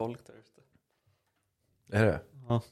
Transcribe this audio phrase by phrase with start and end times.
[0.00, 0.60] folk där ute.
[1.98, 2.20] Är det?
[2.48, 2.62] Ja.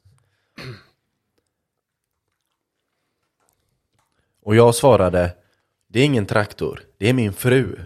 [4.43, 5.35] Och jag svarade,
[5.87, 7.77] det är ingen traktor, det är min fru.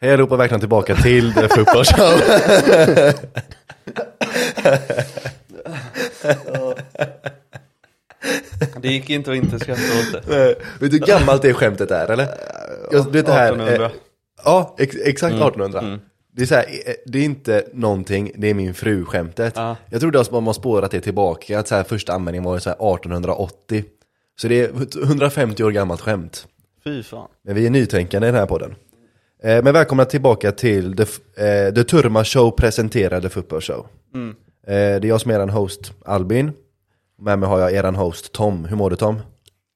[0.00, 2.20] Hej allihopa, välkomna tillbaka till The Football Show.
[8.80, 10.54] Det gick inte att inte skratta åt det.
[10.80, 12.28] Vet du hur gammalt det skämtet är eller?
[12.90, 13.90] Jag, du vet det här, 1800.
[14.44, 15.98] Ja, ex, exakt 1800.
[16.36, 19.52] Det är så här, eh, det är inte någonting, det är min fru skämtet.
[19.56, 19.76] Ja.
[19.90, 22.70] Jag trodde att man har spårat det tillbaka, att så här, första användningen var så
[22.70, 23.84] här 1880.
[24.40, 24.70] Så det är
[25.02, 26.46] 150 år gammalt skämt.
[26.84, 27.28] Fy fan.
[27.44, 28.74] Men vi är nytänkande i den här podden.
[29.42, 31.02] Eh, men välkomna tillbaka till The,
[31.46, 33.86] eh, The Turma Show presenterade Football Show.
[34.14, 34.28] Mm.
[34.66, 36.52] Eh, det är jag som är eran host, Albin.
[37.18, 38.64] Med mig har jag eran host, Tom.
[38.64, 39.20] Hur mår du Tom?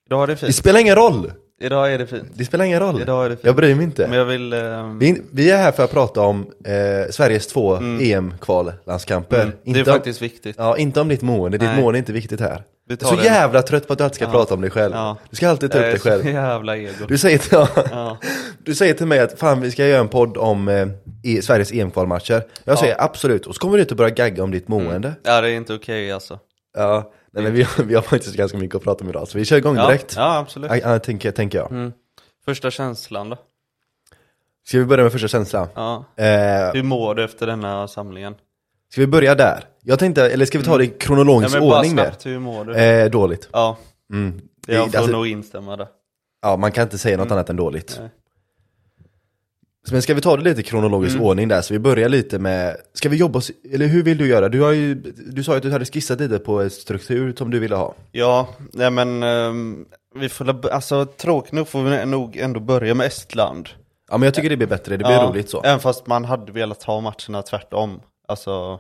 [0.06, 0.54] Idag är det Det fint.
[0.54, 1.32] spelar ingen roll!
[1.60, 2.28] Idag är det fint.
[2.34, 3.00] Det spelar ingen roll.
[3.02, 3.44] Idag är det fint.
[3.46, 4.06] Jag bryr mig inte.
[4.08, 4.52] Men jag vill...
[4.52, 9.40] ehm, Vi, vi är här för att prata om eh, Sveriges två EM-kvallandskamper.
[9.42, 10.56] mm, det är om, faktiskt viktigt.
[10.59, 11.59] Ja, inte om ditt mående.
[11.59, 12.62] Ditt mående är inte viktigt här.
[12.88, 14.30] Jag är så jävla trött på att du alltid ska Ja.
[14.30, 14.95] prata om dig själv.
[14.95, 15.16] Ja.
[15.30, 16.26] Du ska alltid ta upp dig själv.
[16.26, 17.04] jävla ego.
[17.09, 17.59] Du säger, till,
[17.90, 18.18] ja,
[18.65, 20.87] du säger till mig att fan vi ska göra en podd om eh,
[21.22, 22.43] i Sveriges EM-kvalmatcher.
[22.65, 25.12] Jag säger absolut, och så kommer du och börjar gagga om ditt mående.
[25.22, 26.38] ja, det är inte okej alltså.
[26.76, 29.38] Ja, nej, men vi, har- vi har faktiskt ganska mycket att prata om idag, så
[29.38, 30.15] vi kör igång Ja, direkt.
[30.16, 30.71] ja absolut.
[30.71, 31.71] Ja, ja, tänker, tänker jag.
[31.73, 31.93] Mm.
[32.45, 33.37] Första känslan då?
[34.68, 35.68] Ska vi börja med första känslan?
[35.74, 36.04] Ja.
[36.16, 36.24] Eh,
[36.74, 38.34] Hur mår du efter denna samlingen?
[38.93, 39.65] ska vi börja där?
[39.82, 42.38] Jag tänkte, eller ska vi ta det i kronologisk Ja, men bara ordning snabbt, hur
[42.38, 42.74] mår du?
[42.76, 43.49] Eh, dåligt.
[43.52, 43.76] Ja,
[44.12, 44.40] Mm.
[44.66, 45.88] jag får alltså, nog instämma där.
[46.43, 47.96] Ja, man kan inte säga något annat än dåligt.
[48.01, 48.10] Nej.
[49.90, 51.26] Men ska vi ta det lite kronologisk Mm.
[51.26, 53.40] ordning där, så vi börjar lite med, ska vi jobba,
[53.73, 54.48] eller hur vill du göra?
[54.48, 54.95] Du har ju,
[55.32, 57.95] du sa ju att du hade skissat lite på en struktur som du ville ha.
[58.12, 59.84] Ja, nej men ehm,
[60.15, 63.68] vi får, alltså tråkigt nog får vi nog ändå börja med Estland.
[64.10, 65.62] Ja men jag tycker det blir bättre, det blir ja, roligt så.
[65.62, 68.00] Även fast man hade velat ha matcherna tvärtom.
[68.28, 68.78] Alltså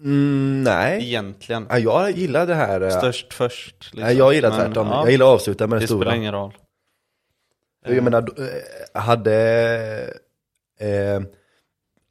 [0.00, 1.02] Mm, nej.
[1.08, 1.66] egentligen.
[1.70, 2.80] Ja, jag gillar det här.
[2.80, 3.76] eh, Störst först.
[3.80, 4.00] Liksom.
[4.00, 4.86] Nej, jag gillar Men, tvärtom.
[4.88, 6.00] ja, Jag gillar att avsluta med det, det stora.
[6.00, 6.52] spelar ingen roll.
[7.84, 9.34] Jag menar, då, eh, hade,
[10.80, 11.22] eh,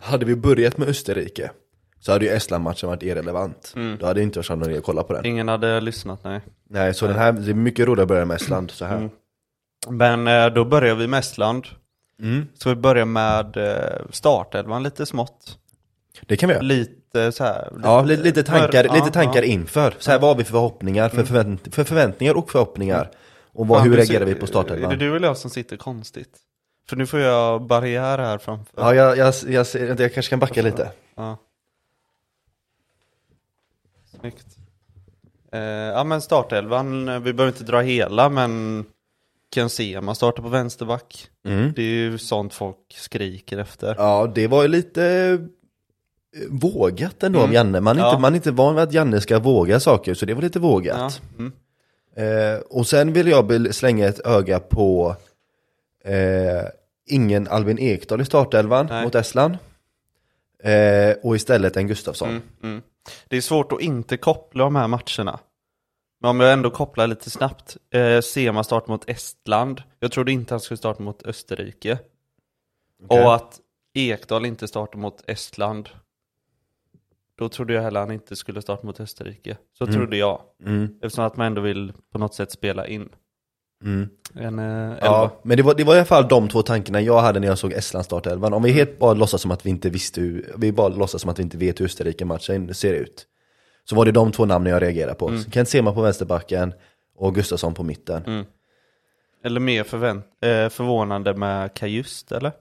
[0.01, 1.51] hade vi börjat med Österrike
[1.99, 3.73] så hade ju Estland-matchen varit irrelevant.
[3.75, 3.97] Mm.
[3.99, 5.25] Då hade inte jag känt någon att kolla på den.
[5.25, 6.41] Ingen hade lyssnat, nej.
[6.69, 8.97] Nej, så den här, det är mycket roligare att börja med Estland så här.
[8.97, 9.09] Mm.
[9.89, 11.67] Men eh, då börjar vi med Estland.
[12.21, 12.47] Mm.
[12.53, 15.57] Så vi börjar med eh, startelvan lite smått.
[16.25, 16.63] Det kan vi göra.
[16.63, 17.73] Lite så här.
[17.83, 19.47] Ja, lite, lite tankar, Ja, lite tankar ja.
[19.47, 19.93] inför.
[19.99, 23.11] Så här, vad har vi för förhoppningar, för, förvänt, för förväntningar och förhoppningar?
[23.57, 24.89] Och vad, hur reagerar vi på Är startelvan?
[24.89, 26.37] det du eller jag som sitter konstigt?
[26.89, 28.73] För nu får jag barriär här framför.
[28.81, 30.91] Ja, jag, jag, jag, jag kanske kan backa lite.
[31.15, 31.37] Ja.
[34.19, 34.45] Snyggt.
[35.51, 38.85] Eh, ja men startelvan, vi behöver inte dra hela men
[39.49, 41.29] kan se man startar på vänsterback.
[41.45, 41.73] Mm.
[41.75, 43.95] Det är ju sånt folk skriker efter.
[43.97, 45.03] Ja, det var ju lite
[46.35, 47.49] eh, vågat ändå Mm.
[47.49, 47.79] om Janne.
[47.81, 48.09] Man är, Ja.
[48.09, 50.59] inte, man är inte van vid att Janne ska våga saker, så det var lite
[50.59, 50.63] Ja.
[50.63, 51.21] vågat.
[51.37, 51.51] Mm.
[52.17, 55.15] Eh, och sen vill jag slänga ett öga på
[56.03, 56.63] eh,
[57.05, 59.03] ingen Albin Ekdal i startelvan Nej.
[59.03, 59.57] mot Estland.
[60.63, 62.29] Eh, och istället en Gustafsson.
[62.29, 62.41] Mm.
[62.63, 62.81] Mm.
[63.27, 65.39] Det är svårt att inte koppla de här matcherna.
[66.21, 67.77] Men om jag ändå kopplar lite snabbt.
[67.93, 69.83] Eh, Sema startar mot Estland.
[69.99, 71.99] Jag trodde inte han skulle starta mot Österrike.
[73.03, 73.25] Okej.
[73.25, 73.59] Och att
[73.93, 75.89] Ekdal inte startar mot Estland.
[77.37, 79.57] Då trodde jag heller han inte skulle starta mot Österrike.
[79.77, 79.95] Så Mm.
[79.95, 80.41] trodde jag.
[80.65, 83.09] Mm, Eftersom att man ändå vill på något sätt spela in
[83.83, 84.09] mm.
[84.35, 84.97] en eh.
[85.01, 87.47] Ja, men det var, det var i alla fall de två tankarna jag hade när
[87.47, 88.53] jag såg Estland startelvan.
[88.53, 91.29] Om vi helt bara låtsas som att vi inte visste hur, vi bara låtsas som
[91.29, 93.25] att vi inte vet hur Österrike-matchen ser ut.
[93.83, 95.27] Så var det de två namnen jag reagerade på.
[95.29, 95.43] Mm.
[95.51, 96.73] Kent Sema på vänsterbacken
[97.15, 98.23] och Gustafsson på mitten.
[98.25, 98.45] Mm.
[99.43, 102.51] Eller mer förvänt- eh, förvånande med Kajust eller?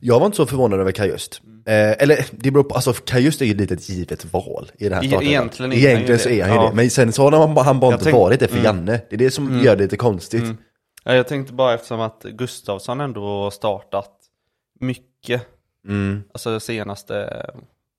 [0.00, 1.40] Jag var inte så förvånad över Kajust.
[1.66, 4.92] Eh, eller det beror på, alltså Kajust är ju lite ett givet val i den
[4.92, 5.32] här E- startelvan.
[5.32, 6.40] egentligen Egentligen så det.
[6.40, 6.68] är han ju Ja.
[6.70, 6.76] det.
[6.76, 8.64] Men sen så har han, han bara inte tänk- varit det för Mm.
[8.64, 9.00] Janne.
[9.10, 9.64] Det är det som Mm.
[9.64, 10.42] gör det lite konstigt.
[10.42, 10.56] Mm.
[11.04, 14.10] Ja, jag tänkte bara eftersom att Gustavsson ändå har startat
[14.80, 15.42] mycket,
[15.88, 16.22] Mm.
[16.32, 17.46] alltså det senaste,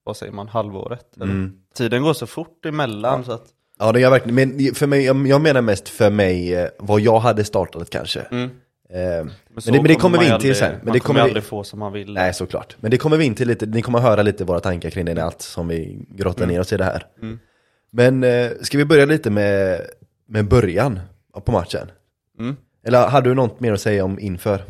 [0.03, 1.15] vad säger man, halvåret?
[1.15, 1.25] Eller?
[1.25, 1.53] Mm.
[1.75, 3.45] Tiden går så fort emellan så att,
[3.79, 7.19] Ja det gör verkligen, men för mig, jag menar mest för mig eh, vad jag
[7.19, 8.25] hade startat kanske.
[8.93, 9.19] Mm.
[9.19, 10.71] Eh, men, så det, men det kommer vi in till sen.
[10.71, 12.13] Men man det kommer vi, aldrig få som man vill.
[12.13, 12.75] nej såklart.
[12.79, 15.11] Men det kommer vi in till lite, ni kommer höra lite våra tankar kring det
[15.11, 17.05] i allt som vi grottar ner oss i det här.
[17.21, 17.39] Mm.
[17.91, 19.81] Men eh, ska vi börja lite med,
[20.27, 20.99] med början
[21.45, 21.91] på matchen?
[22.39, 22.55] Mm.
[22.83, 24.63] Eller hade du något mer att säga om inför?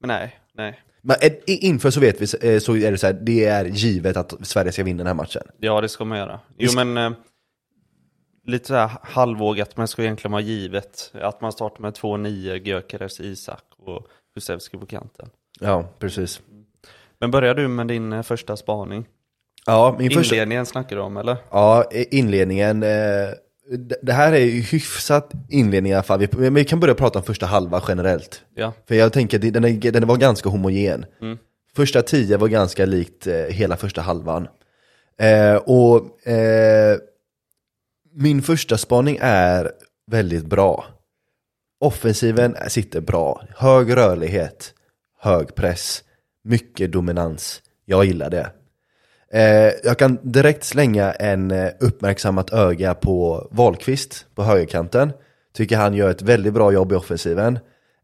[0.00, 0.80] Men nej, nej.
[1.02, 4.16] Men eh, inför så vet vi, eh, så är det så här, det är givet
[4.16, 5.42] att Sverige ska vinna den här matchen.
[5.58, 6.40] Ja, det ska man göra.
[6.58, 7.14] Jo, men
[8.48, 12.56] lite så här halvvågat, men ska egentligen vara givet att man startar med två nio,
[12.56, 15.30] Gyökeres, Isak och Kulusevski på kanten.
[15.60, 16.40] Ja, precis.
[17.20, 19.06] Men börjar du med din eh, första spaning?
[19.66, 21.36] Ja, min första, Inledningen snackar du om eller?
[21.50, 22.82] ja, inledningen.
[22.82, 22.88] Eh,
[24.02, 26.26] det- här är ju hyfsat inledning i alla fall.
[26.50, 28.42] Vi, kan börja prata om första halva generellt.
[28.54, 28.72] Ja.
[28.88, 31.06] För jag tänker att den, är, den var ganska homogen.
[31.20, 31.38] Mm.
[31.76, 34.48] Första tio var ganska likt eh, hela första halvan.
[35.20, 35.96] Eh, och
[38.20, 39.70] min första spaning är
[40.10, 40.84] väldigt bra.
[41.80, 43.42] Offensiven sitter bra.
[43.56, 44.74] Hög rörlighet,
[45.20, 46.04] hög press,
[46.44, 47.62] mycket dominans.
[47.84, 48.50] Jag gillar det.
[49.32, 55.12] Eh, jag kan direkt slänga en eh, uppmärksammat öga på Wahlqvist på högerkanten.
[55.54, 57.58] Tycker han gör ett väldigt bra jobb i offensiven.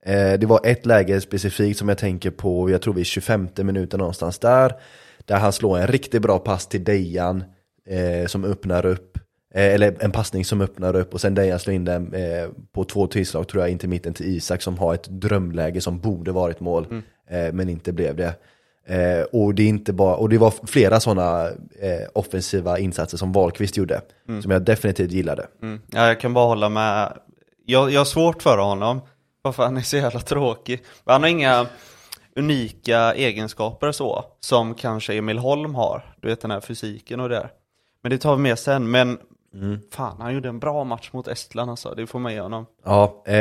[0.06, 3.98] Eh, det var ett läge specifikt som jag tänker på, jag tror vid 25 minuten
[3.98, 4.72] någonstans där.
[5.24, 7.44] Där han slår en riktigt bra pass till Dejan
[7.88, 9.18] eh, som öppnar upp.
[9.54, 12.84] Eh, eller en passning som öppnar upp och sen Dejan slår in den eh, på
[12.84, 16.32] två tillslag tror jag in till mitten till Isak som har ett drömläge som borde
[16.32, 17.02] varit mål.
[17.30, 18.34] Eh, men inte blev det.
[18.86, 21.48] Eh, och, det är inte bara, och det var flera sådana
[22.12, 24.00] offensiva insatser som Wahlqvist gjorde.
[24.42, 25.46] Som jag definitivt gillade.
[25.62, 25.80] Mm.
[25.86, 27.18] Ja, jag kan bara hålla med.
[27.66, 29.00] Jag, jag har svårt för honom.
[29.42, 30.82] Varför han är så jävla tråkig.
[31.04, 31.66] Han har inga
[32.36, 34.24] unika egenskaper så.
[34.40, 36.14] Som kanske Emil Holm har.
[36.20, 37.50] Du vet den här fysiken och det där.
[38.02, 38.90] Men det tar vi med sen.
[38.90, 39.18] Men
[39.92, 41.94] fan, han gjorde en bra match mot Estland alltså.
[41.94, 42.66] Det får man ge honom.
[42.84, 43.36] Ja, eh,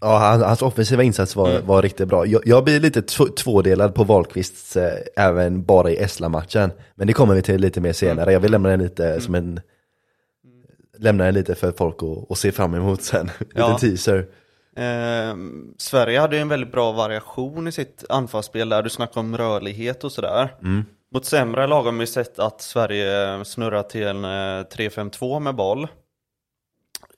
[0.00, 2.26] ja han, hans offensiva insats var, var riktigt bra.
[2.26, 6.70] Jag, jag blir lite tv- tvådelad på Wahlqvists, eh, även bara i Estland-matchen.
[6.94, 8.32] Men det kommer vi till lite mer senare.
[8.32, 9.60] Jag vill lämna den lite som en
[10.98, 13.26] Lämna den lite för folk att, att se fram emot sen.
[13.40, 13.78] Lite Ja.
[13.78, 14.26] teaser.
[14.76, 15.36] Eh,
[15.78, 18.82] Sverige hade ju en väldigt bra variation i sitt anfallsspel där.
[18.82, 20.54] Du snackade om rörlighet och sådär.
[21.14, 25.88] Mot sämre lag har vi sett att Sverige snurrar till en eh, 3-5-2 med boll.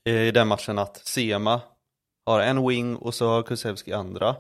[0.05, 1.61] I den matchen att Sema
[2.27, 4.37] har en wing och så har Kulusevski andra.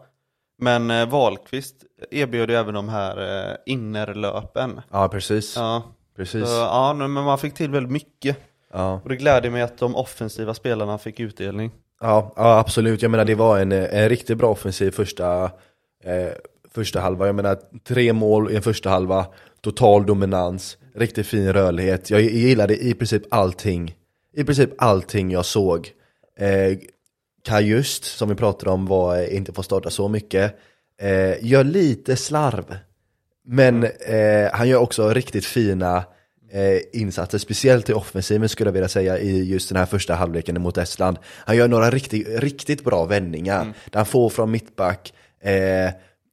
[0.58, 1.74] Men eh, Wahlqvist
[2.10, 4.80] erbjöd ju även de här eh, innerlöpen.
[4.90, 5.56] Ja, precis.
[5.56, 5.82] Ja,
[6.16, 6.48] precis.
[6.48, 8.36] så, ja, men man fick till väldigt mycket.
[8.72, 9.00] Ja.
[9.02, 11.70] Och det gläder mig att de offensiva spelarna fick utdelning.
[12.00, 13.02] Ja, ja, absolut.
[13.02, 15.44] Jag menar det var en, en riktigt bra offensiv första,
[16.04, 16.32] eh,
[16.74, 17.26] första halva.
[17.26, 19.26] Jag menar tre mål i en första halva,
[19.60, 22.10] total dominans, riktigt fin rörlighet.
[22.10, 23.94] Jag gillade i princip allting,
[24.36, 25.90] i princip allting jag såg.
[26.38, 26.78] Eh,
[27.44, 30.56] Kajust, som vi pratade om, var eh, inte får starta så mycket.
[31.00, 32.76] Eh, gör lite slarv,
[33.46, 36.04] men eh, han gör också riktigt fina
[36.52, 40.62] eh, insatser, speciellt i offensiven skulle jag vilja säga i just den här första halvleken
[40.62, 41.18] mot Estland.
[41.24, 45.90] Han gör några riktigt, riktigt bra vändningar, där han får från mittback, eh,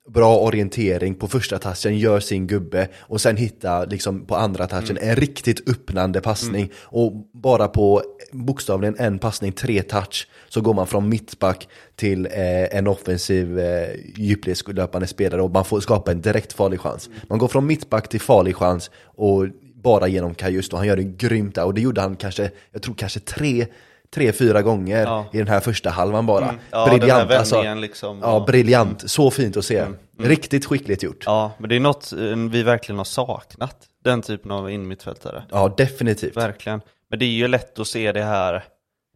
[0.09, 4.97] bra orientering på första touchen, gör sin gubbe och sen hitta liksom på andra touchen
[5.01, 6.69] en riktigt öppnande passning.
[6.83, 8.01] Och bara på
[8.31, 13.89] bokstavligen en passning, tre touch så går man från mittback till eh, en offensiv eh,
[14.15, 17.09] djupledslöpande spelare och man får skapa en direkt farlig chans.
[17.29, 19.47] Man går från mittback till farlig chans och
[19.83, 21.65] bara genom Kajust och han gör det grymt där.
[21.65, 23.67] Och det gjorde han kanske, jag tror kanske tre
[24.13, 25.25] Tre, fyra gånger Ja.
[25.33, 26.43] i den här första halvan bara.
[26.49, 26.59] Mm.
[26.71, 28.19] Ja, här vändningen liksom.
[28.19, 28.45] Ja, Ja.
[28.45, 29.11] briljant.
[29.11, 29.85] Så fint att se.
[30.19, 31.23] Riktigt skickligt gjort.
[31.25, 32.19] Ja, Ja, men det är något eh,
[32.51, 33.87] vi verkligen har saknat.
[34.03, 35.43] Den typen av innermittfältare.
[35.77, 36.37] definitivt.
[36.37, 36.81] Verkligen.
[37.09, 38.63] Men det är ju lätt att se det här,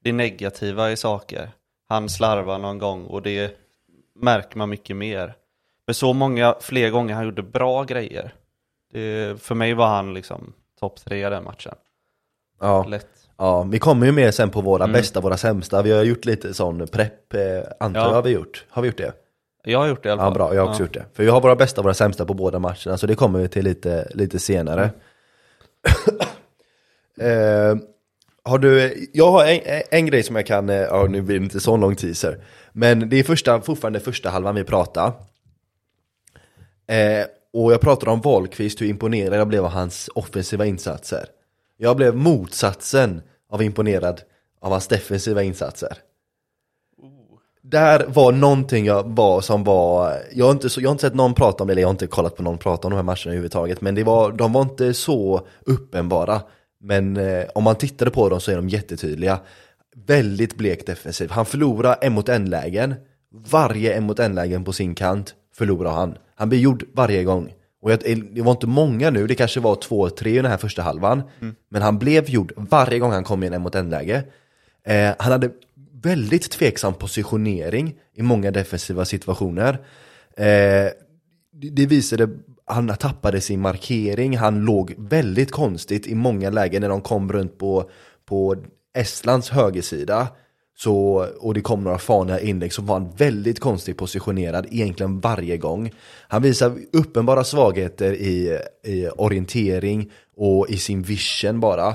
[0.03, 1.51] det negativa i saker.
[1.89, 3.51] Han slarvar någon gång och det
[4.21, 5.35] märker man mycket mer.
[5.87, 8.33] Men så många fler gånger han gjorde bra grejer.
[8.93, 11.75] Det, för mig var han liksom topp tre i den matchen.
[12.61, 12.83] Ja.
[12.83, 13.07] Lätt.
[13.37, 15.81] Ja, vi kommer ju med sen på våra bästa, våra sämsta.
[15.81, 17.41] Vi har gjort lite sån prepp, eh,
[17.79, 18.07] antar Ja.
[18.07, 18.65] jag har vi gjort.
[18.69, 19.13] Har vi gjort det?
[19.63, 20.33] Jag har gjort det i alla Ja fall.
[20.33, 21.05] bra, jag har också gjort det.
[21.13, 23.47] För vi har våra bästa och våra sämsta på båda matcherna, så det kommer vi
[23.47, 24.83] till lite, lite senare.
[27.19, 27.75] eh,
[28.43, 31.43] har du, jag har en, en grej som jag kan, eh, ja nu blir det
[31.43, 32.37] inte så lång teaser,
[32.71, 35.07] men det är första, fortfarande första halvan vi pratar.
[36.87, 41.25] Eh, och jag pratade om Wahlqvist, hur imponerad jag blev av hans offensiva insatser.
[41.77, 44.21] Jag blev motsatsen av imponerad
[44.61, 45.97] av hans defensiva insatser.
[47.61, 51.15] Där var någonting jag var som var, jag har, inte, så, jag har inte sett
[51.15, 53.03] någon prata om det, eller jag har inte kollat på någon prata om de här
[53.03, 56.41] matcherna överhuvudtaget, men det var, de var inte så uppenbara.
[56.79, 59.39] Men eh, om man tittade på dem så är de jättetydliga.
[60.07, 61.31] Väldigt blek defensiv.
[61.31, 62.95] Han förlorar en mot en lägen
[63.37, 66.17] Varje en mot en lägen på sin kant förlorar han.
[66.35, 67.53] Han blir gjord varje gång.
[67.85, 67.99] Och jag,
[68.31, 71.23] det var inte många nu, det kanske var två, tre i den här första halvan.
[71.69, 74.23] Men han blev gjord varje gång han kom i en en mot en läge.
[74.87, 75.49] Eh, han hade
[76.01, 79.73] väldigt tveksam positionering i många defensiva situationer.
[80.37, 80.45] Eh,
[81.53, 82.29] det- det visade,
[82.65, 87.57] han tappade sin markering, han låg väldigt konstigt i många lägen när de kom runt
[87.57, 87.89] på,
[88.25, 88.55] på
[88.97, 90.27] Estlands högersida.
[90.77, 95.57] Så, och det kom några faniga inlägg så var han väldigt konstigt positionerad egentligen varje
[95.57, 95.91] gång.
[96.27, 101.87] Han visar uppenbara svagheter i, i orientering och i sin vision bara.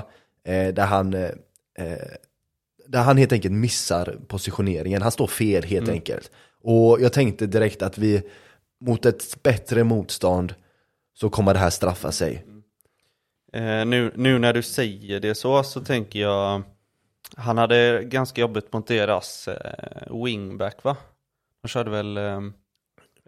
[0.47, 1.29] Eh, där han eh,
[2.87, 5.01] där han helt enkelt missar positioneringen.
[5.01, 5.93] Han står fel helt mm.
[5.93, 6.31] enkelt.
[6.63, 8.21] Och jag tänkte direkt att vi
[8.85, 10.53] mot ett bättre motstånd
[11.13, 12.45] så kommer det här straffa sig.
[13.53, 16.63] Eh, nu, nu när du säger det så, så tänker jag
[17.37, 20.97] han hade ganska jobbigt mot deras eh, wingback va?
[21.61, 22.39] De körde väl, eh,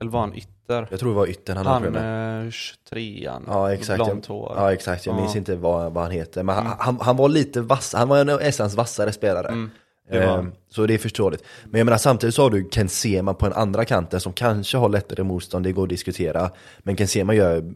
[0.02, 0.88] eller var han ytter?
[0.92, 4.04] Jag tror det var yttern han Han eh, 23an, ja, exakt.
[4.04, 4.54] blont hår.
[4.58, 5.20] Ja exakt, jag ja.
[5.22, 6.44] minns inte vad, vad han heter.
[6.44, 6.68] Men mm.
[6.68, 9.48] han, han, han, var lite vass, han var en av Estlands vassare spelare.
[9.48, 9.70] Mm.
[10.10, 11.44] Eh, så det är förståeligt.
[11.66, 14.78] Men jag menar samtidigt så har du Ken Sema på en andra kanten som kanske
[14.78, 16.52] har lättare motstånd, det går att diskutera.
[16.80, 17.74] Men Ken Sema gör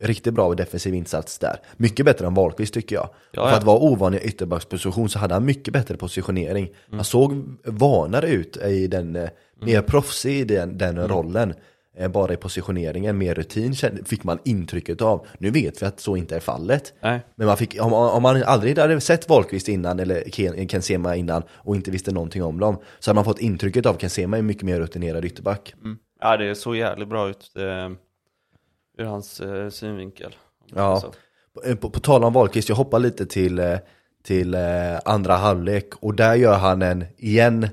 [0.00, 1.56] riktigt bra defensiv insats där.
[1.76, 3.08] Mycket bättre än Wahlqvist tycker jag.
[3.32, 6.64] Ja, För att vara ovanlig i ytterbacksposition så hade han mycket bättre positionering.
[6.64, 6.98] Mm.
[6.98, 9.30] Han såg vanare ut i den, mm.
[9.54, 11.08] mer proffsig i den, den mm.
[11.08, 11.54] rollen.
[11.98, 13.74] Eh, bara i positioneringen, mer rutin
[14.04, 15.26] fick man intrycket av.
[15.38, 16.92] Nu vet vi att så inte är fallet.
[17.00, 17.20] Nej.
[17.34, 21.16] Men man fick, om, om man aldrig hade sett Wahlqvist innan eller Ken, Ken Sema
[21.16, 24.38] innan och inte visste någonting om dem så hade man fått intrycket av Ken Sema
[24.38, 25.74] är mycket mer rutinerad ytterback.
[25.84, 25.98] Mm.
[26.20, 27.96] Ja det såg jävligt bra ut eh,
[28.96, 30.36] ur hans eh, synvinkel.
[30.74, 31.02] Ja,
[31.54, 33.78] på, eh, på, på tal om Wahlqvist, jag hoppar lite till, eh,
[34.24, 34.60] till eh,
[35.04, 35.94] andra halvlek.
[36.00, 37.68] Och där gör han en, igen,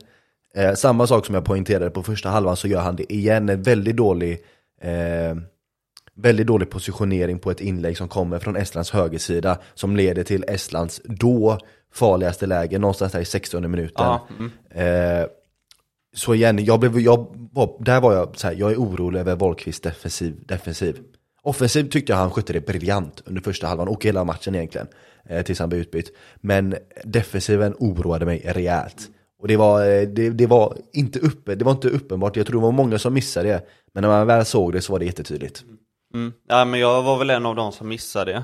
[0.56, 3.64] Eh, samma sak som jag poängterade på första halvan så gör han det igen, en
[3.64, 4.44] väldigt dålig
[6.16, 11.02] Väldigt dålig positionering på ett inlägg som kommer från Estlands högersida Som leder till Estlands
[11.04, 11.58] då
[11.94, 14.20] farligaste läge, någonstans där i 60 minuten.
[14.40, 14.52] Mm.
[16.14, 19.36] Så igen, jag blev, jag var, där var jag så här, jag är orolig över
[19.36, 21.00] Wahlqvist defensiv, defensiv
[21.46, 24.88] Offensivt tyckte jag han skötte det briljant under första halvan och hela matchen egentligen
[25.30, 29.10] eh, Tills han blev utbytt Men defensiven oroade mig rejält
[29.44, 32.60] och det var, eh, det, det, var inte uppe, det var inte uppenbart, jag tror
[32.60, 33.62] det var många som missade det.
[33.94, 35.64] Men när man väl såg det så var det jättetydligt.
[36.14, 36.34] Mm.
[36.48, 38.38] Ja, men jag var väl en av de som missade det.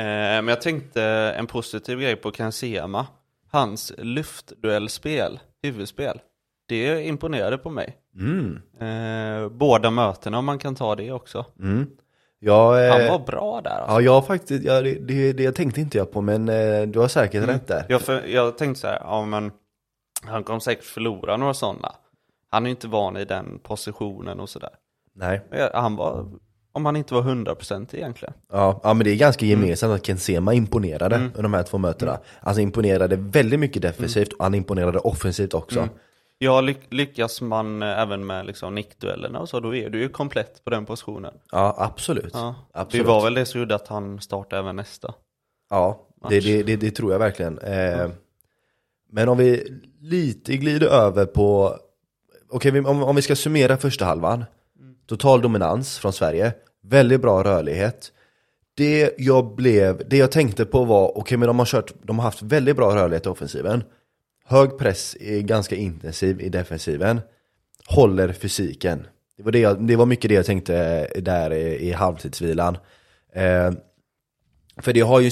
[0.00, 1.02] Eh, men jag tänkte
[1.38, 3.06] en positiv grej på Kansema.
[3.50, 6.20] Hans luftduellspel, huvudspel,
[6.66, 7.96] det imponerade på mig.
[8.18, 8.60] Mm.
[8.80, 11.46] Eh, båda mötena om man kan ta det också.
[11.60, 11.86] Mm.
[12.38, 13.94] Jag, eh, Han var bra där alltså.
[13.94, 17.08] Ja, jag faktiskt, ja, det, det, det tänkte inte jag på men eh, du har
[17.08, 17.50] säkert mm.
[17.50, 17.86] rätt där.
[17.88, 19.52] Jag, för, jag tänkte så här, ja men
[20.22, 21.92] han kommer säkert förlora några sådana.
[22.50, 24.70] Han är inte van i den positionen och sådär.
[25.14, 25.40] Nej.
[25.74, 26.26] Han var,
[26.72, 28.34] om han inte var 100% egentligen.
[28.52, 29.60] Ja, ja men det är ganska mm.
[29.60, 29.96] gemensamt mm.
[29.96, 31.26] att Ken Sema imponerade mm.
[31.28, 32.10] under de här två mötena.
[32.10, 32.22] Mm.
[32.40, 35.78] Alltså imponerade väldigt mycket defensivt och han imponerade offensivt också.
[35.78, 35.90] Mm.
[36.38, 40.08] Ja, ly lyckas man eh, även med liksom nickduellerna och så, då är du ju
[40.08, 41.34] komplett på den positionen.
[41.52, 42.30] Ja, absolut.
[42.32, 42.54] Ja.
[42.72, 43.06] absolut.
[43.06, 45.14] Det var väl det som gjorde att han startade även nästa.
[45.70, 47.58] Ja, det, det, det, det tror jag verkligen.
[47.58, 48.08] Eh,
[49.10, 51.76] men om vi lite glider över på,
[52.50, 54.44] okej okay, om, om vi ska summera första halvan.
[55.06, 58.12] Total dominans från Sverige, väldigt bra rörlighet.
[58.74, 62.18] Det jag blev, det jag tänkte på var, okej okay, men de har kört, de
[62.18, 63.84] har haft väldigt bra rörlighet i offensiven.
[64.46, 67.20] Hög press är ganska intensiv i defensiven.
[67.86, 69.06] Håller fysiken.
[69.36, 72.78] Det var, det, jag, det var mycket det jag tänkte där i, i halvtidsvilan.
[73.32, 73.72] Eh,
[74.76, 75.30] för det har ju,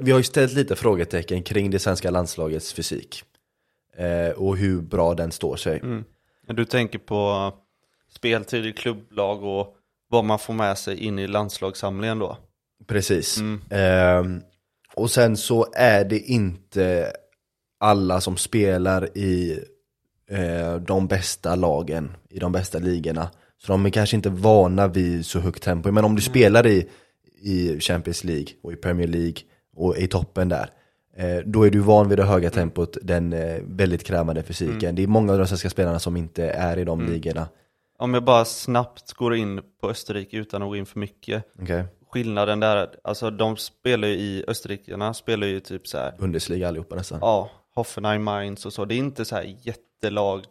[0.00, 3.22] vi har ju ställt lite frågetecken kring det svenska landslagets fysik.
[3.96, 5.78] Eh, och hur bra den står sig.
[5.78, 6.04] Mm.
[6.46, 7.52] Du tänker på
[8.10, 9.76] speltid i klubblag och
[10.08, 12.38] vad man får med sig in i landslagssamlingen då?
[12.86, 13.38] Precis.
[13.38, 13.62] Mm.
[13.70, 14.42] Eh,
[14.94, 17.12] och sen så är det inte
[17.82, 19.58] alla som spelar i
[20.30, 23.30] eh, de bästa lagen, i de bästa ligorna.
[23.58, 25.92] Så de är kanske inte vana vid så högt tempo.
[25.92, 26.30] Men om du mm.
[26.30, 26.88] spelar i
[27.42, 29.36] i Champions League och i Premier League
[29.76, 30.70] och i toppen där.
[31.16, 34.82] Eh, då är du van vid det höga tempot, den eh, väldigt krävande fysiken.
[34.82, 34.94] Mm.
[34.94, 37.12] Det är många av de svenska spelarna som inte är i de mm.
[37.12, 37.48] ligorna.
[37.98, 41.44] Om jag bara snabbt går in på Österrike utan att gå in för mycket.
[41.62, 41.84] Okay.
[42.10, 46.14] Skillnaden där, alltså de spelar ju i, österrikarna spelar ju typ så här.
[46.18, 47.18] Bundesliga allihopa nästan.
[47.22, 48.84] Ja, Hoffenheim, Mainz och så.
[48.84, 50.44] Det är inte så här jättelag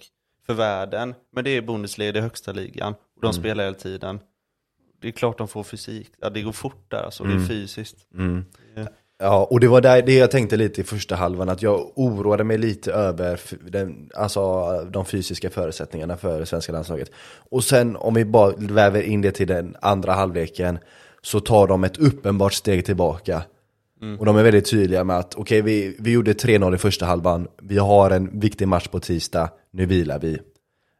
[0.45, 1.15] för världen.
[1.31, 2.93] Men det är Bundesliga, det är högsta ligan.
[2.93, 3.33] Och de mm.
[3.33, 4.19] spelar hela tiden
[5.01, 6.11] det är klart de får fysik.
[6.21, 7.35] Ja, det går fort där alltså, mm.
[7.35, 7.47] det är mm.
[7.47, 7.97] fysiskt.
[8.17, 8.45] Mm.
[9.19, 9.47] Ja.
[9.49, 12.57] och det var där, det jag tänkte lite i första halvan, att jag oroade mig
[12.57, 13.39] lite över
[13.71, 17.11] den, alltså, de fysiska förutsättningarna för det svenska landslaget.
[17.49, 20.79] Och sen om vi bara väver in det till den andra halvleken,
[21.21, 23.43] så tar de ett uppenbart steg tillbaka.
[24.01, 24.19] Mm.
[24.19, 27.05] Och de är väldigt tydliga med att okej, okay, vi, vi gjorde 3-0 i första
[27.05, 30.39] halvan, vi har en viktig match på tisdag, nu vilar vi.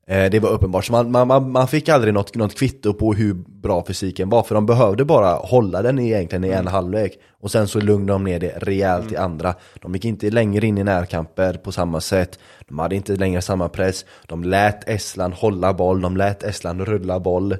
[0.07, 3.33] Eh, det var uppenbart, så man, man, man, fick aldrig något, något kvitto på hur
[3.33, 7.19] bra fysiken var, för de behövde bara hålla den egentligen i en halvlek.
[7.39, 9.55] Och sen så lugnade de ner det rejält i andra.
[9.81, 13.69] De gick inte längre in i närkamper på samma sätt, de hade inte längre samma
[13.69, 17.57] press, de lät Estland hålla boll, de lät Estland rulla boll.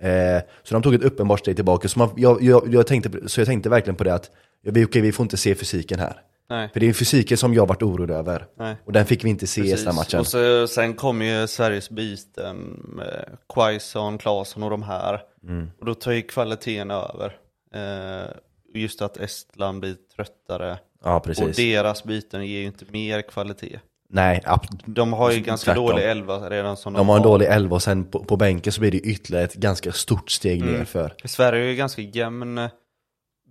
[0.00, 3.40] Eh, så de tog ett uppenbart steg tillbaka, så, man, jag, jag, jag tänkte, så
[3.40, 4.30] jag tänkte verkligen på det att,
[4.62, 6.22] vi, okej, vi får inte se fysiken här.
[6.50, 6.68] Nej.
[6.72, 8.46] För det är fysiken som jag varit orolig över.
[8.58, 8.76] Nej.
[8.84, 9.84] Och den fick vi inte se i Precis.
[9.84, 10.20] den matchen.
[10.20, 12.56] Och så, sen kom ju Sveriges byten
[12.96, 15.22] med Quaison, Claesson och de här.
[15.44, 15.70] Mm.
[15.80, 17.36] Och då tar ju kvaliteten över.
[17.74, 18.30] Eh,
[18.74, 20.78] just att Estland blir tröttare.
[21.04, 23.80] Ja, Och deras byten ger ju inte mer kvalitet.
[24.12, 24.42] Nej,
[24.86, 25.86] De har ju ganska Tvärtom.
[25.86, 28.80] dålig elva redan som de har en dålig elva och sen på, på bänken så
[28.80, 30.74] blir det ytterligare ett ganska stort steg Mm.
[30.74, 31.14] ner för.
[31.24, 32.70] Sverige är ju ganska jämn eh,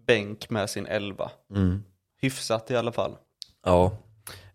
[0.07, 1.31] bänk med sin elva.
[1.55, 1.83] Mm.
[2.21, 3.15] Hyfsat i alla fall.
[3.65, 3.91] Ja.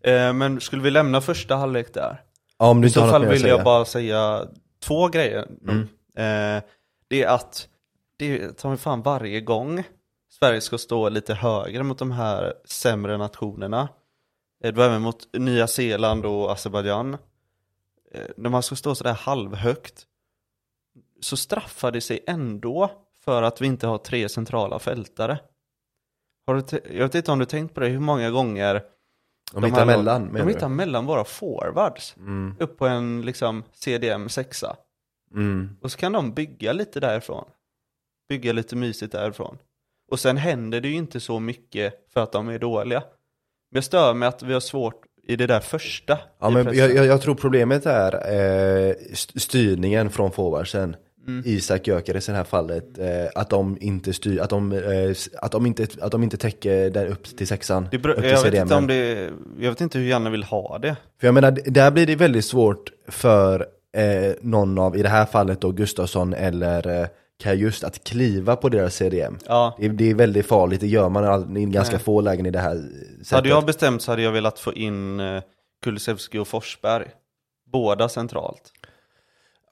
[0.03, 2.21] Eh, men skulle vi lämna första halvlek där?
[2.59, 4.45] ja, om du I så fall vill jag bara säga
[4.83, 5.47] två grejer.
[5.67, 5.79] Mm.
[6.17, 6.63] Eh,
[7.07, 7.67] det är att
[8.19, 9.83] det tar mig fan varje gång
[10.39, 13.87] Sverige ska stå lite högre mot de här sämre nationerna.
[14.65, 17.17] Eh, Det var även mot Nya Zeeland och Azerbajdzjan.
[18.11, 20.05] Eh, när man ska stå sådär halvhögt
[21.19, 25.39] så straffar det sig ändå för att vi inte har tre centrala fältare.
[26.47, 28.73] Har du jag vet inte om du tänkt på det, hur många gånger
[29.53, 32.15] De de hittar mellan, De hittar mellan våra forwards.
[32.17, 32.55] Mm.
[32.59, 34.75] Upp på en liksom CDM sexa.
[35.31, 35.77] Mm.
[35.81, 37.45] Och så kan de bygga lite därifrån.
[38.29, 39.57] Bygga lite mysigt därifrån.
[40.11, 43.03] Och sen händer det ju inte så mycket för att de är dåliga.
[43.75, 46.17] Jag stör mig att vi har svårt i det där första.
[46.41, 50.95] Ja, men jag, jag, jag tror problemet är eh, st- styrningen från forwardsen.
[51.27, 51.43] Mm.
[51.45, 55.51] Isak Gyökeres i det här fallet, eh, att de inte styr, att de, eh, att
[55.51, 57.87] de, inte, att de inte täcker den upp till sexan.
[57.91, 59.29] det beror, upp till jag, vet inte om det,
[59.59, 60.95] jag vet inte hur Janne vill ha det.
[61.19, 63.65] För jag menar, där blir det väldigt svårt för
[63.97, 67.07] eh, någon av, i det här fallet då Gustafsson eller
[67.39, 69.37] eh, Kajust att kliva på deras CDM.
[69.47, 69.75] Ja.
[69.79, 72.03] Det, är- det är väldigt farligt, det gör man all, i ganska Nej.
[72.03, 72.75] få lägen i det här
[73.17, 73.31] sättet.
[73.31, 75.41] Hade jag bestämt så hade jag velat få in eh,
[75.83, 77.05] Kulusevski och Forsberg.
[77.71, 78.71] Båda centralt.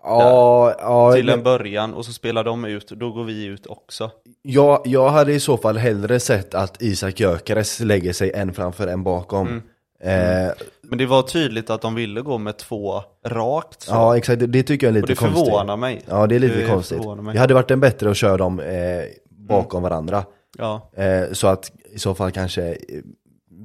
[0.03, 4.11] ja, ja, Till en början och så spelar de ut, då går vi ut också.
[4.41, 8.87] jag, jag hade i så fall hellre sett att Isak Gyökeres lägger sig en framför
[8.87, 9.47] en bakom.
[9.47, 10.45] Mm.
[10.47, 10.51] Eh,
[10.83, 13.91] Men det var tydligt att de ville gå med två rakt så.
[13.91, 15.45] ja exakt, det, det tycker jag är och lite det konstigt.
[15.45, 16.01] förvånar mig.
[16.07, 17.01] Ja det är lite Det konstigt.
[17.33, 20.25] Det hade varit en bättre att köra dem eh, bakom varandra.
[20.57, 22.75] Ja, Eh, så att i så fall kanske, eh,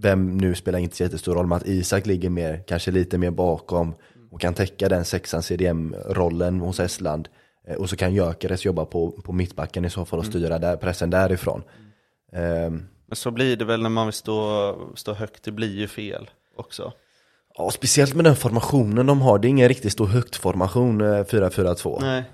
[0.00, 3.30] vem nu spelar inte så jättestor roll, men att Isak ligger mer, kanske lite mer
[3.30, 3.94] bakom
[4.30, 7.28] och kan täcka den sexan CDM-rollen hos Estland.
[7.68, 10.76] Eh, och så kan Gyökeres jobba på, på mittbacken i så fall och styra där,
[10.76, 11.62] pressen därifrån.
[12.32, 15.86] Ehm, men så blir det väl när man vill stå, stå högt, det blir ju
[15.88, 16.92] fel också.
[17.58, 21.24] Ja, speciellt med den formationen de har, det är ingen riktigt stor högt formation, eh,
[21.24, 21.98] 4-4-2.
[22.00, 22.24] Nej.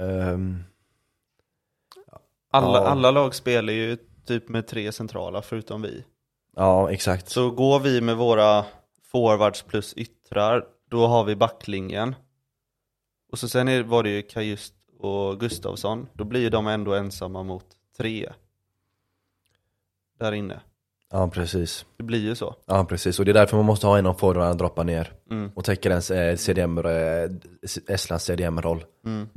[0.00, 0.62] Ehm,
[2.54, 2.86] Alla, Ja.
[2.86, 6.04] alla lag spelar ju typ med tre centrala förutom vi.
[6.56, 7.28] ja, exakt.
[7.28, 8.64] Så går vi med våra
[9.04, 12.14] forwards plus yttrar, då har vi backlinjen.
[13.32, 17.42] Och så sen är, var det ju Kajust och Gustavsson, då blir de ändå ensamma
[17.42, 17.64] mot
[17.96, 18.32] tre.
[20.18, 20.60] Där inne.
[21.12, 21.86] Ja, precis.
[21.96, 22.54] Det blir ju så.
[22.66, 23.18] Ja, precis.
[23.18, 25.50] Och det är därför man måste ha en av forwardarna droppa ner Mm.
[25.54, 26.84] och täcka den eh, CDM, eh,
[27.88, 28.84] Estlands CDM-roll.
[29.06, 29.28] Mm.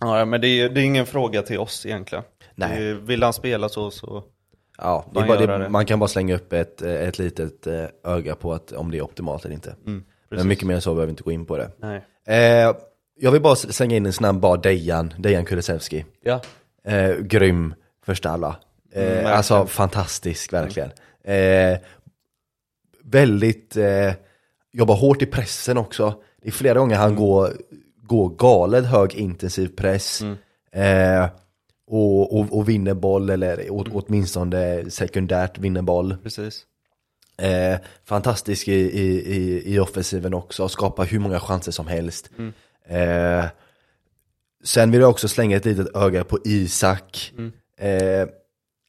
[0.00, 2.24] Ja, men det är, det är ingen fråga till oss egentligen.
[2.54, 2.88] Nej.
[2.90, 4.24] Är, vill han spela så så,
[4.78, 8.34] Ja, Man bara, det, man kan bara slänga upp ett, eh, ett litet eh, öga
[8.34, 9.74] på att, om det är optimalt eller inte.
[9.86, 11.70] mm, Men mycket mer än så behöver vi inte gå in på det.
[11.78, 12.04] Nej.
[12.26, 12.74] Eh,
[13.20, 16.04] jag vill bara slänga in en snabb bara Dejan, Dejan Kulusevski.
[16.22, 16.40] Ja.
[16.84, 18.56] Eh, grym första alla.
[18.92, 20.90] Eh, Mm, alltså fantastisk verkligen.
[21.26, 21.78] Eh,
[23.04, 24.12] väldigt, eh,
[24.72, 26.22] jobbar hårt i pressen också.
[26.42, 27.52] Det är flera gånger han går,
[28.02, 30.22] går galet hög intensiv press.
[30.72, 31.28] Eh,
[31.86, 36.16] och, och, och vinner boll eller åt, åtminstone sekundärt vinner boll.
[36.22, 36.66] Precis.
[37.38, 42.30] Eh, fantastisk i, i, i, i offensiven också, skapar hur många chanser som helst.
[42.88, 43.44] Eh,
[44.64, 47.32] sen vill jag också slänga ett litet öga på Isak.
[47.78, 48.28] Eh,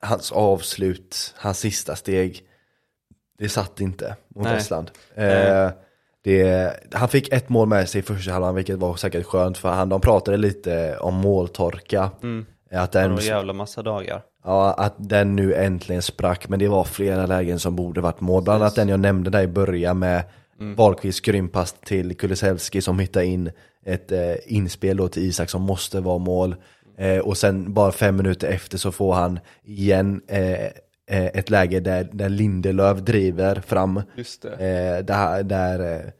[0.02, 2.42] hans avslut, hans sista steg,
[3.40, 4.58] det satt inte mot Nej.
[4.58, 4.92] Estland.
[5.16, 5.70] Eh,
[6.24, 9.70] det, han fick ett mål med sig i första halvan, vilket var säkert skönt för
[9.70, 12.12] han, de pratade lite om måltorka.
[12.24, 12.46] Mm.
[12.72, 14.22] Att Det den, en jävla massa dagar.
[14.44, 18.44] Ja, att den nu äntligen sprack, men det var flera lägen som borde varit mål.
[18.44, 20.24] Bland annat den jag nämnde där i början med
[20.60, 20.76] Mm.
[20.76, 23.52] Wahlqvists grympass till Kulusevski som hittar in
[23.86, 26.56] ett eh, inspel då till Isak som måste vara mål.
[26.98, 30.70] Eh, och sen bara fem minuter efter så får han igen eh, eh,
[31.10, 34.02] ett läge där, där Lindelöf driver fram.
[34.16, 34.50] Just det.
[34.50, 36.12] Eh, där där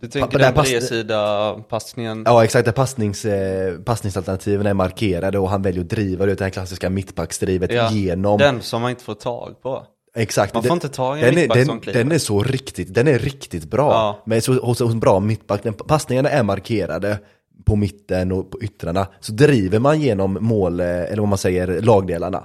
[0.00, 2.22] Du tänker den bredsida passningen?
[2.26, 6.50] Ja exakt, där passnings, eh, passningsalternativen är markerade och han väljer att driva det, här
[6.50, 9.86] klassiska mittbacksdrivet Ja, genom Den som man inte får tag på.
[10.16, 10.54] Exakt.
[10.54, 11.98] Man får Den- inte ta i en är, mittback den, som kliver.
[11.98, 13.90] den är så riktigt, den är riktigt bra.
[13.92, 14.22] Ja.
[14.26, 17.18] Men så, hos, hos en bra mittback, den, passningarna är markerade
[17.64, 19.06] på mitten och på yttrarna.
[19.20, 22.44] Så driver man genom mål, eh, eller vad man säger, lagdelarna.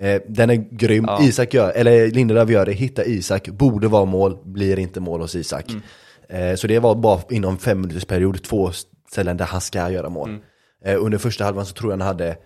[0.00, 1.04] Eh, den är grym.
[1.08, 1.22] Ja.
[1.22, 5.34] Isak gör, eller Lindelöf gör det, hitta Isak, borde vara mål, blir inte mål hos
[5.34, 5.70] Isak.
[5.70, 6.50] Mm.
[6.50, 8.70] Eh, så det var bara inom fem minuters period två
[9.10, 10.28] ställen där han ska göra mål.
[10.28, 10.42] Mm.
[10.84, 12.36] Eh, under första halvan så tror jag han hade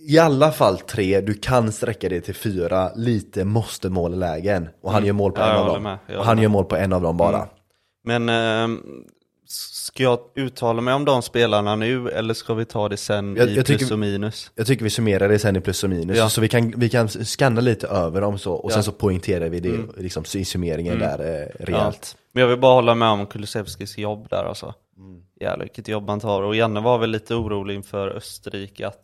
[0.00, 4.68] i alla fall tre, du kan sträcka det till fyra lite måste mållägen.
[4.82, 5.48] Och han gör mål på Mm.
[5.48, 5.98] Ja, en jag av dem.
[6.18, 6.42] Och han med.
[6.42, 7.36] gör mål på en av dem bara.
[7.36, 7.48] Mm.
[8.04, 8.82] Men ehm,
[9.50, 13.48] ska jag uttala mig om de spelarna nu eller ska vi ta det sen Jag-
[13.48, 14.50] i jag plus tycker- och minus?
[14.54, 16.16] Jag tycker vi summerar det sen i plus och minus.
[16.18, 16.28] Ja.
[16.28, 18.82] Så vi kan, vi kan scanna lite över dem så, och sen Ja.
[18.82, 19.90] så poängterar vi det Mm.
[19.96, 22.16] liksom, i summeringen där eh, rejält.
[22.32, 24.74] Men jag vill bara hålla med om Kulusevskis jobb där alltså.
[24.98, 25.22] Mm.
[25.40, 26.42] Jävlar vilket jobb han tar.
[26.42, 29.00] Och Janne var väl lite orolig inför Österrike att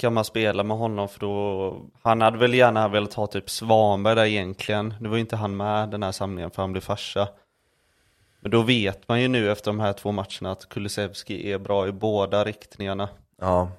[0.00, 4.14] kan man spela med honom för då, han hade väl gärna velat ha typ Svanberg
[4.16, 4.94] där egentligen.
[5.00, 7.28] Nu var ju inte han med den här samlingen för han blev farsa.
[8.42, 11.88] Men då vet man ju nu efter de här två matcherna att Kulusevski är bra
[11.88, 13.08] i båda riktningarna.
[13.40, 13.70] Ja,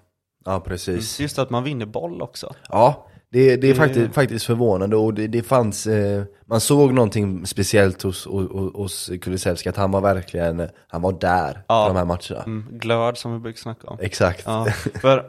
[0.45, 1.19] ja precis.
[1.19, 2.53] Just att man vinner boll också.
[2.69, 7.45] Ja, det, det är faktiskt, faktiskt förvånande och det, det fanns, eh, man såg någonting
[7.45, 11.87] speciellt hos, hos, hos Kulusevski, att han var verkligen, han var där Ja.
[11.87, 12.43] de här matcherna.
[12.45, 13.97] Mm, glöd som vi brukar snacka om.
[14.01, 14.43] Exakt.
[14.45, 14.67] Ja,
[15.01, 15.25] för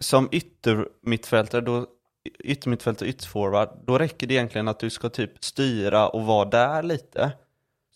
[0.00, 1.86] som yttermittfältare, då,
[2.44, 6.82] yttermittfältare och ytterforward, då räcker det egentligen att du ska typ styra och vara där
[6.82, 7.32] lite.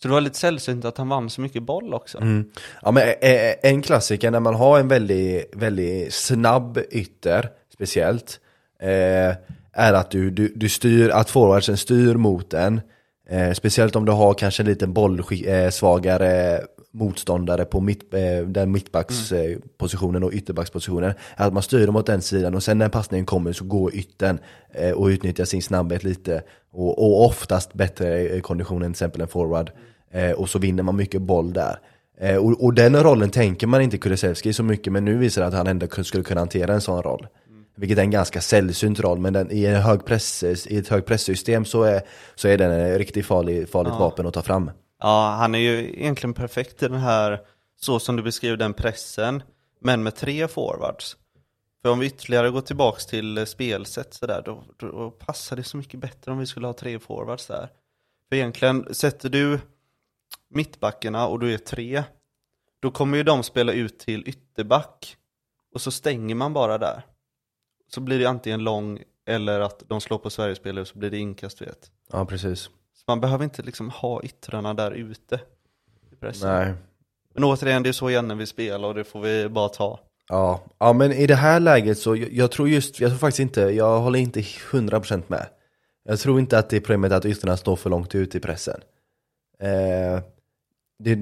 [0.01, 2.17] Så det var lite sällsynt att han vann så mycket boll också.
[2.17, 2.45] Mm.
[2.81, 7.49] Ja men eh, eh, eh, en klassiker när man har en väldigt, väldigt snabb ytter,
[7.73, 8.39] speciellt,
[8.79, 9.35] eh,
[9.73, 12.81] är att du, du, du styr, att forwardsen styr mot den.
[13.29, 18.71] Eh, speciellt om du har kanske en lite bollsvagare eh, motståndare på mitt, eh, den
[18.71, 21.13] mittbackspositionen och ytterbackspositionen.
[21.35, 24.39] Att man styr dem åt den sidan och sen när passningen kommer så går yttern
[24.73, 26.43] eh, och utnyttjar sin snabbhet lite.
[26.71, 29.71] Och, och oftast bättre eh, kondition än till exempel en forward.
[30.11, 31.79] Eh, och så vinner man mycket boll där.
[32.19, 35.47] Eh, och, och den rollen tänker man inte Kulusevski så mycket, men nu visar det
[35.47, 37.27] att han ändå skulle kunna hantera en sån roll.
[37.77, 41.65] Vilket är en ganska sällsynt roll, men den, i, en hög press, i ett högpresssystem
[41.65, 42.01] så är,
[42.35, 43.99] så är den en riktigt farlig, farligt Ja.
[43.99, 44.71] vapen att ta fram.
[45.01, 47.39] Ja, han är ju egentligen perfekt i den här,
[47.75, 49.43] så som du beskriver den pressen,
[49.79, 51.17] men med tre forwards.
[51.81, 55.77] För om vi ytterligare går tillbaka till eh, spelsätt sådär, då, då passar det så
[55.77, 57.69] mycket bättre om vi skulle ha tre forwards där.
[58.29, 59.59] För egentligen, sätter du
[60.49, 62.03] mittbackarna och du är tre,
[62.79, 65.17] då kommer ju de spela ut till ytterback.
[65.73, 67.05] Och så stänger man bara där.
[67.87, 71.61] Så blir det antingen lång eller att de slår på Sverigespelare så blir det inkast
[71.61, 71.91] vet.
[72.11, 72.69] Ja, precis.
[73.01, 75.39] Så man behöver inte liksom ha yttrarna där ute.
[76.11, 76.49] i pressen.
[76.49, 76.73] Nej.
[77.33, 79.99] Men återigen, det är så Janne vill spela och det får vi bara ta.
[80.29, 80.61] Ja.
[80.77, 83.61] ja, men i det här läget så, jag, jag tror just, jag tror faktiskt inte,
[83.61, 85.45] jag håller inte 100% med.
[86.03, 88.81] Jag tror inte att det är problemet att yttrarna står för långt ut i pressen.
[89.59, 90.21] Eh,
[91.03, 91.15] det,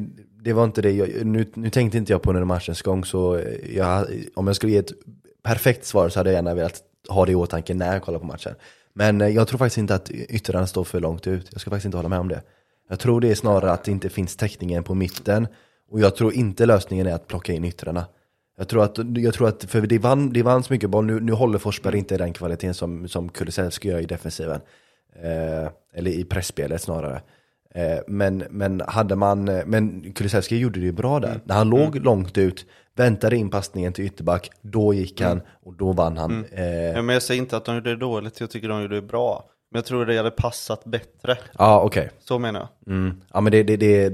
[0.44, 3.42] det var inte det, jag, nu, nu tänkte inte jag på under matchens gång så
[3.70, 4.92] jag, om jag skulle ge ett
[5.44, 8.26] perfekt svar så hade jag gärna velat ha det i åtanke när jag kollar på
[8.26, 8.56] matchen.
[9.00, 11.86] Men eh, jag tror faktiskt inte att yttrarna står för långt ut, jag ska faktiskt
[11.86, 12.42] inte hålla med om det.
[12.90, 15.48] Jag tror det är snarare att det inte finns täckningen på mitten
[15.92, 18.06] och jag tror inte lösningen är att plocka in yttrarna.
[18.58, 21.32] Jag tror att, jag tror att för det, vann, det vanns mycket boll, nu, nu
[21.32, 24.62] håller Forsberg inte den kvaliteten som, som Kulusevski gör i defensiven.
[25.24, 27.22] Eh, eller i pressspelet snarare.
[27.76, 31.40] Eh, men, men hade man, eh, men Kulusevski gjorde det ju bra där.
[31.44, 32.66] När han låg långt ut,
[33.00, 36.46] väntade in passningen till ytterback, då gick han och då vann han.
[36.52, 38.96] Eh, Ja, men jag säger inte att de gjorde det dåligt, jag tycker de gjorde
[38.96, 39.50] det bra.
[39.72, 41.38] Men jag tror det hade passat bättre.
[41.58, 42.10] Ja, okej.
[42.20, 42.94] Så menar jag.
[42.96, 43.22] Mm.
[43.34, 44.10] Ja, men det, det, det,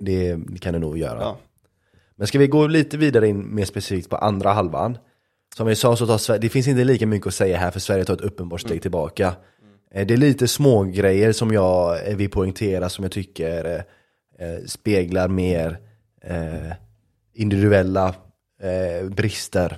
[0.00, 1.18] det, det kan det nog göra.
[1.20, 1.36] Ja.
[2.16, 4.98] Men ska vi gå lite vidare in mer specifikt på andra halvan?
[5.56, 7.80] Som vi sa så tar Sverige, det finns inte lika mycket att säga här för
[7.80, 9.34] Sverige tar ett uppenbart steg tillbaka.
[9.94, 13.64] Eh, Det är lite små grejer som jag eh, vill poängtera som jag tycker
[14.38, 15.78] eh, eh, speglar mer
[16.24, 16.72] eh,
[17.34, 18.14] individuella
[18.62, 19.76] eh, brister.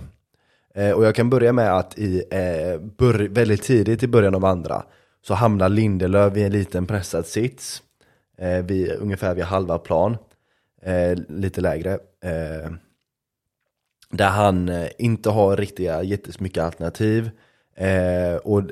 [0.75, 4.45] Eh, och jag kan börja med att i, eh, bör, väldigt tidigt i början av
[4.45, 4.83] andra
[5.27, 7.83] så hamnar Lindelöf i en liten pressad sits.
[8.39, 10.17] Eh, vid, ungefär vid halva plan.
[10.83, 11.93] Eh, lite lägre.
[12.25, 12.71] Eh,
[14.11, 17.31] där han eh, inte har riktiga jättemycket alternativ.
[17.77, 18.63] Eh, och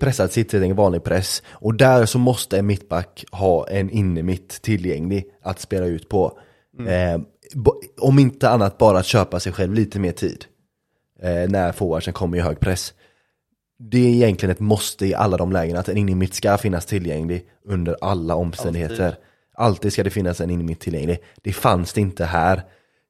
[0.00, 1.42] pressad sits är en vanlig press.
[1.48, 6.38] Och där så måste en mittback ha en innermitt tillgänglig att spela ut på.
[6.88, 7.24] Eh, bo-
[8.00, 10.44] om inte annat bara att köpa sig själv lite mer tid.
[11.22, 12.94] Eh, när forwardsen kommer i hög press.
[13.78, 17.44] det är egentligen ett måste i alla de lägena att en innermitt ska finnas tillgänglig
[17.64, 19.04] under alla omständigheter.
[19.04, 19.24] Alltid,
[19.56, 21.18] Alltid ska det finnas en innermitt tillgänglig.
[21.42, 22.62] Det fanns det inte här.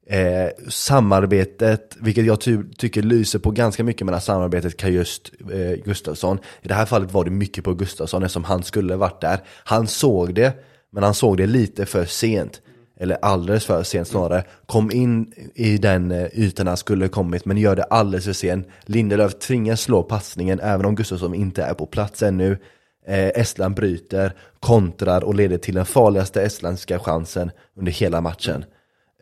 [0.06, 6.38] Eh, samarbetet, vilket jag ty tycker lyser på ganska mycket mellan samarbetet Kajust eh, Gustafsson.
[6.62, 9.40] I det här fallet var det mycket på Gustafsson eftersom han skulle varit där.
[9.64, 10.52] Han såg det,
[10.92, 12.60] men han såg det lite för sent.
[13.00, 14.44] Eller alldeles för sent snarare.
[14.66, 18.68] Kom in i den eh, ytan han skulle kommit, men gör det alldeles för sent.
[18.84, 22.58] Lindelöf tvingas slå passningen, även om Gustafsson inte är på plats ännu.
[23.06, 28.64] Eh, Estland bryter, kontrar och leder till den farligaste estländska chansen under hela matchen.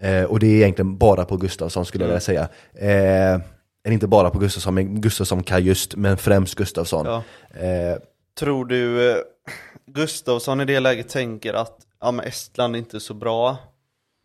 [0.01, 2.49] Eh, och det är egentligen bara på Gustafsson skulle jag vilja säga.
[2.75, 3.41] Eh,
[3.85, 7.07] eller inte bara på Gustafsson, men Gustafsson kan just, men främst Gustafsson.
[7.07, 7.23] Ja.
[7.61, 7.99] Eh,
[8.39, 9.17] Tror du eh,
[9.87, 13.57] Gustafsson i det läget tänker att ja, men Estland är inte så bra,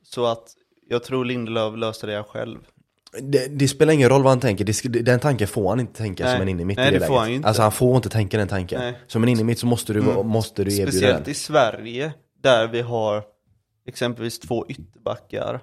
[0.04, 0.54] så att
[0.90, 2.60] jag tror Lindelöf löser det själv.
[3.22, 6.24] det, det spelar ingen roll vad han tänker, det, den tanken får han inte tänka
[6.24, 6.34] Nej.
[6.34, 7.48] som en Nej, i det, det får han inte.
[7.48, 8.80] Alltså han får inte tänka den tanken.
[8.80, 8.90] Nej.
[8.90, 9.02] Mm.
[9.08, 11.32] Som en innermitt så måste du, måste du erbjuda Speciellt den.
[11.32, 13.24] i Sverige, där vi har
[13.88, 15.60] exempelvis två ytterbackar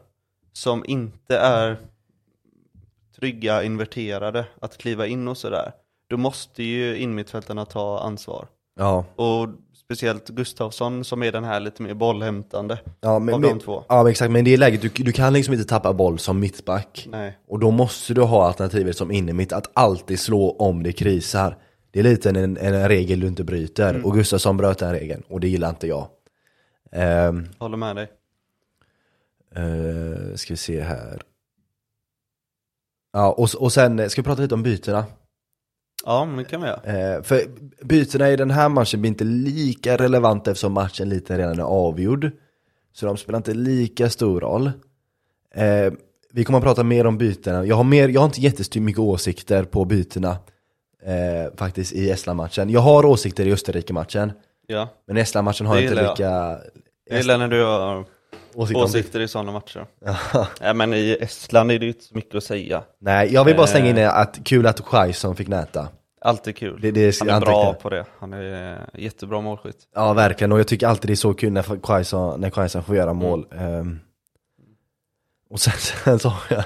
[0.53, 1.77] som inte är
[3.17, 5.73] trygga, inverterade, att kliva in och sådär.
[6.09, 8.47] Då måste ju innermittfältarna ta ansvar.
[8.77, 9.49] Ja, Och
[9.85, 13.85] speciellt Gustafsson som är den här lite mer bollhämtande ja, men, av men, de två.
[13.89, 16.41] ja men exakt, men i det läget, du, du kan liksom inte tappa boll som
[16.41, 17.07] mittback.
[17.11, 17.39] Nej.
[17.49, 21.57] Och då måste du ha alternativet som innermitt, att alltid slå om det krisar.
[21.91, 24.05] Det är lite en, en regel du inte bryter, Mm.
[24.05, 26.09] och Gustafsson bröt den regeln, och det gillar inte jag.
[26.93, 28.11] Ehm, Håller med dig.
[29.55, 31.23] eh, ska vi se här.
[33.13, 35.05] Ja, och, och sen ska vi prata lite om bytena.
[36.07, 37.15] Ja, det kan vi göra.
[37.17, 37.41] Eh, för
[37.85, 42.31] bytena i den här matchen blir inte lika relevanta eftersom matchen lite redan är avgjord.
[42.93, 44.71] Så de spelar inte lika stor roll.
[45.55, 45.93] Eh,
[46.33, 47.67] vi kommer att prata mer om bytena.
[47.67, 50.37] Jag har, mer, jag har inte jättemycket åsikter på bytena
[51.03, 52.71] eh, faktiskt i Estland-matchen.
[52.71, 54.33] Jag har åsikter i Österrike-matchen.
[54.67, 54.89] Ja.
[55.07, 56.59] Men Estland-matchen har jag inte lika
[57.11, 58.05] Jag gillar när du har
[58.55, 59.87] åsikter åsikter i sådana matcher.
[60.61, 60.73] Ja.
[60.75, 62.83] Men i Estland är det ju inte så mycket att säga.
[62.99, 64.17] Nej, jag vill bara slänga in Eh.
[64.19, 65.89] att kul att Scheisson fick näta.
[66.21, 66.79] Alltid kul.
[66.81, 67.83] Det- det- Han är jag bra antecknar.
[67.83, 68.05] på det.
[68.19, 69.77] Han är jättebra målskytt.
[69.95, 70.53] Ja, verkligen.
[70.53, 73.47] Och jag tycker alltid det är så kul när Quaison, när Quaison får göra mål.
[73.59, 74.01] Ehm,
[75.51, 75.73] och sen,
[76.05, 76.65] sen så har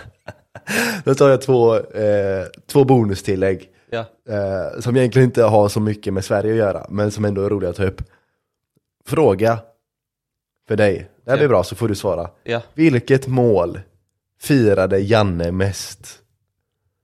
[1.05, 3.69] jag, så har jag två, eh, två bonustillägg.
[3.91, 3.99] Ja.
[4.29, 7.49] Eh, som egentligen inte har så mycket med Sverige att göra, men som ändå är
[7.51, 8.03] roliga att ta upp.
[9.07, 9.59] Fråga
[10.69, 11.11] för dig.
[11.29, 12.31] Det här blir bra så får du svara.
[12.43, 12.63] Ja.
[12.75, 13.81] Vilket mål
[14.41, 16.19] firade Janne mest?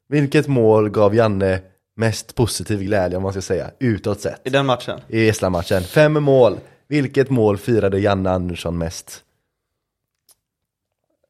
[0.08, 1.60] Vilket mål gav Janne
[1.96, 4.40] mest positiv glädje om man ska säga, utåt sett?
[4.44, 5.00] I den matchen.
[5.08, 5.82] i Estland-matchen.
[5.82, 6.58] Fem mål.
[6.88, 9.24] Vilket mål firade Janne Andersson mest?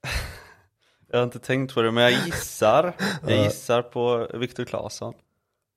[1.11, 2.97] Jag har inte tänkt på det, men jag gissar.
[3.27, 5.15] Jag gissar på Viktor Claesson.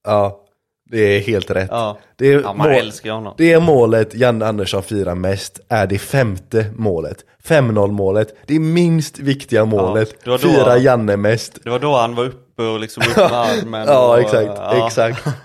[0.04, 0.47] Ja,
[0.92, 1.68] det är helt rätt.
[1.72, 1.98] Ja.
[2.16, 3.34] Det, är Ja, man mål, älskar honom.
[3.38, 7.18] det målet Janne Andersson firar mest är det femte målet.
[7.48, 8.28] 5-0 målet.
[8.46, 10.14] Det är minst viktiga målet.
[10.24, 11.60] då- Firar Janne mest.
[11.64, 13.86] Det var då han var uppe och liksom upp med armen.
[13.88, 14.52] Ja, och, exakt.
[14.56, 14.88] ja.
[14.88, 15.26] exakt.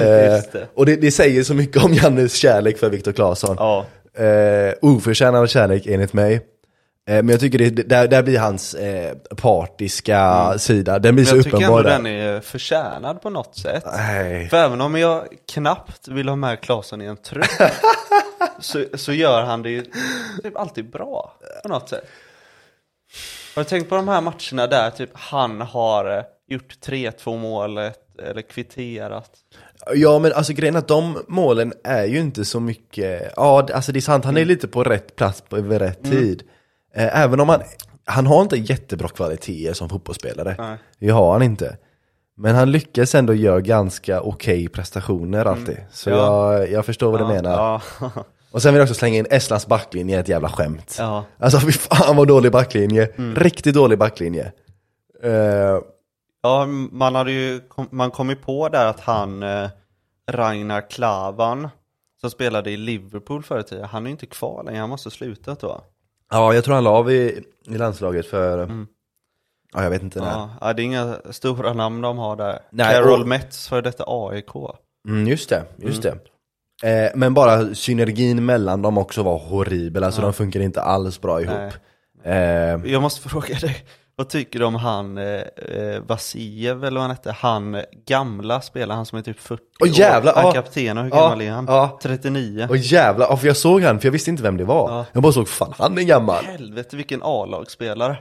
[0.00, 0.06] Eh,
[0.52, 0.68] det.
[0.74, 3.56] och det, det säger så mycket om Jannes kärlek för Viktor Claesson.
[3.58, 3.84] Ja.
[4.24, 6.40] Eh, oförtjänad kärlek enligt mig.
[7.08, 11.30] Eh, men jag tycker det, där, där blir hans eh, partiska sida, den blir Men
[11.30, 11.96] så jag tycker uppenbar ändå där.
[11.96, 13.84] den är förtjänad på något sätt.
[13.96, 14.48] Nej.
[14.48, 17.46] För även om jag knappt vill ha med Claesson i en trupp
[18.60, 19.84] så, så gör han det ju
[20.42, 22.04] typ alltid bra på något sätt.
[23.54, 28.20] Har du tänkt på de här matcherna där typ han har eh, gjort 3-2 målet
[28.20, 29.30] eller kvitterat?
[29.94, 33.98] Ja men alltså grejen att de målen är ju inte så mycket, ja alltså det
[33.98, 36.42] är sant, han är lite på rätt plats på, vid rätt tid.
[36.94, 37.62] Eh, även om han,
[38.04, 40.54] han har inte jättebra kvaliteter som fotbollsspelare.
[40.58, 40.78] Nej.
[40.98, 41.76] Det har han inte.
[42.36, 45.76] Men han lyckas ändå göra ganska okej prestationer alltid.
[45.92, 46.52] Så Ja.
[46.58, 47.50] jag, jag förstår vad du menar.
[47.52, 48.10] Ja.
[48.52, 50.96] Och sen vill jag också slänga in Estlands backlinje, ett jävla skämt.
[50.98, 51.24] ja.
[51.38, 53.08] Alltså fy fan vad dålig backlinje.
[53.36, 54.52] Riktigt dålig backlinje.
[55.22, 55.78] Eh,
[56.44, 59.68] Ja, man hade ju, man kom ju på där att han, eh,
[60.30, 61.68] Ragnar Klavan,
[62.20, 65.10] som spelade i Liverpool i tiden, han är ju inte kvar längre, han måste ha
[65.10, 65.80] slutat då.
[66.32, 68.58] Ja jag tror han la av i, i landslaget för,
[69.74, 70.26] ja jag vet inte när.
[70.30, 72.58] Ja, ja, det är inga stora namn de har där.
[72.70, 74.50] Nej, Carol och- Metz för detta AIK.
[75.08, 76.18] Mm, just det, just det.
[76.84, 81.40] Eh, men bara synergin mellan dem också var horribel, alltså de funkar inte alls bra
[81.42, 81.72] ihop.
[82.24, 82.34] Eh,
[82.92, 83.76] Jag måste fråga dig,
[84.22, 85.24] vad tycker du om han eh,
[85.56, 89.88] eh, Vasiev eller vad han hette, han gamla spelaren, han som är typ 40 Åh,
[89.88, 90.52] jävlar, år, han ja.
[90.52, 91.64] kapten och hur gammal är han?
[91.68, 91.98] ja.
[92.02, 92.66] 39.
[92.70, 94.90] och jävlar, ja, för jag såg han, för jag visste inte vem det var.
[94.90, 95.06] Ja.
[95.12, 96.44] Jag bara såg, fan han är gammal.
[96.44, 98.16] Helvete vilken A-lagsspelare.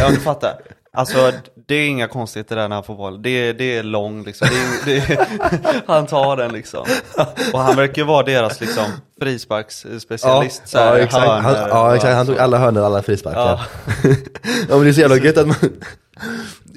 [0.00, 0.60] Ja du fattar.
[0.92, 1.32] Alltså
[1.68, 3.22] det är inga konstigheter där när han får boll.
[3.22, 4.48] Det, det är lång liksom.
[4.84, 5.28] Det det
[5.86, 6.84] han tar den liksom.
[7.52, 8.84] Och han verkar ju vara deras liksom
[9.20, 10.74] frisparksspecialist.
[10.74, 11.26] här, ja, exakt.
[11.26, 12.14] Han, hörnor ja, och exakt.
[12.14, 13.40] Han tog alla hörnor, alla frisparkar.
[13.40, 13.60] Ja.
[14.68, 14.76] Ja.
[14.76, 15.56] men det är så jävla gött att man,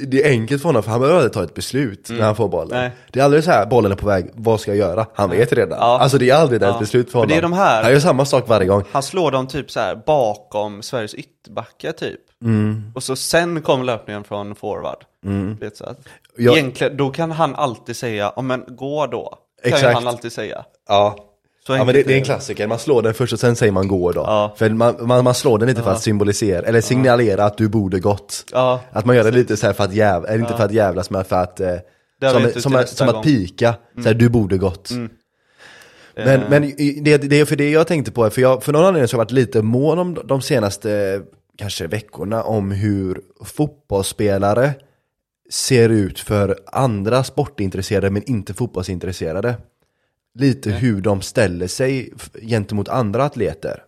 [0.08, 2.48] det är enkelt för honom för han behöver aldrig ta ett beslut när han får
[2.50, 2.72] bollen.
[2.78, 2.82] Mm.
[2.90, 2.92] Nej.
[3.12, 5.06] Det är aldrig så här, bollen är på väg, vad ska jag göra?
[5.16, 5.78] Han vet redan.
[5.82, 6.00] Ja.
[6.00, 6.80] Alltså det är aldrig ett Ja.
[6.80, 7.30] beslut för Men honom.
[7.30, 8.84] det är de här- Han gör samma sak varje gång.
[8.92, 12.20] Han slår dem typ så här bakom Sveriges ytterbackar typ.
[12.44, 12.92] Mm.
[12.96, 15.04] Och så sen kom löpningen från forward.
[15.60, 16.00] Vet så att,
[16.38, 19.38] Jag- Egentligen, då kan han alltid säga, ja men gå då.
[19.64, 19.94] Kan Exakt.
[19.94, 20.66] han alltid säga.
[20.90, 21.16] Ja.
[21.68, 23.72] Så Ja men det, det är en klassiker, man slår den först och sen säger
[23.72, 24.22] man gå då.
[24.22, 24.54] Ja.
[24.58, 28.00] För man, man, man slår den lite för att symbolisera, eller signalera att du borde
[28.00, 28.46] gått.
[28.52, 28.80] Ja.
[28.92, 31.10] Att man gör det lite så här för att jävla, eller inte för att jävlas
[31.10, 31.76] men för att, eh,
[32.32, 34.92] som, som, som att pika, så här, du borde gått.
[34.92, 35.10] Men,
[36.16, 36.62] Eh, men
[37.04, 39.20] det, det är för det jag tänkte på, för, jag, för någon anledning så har
[39.20, 41.22] jag varit lite mån om de senaste
[41.58, 44.74] kanske veckorna om hur fotbollsspelare
[45.52, 49.56] ser ut för andra sportintresserade men inte fotbollsintresserade.
[50.36, 53.84] Lite hur de ställer sig gentemot andra atleter.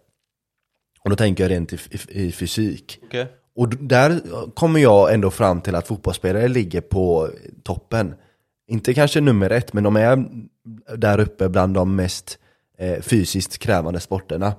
[1.00, 3.00] Och då tänker jag rent i, i, i fysik.
[3.04, 3.28] okej.
[3.56, 4.22] Och där
[4.54, 7.30] kommer jag ändå fram till att fotbollsspelare ligger på
[7.64, 8.14] toppen.
[8.68, 10.26] Inte kanske nummer ett, men de är
[10.98, 12.40] där uppe bland de mest
[12.78, 14.54] eh, fysiskt krävande sporterna.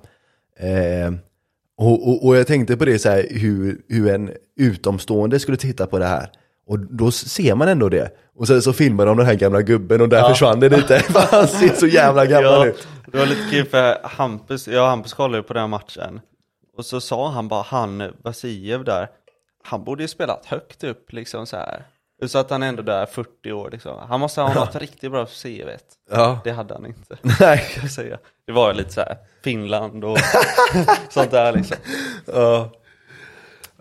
[0.57, 1.15] Eh,
[1.77, 5.87] och, och, och jag tänkte på det så här, hur, hur en utomstående skulle titta
[5.87, 6.31] på det här.
[6.67, 8.11] Och då ser man ändå det.
[8.39, 10.29] Och sen så filmar de den här gamla gubben och där Ja.
[10.29, 10.99] försvann det lite.
[11.13, 12.89] För han ser så jävla gammal Ja, ut.
[13.07, 16.21] det var lite kul för Hampus, jag och Hampus kollade på den matchen.
[16.77, 19.09] Och så sa han bara, han Vasiljev där,
[19.65, 21.83] han borde ju spelat högt upp liksom så här.
[22.27, 23.99] Så att han ändå där 40 år liksom.
[24.09, 25.69] Han måste ha något riktigt bra CV.
[26.11, 26.41] Ja.
[26.45, 27.17] Det hade han inte.
[27.41, 27.59] Nej.
[27.75, 28.19] Kan jag säga.
[28.47, 30.19] Det var lite så här Finland och
[31.11, 31.77] sånt där liksom.
[32.35, 32.71] Ja.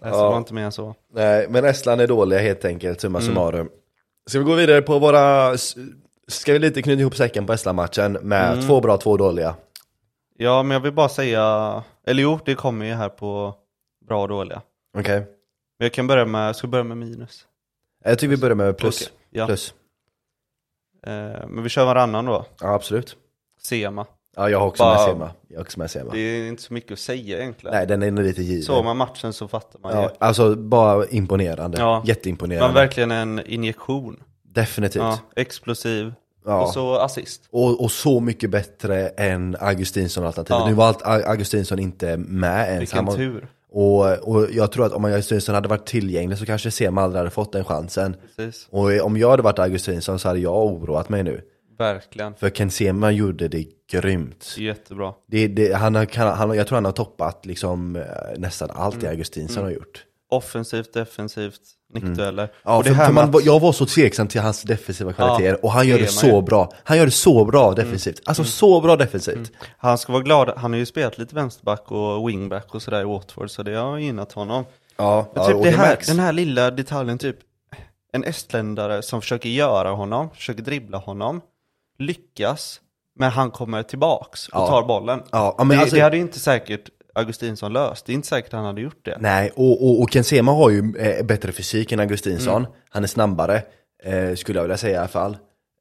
[0.06, 0.96] Alltså, det var inte mer än så.
[1.14, 3.70] Nej, men Estland är dåliga helt enkelt, summa summarum.
[4.30, 5.58] Ska vi gå vidare på våra...
[6.28, 9.56] Ska vi lite knyta ihop säcken på Estland-matchen med två bra, två dåliga?
[10.38, 13.56] Ja, men jag vill bara säga, eller jo, det kommer ju här på
[14.08, 14.62] bra och dåliga.
[14.98, 15.20] Okej.
[15.80, 17.46] Men jag kan börja med, jag ska börja med minus.
[18.04, 19.02] Jag tycker vi börjar med plus.
[19.02, 19.46] Okej, Ja.
[19.46, 19.74] Plus.
[21.08, 22.46] Eh, men vi kör varannan då.
[22.62, 23.18] Ja, absolut.
[23.62, 24.06] Sema.
[24.36, 25.32] Ja, jag har också Bara- med Sema.
[25.48, 26.12] Jag har också med Sema.
[26.12, 27.76] Det är inte så mycket att säga egentligen.
[27.76, 28.64] Nej, den är lite given.
[28.64, 30.10] Såg man matchen så fattar man Ja, ju.
[30.20, 31.78] alltså bara imponerande.
[31.80, 32.04] Ja.
[32.06, 32.68] Jätteimponerande.
[32.74, 34.24] var verkligen en injektion.
[34.44, 35.02] Definitivt.
[35.04, 36.14] Ja, explosiv.
[36.46, 36.62] Ja.
[36.64, 37.42] Och så assist.
[37.52, 40.60] Och, och så mycket bättre än Augustinsson-alternativet.
[40.62, 40.68] Ja.
[40.68, 42.82] Nu var allt, Augustinsson inte med ens.
[42.82, 43.48] Vilken Han var- tur.
[43.72, 47.30] Och, och jag tror att om Augustinsson hade varit tillgänglig så kanske Sema aldrig hade
[47.30, 48.16] fått den chansen.
[48.36, 48.68] Precis.
[48.72, 51.42] Och om jag hade varit Augustinsson så hade jag oroat mig nu.
[51.78, 52.34] Verkligen.
[52.36, 54.56] För Ken Sema gjorde det grymt.
[54.58, 55.14] Jättebra.
[55.28, 58.04] Det, det, han har, kan, han, jag tror han har toppat liksom, eh,
[58.38, 60.06] nästan allt det Augustinsson har gjort.
[60.30, 61.62] Offensivt, defensivt,
[61.94, 62.44] nickdueller.
[62.44, 62.56] Mm.
[62.64, 65.14] Ja, och det för, här för man, att- jag var så tveksam till hans defensiva
[65.14, 66.32] kvaliteter och han gör det så ju.
[66.32, 66.46] Mm.
[66.46, 66.72] bra.
[66.84, 68.22] Han gör det så bra defensivt.
[68.26, 69.52] Alltså så bra defensivt.
[69.78, 73.04] Han ska vara glad, han har ju spelat lite vänsterback och wingback och sådär i
[73.04, 74.66] Watford, så det har gynnat honom.
[74.98, 77.38] Ja, Men ja, typ och det här, den här lilla detaljen, typ
[78.12, 81.42] en estländare som försöker göra honom, försöker dribbla honom,
[82.00, 82.82] lyckas,
[83.20, 84.68] men han kommer tillbaks och Ja.
[84.68, 85.22] tar bollen.
[85.32, 88.28] Ja, ja, men det, alltså- det hade ju inte säkert Augustinsson löst, det är inte
[88.28, 89.18] säkert han hade gjort det.
[89.20, 92.62] Nej, och, och, och Ken Sema har ju eh, bättre fysik än Augustinsson.
[92.62, 92.72] Mm.
[92.90, 93.62] Han är snabbare,
[94.04, 95.38] eh, skulle jag vilja säga i alla fall.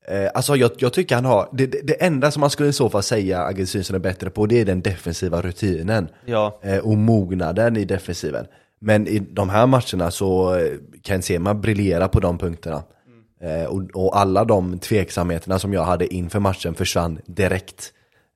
[0.08, 2.72] Eh, alltså jag, jag tycker han har, det, det, det enda som man skulle i
[2.72, 6.08] så fall säga Augustinsson är bättre på, det är den defensiva rutinen.
[6.26, 8.46] Ja, Eh, och mognaden i defensiven.
[8.80, 10.66] Men i de här matcherna så eh,
[11.02, 12.82] kan Sema briljera på de punkterna.
[13.44, 17.92] Eh, och, och alla de tveksamheterna som jag hade inför matchen försvann direkt.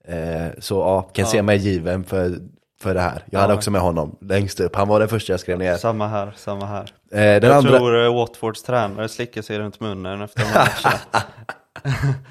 [0.08, 2.38] Eh, så ja, Ken Sema är given för,
[2.80, 3.24] för det här.
[3.30, 3.56] Jag hade Ja.
[3.56, 4.76] också med honom längst upp.
[4.76, 5.76] Han var den första jag skrev ner.
[5.76, 6.92] samma här, samma här.
[7.12, 7.78] Eh, den jag andra...
[7.78, 11.24] tror eh, Watfords tränare slickar sig runt munnen efter här matcherna.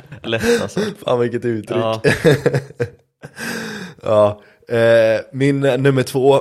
[0.23, 0.79] Lätt alltså.
[1.05, 1.77] Fan vilket uttryck.
[1.81, 2.01] Ja,
[4.03, 4.41] Ja.
[4.75, 6.39] Eh, min nummer två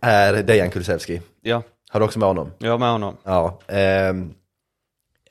[0.00, 1.20] är Dejan Kulusevski.
[1.42, 2.50] ja, Har du också med honom?
[2.58, 3.16] jag är med honom.
[3.24, 3.58] Ja.
[3.68, 4.32] ehm,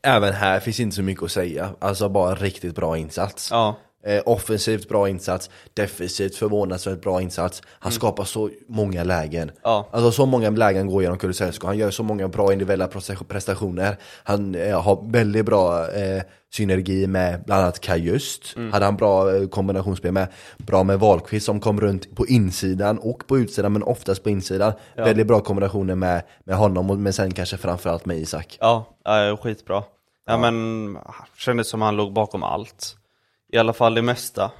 [0.04, 1.70] även här finns inte så mycket att säga.
[1.80, 3.48] Alltså bara riktigt bra insats.
[3.52, 7.62] Ja, Eh, offensivt bra insats, defensivt förvånansvärt bra insats.
[7.68, 9.44] Han skapar så många lägen.
[9.44, 9.56] Mm.
[9.64, 9.90] Ja.
[9.92, 11.68] Alltså så många lägen går genom Kulusevski.
[11.68, 13.98] Han gör så många bra individuella presta- prestationer.
[14.24, 18.56] Han eh, har väldigt bra eh, synergi med bland annat Kajust.
[18.56, 18.72] Mm.
[18.74, 20.28] Hade han bra eh, kombinationsspel med.
[20.58, 24.74] Bra med Wahlqvist som kom runt på insidan och på utsidan men oftast på insidan.
[24.96, 28.58] Väldigt bra kombinationer med, med honom men sen kanske framförallt med Isak.
[28.60, 29.84] ja, ja skitbra.
[30.26, 30.98] Ja, men
[31.38, 32.96] kändes som han låg bakom allt.
[33.52, 34.52] I alla fall det mesta.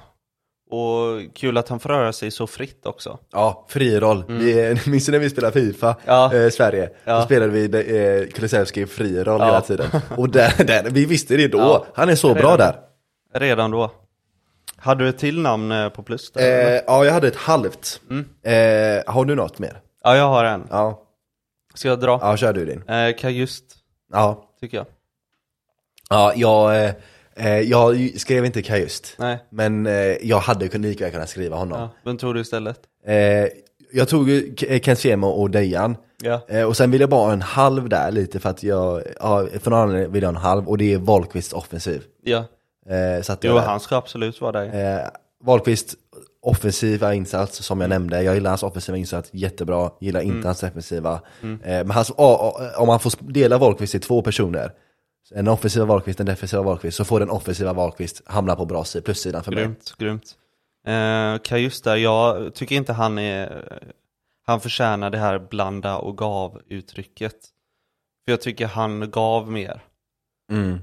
[0.72, 3.18] Och kul att han får röra sig så fritt också.
[3.32, 4.24] Ja, fri roll.
[4.28, 5.98] Vi, minns du när vi spelade Fifa, Mm.
[6.06, 6.34] Ja.
[6.34, 6.90] eh, Sverige?
[7.04, 7.18] Ja.
[7.18, 9.46] Då spelade vi eh, Kulusevski fri roll Ja.
[9.46, 9.86] hela tiden.
[10.16, 11.84] Och där, där, vi visste det då, Ja.
[11.94, 12.58] han är så bra Redan.
[12.58, 12.76] där.
[13.40, 13.90] Redan då.
[14.76, 16.36] Hade du ett till namn eh, på plus?
[16.36, 18.00] Eh, ja, jag hade ett halvt.
[18.10, 18.24] Mm.
[18.42, 19.80] Eh, har du något mer?
[20.04, 20.66] Ja, jag har en.
[20.70, 21.02] Ja,
[21.74, 22.18] Ska jag dra?
[22.22, 22.82] ja kör du din.
[22.88, 23.64] Eh, Kajust,
[24.12, 24.86] Ja, tycker jag.
[26.10, 26.90] ja jag, eh,
[27.64, 29.14] jag skrev inte Kajust.
[29.18, 29.38] Nej.
[29.50, 31.80] Men eh, jag hade lika gärna kunnat skriva honom.
[31.80, 31.90] Ja.
[32.04, 32.80] Vem tror du istället?
[33.06, 33.14] Eh,
[33.92, 35.96] jag tog ju K- Ken Sema och Dejan.
[36.22, 36.40] Ja.
[36.48, 39.46] Eh, och sen vill jag bara ha en halv där lite för att jag, ja,
[39.60, 42.02] för någon anledning vill jag ha en halv och det är Wahlqvist offensiv.
[42.22, 42.44] Ja.
[42.88, 44.98] Eh, så att Jo, han ska absolut vara där.
[45.00, 45.06] eh,
[45.44, 45.94] Wahlqvist
[46.42, 50.44] offensiva insats som jag nämnde, jag gillar hans offensiva insats jättebra, gillar inte Mm.
[50.46, 51.20] hans defensiva.
[51.42, 52.12] Eh, men hans,
[52.76, 54.72] om man får dela Wahlqvist i två personer,
[55.34, 59.04] en offensiva Wahlqvist, en defensiva Wahlqvist, så får den offensiva Wahlqvist hamna på bra sida,
[59.04, 59.64] plussidan för mig.
[59.64, 60.36] Grymt, grymt.
[60.86, 63.68] Eh, Kajust där, jag tycker inte han är...
[64.46, 67.34] Han förtjänar det här blanda och gav uttrycket.
[68.24, 69.80] För jag tycker han gav mer.
[70.52, 70.78] Mm.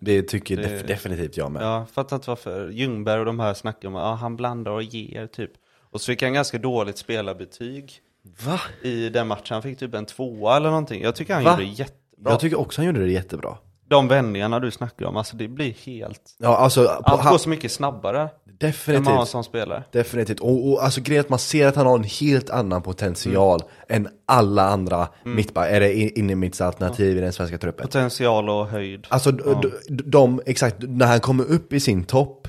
[0.00, 1.62] Det tycker Det- def- definitivt jag med.
[1.62, 4.82] Jag fattar inte varför Ljungberg och de här snackar om att ja, han blandar och
[4.82, 5.50] ger typ.
[5.90, 8.00] Och så fick han ganska dåligt spelarbetyg
[8.46, 8.60] Va?
[8.82, 9.54] i den matchen.
[9.54, 11.02] Han fick typ en tvåa eller någonting.
[11.02, 11.50] Jag tycker han Va?
[11.50, 12.32] gjorde det jättebra.
[12.32, 13.58] Jag tycker också han gjorde det jättebra.
[13.88, 16.20] De vändningarna du snackar om, alltså det blir helt...
[16.38, 19.28] Ja, alltså, Allt går så mycket snabbare än man har definitivt.
[19.28, 19.82] som spelare.
[19.92, 22.82] Definitivt, och, och alltså grejen är att man ser att han har en helt annan
[22.82, 27.86] potential än alla andra mittback, är det innermittsalternativ i den svenska truppen.
[27.86, 29.06] Potential och höjd.
[29.10, 29.42] Alltså d-
[29.88, 32.48] d- de, exakt, när han kommer upp i sin topp,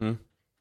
[0.00, 0.16] Mm.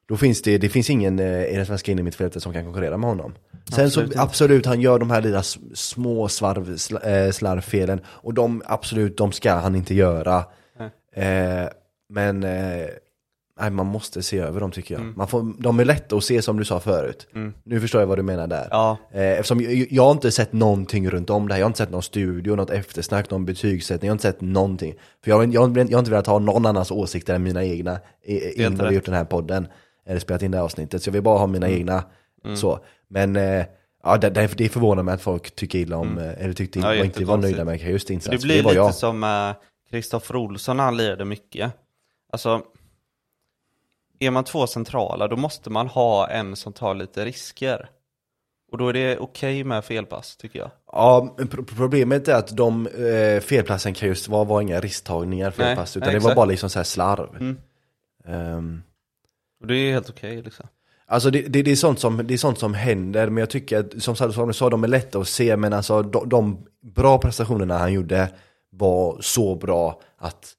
[0.09, 3.09] Då finns det, det finns ingen eh, i den svenska innermittfältet som kan konkurrera med
[3.09, 3.33] honom.
[3.75, 5.43] Sen Absolut så absolut, han gör de här lilla
[5.73, 6.69] små svarv,
[7.03, 10.37] eh, slarvfelen, och de absolut, de ska han inte göra.
[11.15, 11.69] Eh,
[12.09, 15.01] men eh, man måste se över dem tycker jag.
[15.01, 15.13] Mm.
[15.17, 17.27] Man får, de är lätta att se som du sa förut.
[17.63, 18.67] Nu förstår jag vad du menar där.
[18.71, 18.97] Ja.
[19.13, 21.77] Eh, eftersom jag, jag har inte sett någonting runt om det här, jag har inte
[21.77, 24.93] sett någon studio, något eftersnack, någon betygssättning, jag har inte sett någonting.
[25.23, 27.99] För jag, har- jag, jag har inte velat ha någon annans åsikter än mina egna
[28.25, 29.67] i- innan vi gjort den här podden,
[30.17, 31.03] spelat in det här avsnittet.
[31.03, 31.79] Så jag vill bara ha mina Mm.
[31.79, 32.03] egna,
[32.55, 32.79] så.
[33.07, 33.65] Men eh,
[34.03, 36.91] ja, det, det, det förvånar mig att folk tycker illa om, eh, eller tyckte Mm.
[36.93, 38.41] Ja, och inte var nöjda med just insats.
[38.41, 38.95] Det blir var lite jag.
[38.95, 39.53] som uh,
[39.89, 41.71] Kristoffer Olsson när han lirade mycket.
[42.31, 42.61] Alltså,
[44.19, 47.89] är man två centrala då måste man ha en som tar lite risker.
[48.71, 50.69] Och då är det okej med felpass tycker jag.
[50.91, 51.35] Ja,
[51.77, 56.13] problemet är att de eh, felpassen kan just vara, var inga risktagningar felpass, Nej, utan
[56.13, 57.35] nej, det var bara liksom så här slarv.
[57.39, 57.57] Mm.
[58.25, 58.83] Och
[59.67, 60.67] det är helt okej liksom.
[61.05, 63.79] Alltså det, det, det, är sånt som, det är sånt som händer, men jag tycker
[63.79, 67.17] att, som, som du sa, de är lätta att se, men alltså de, de bra
[67.17, 68.29] prestationerna han gjorde
[68.69, 70.53] var så bra att,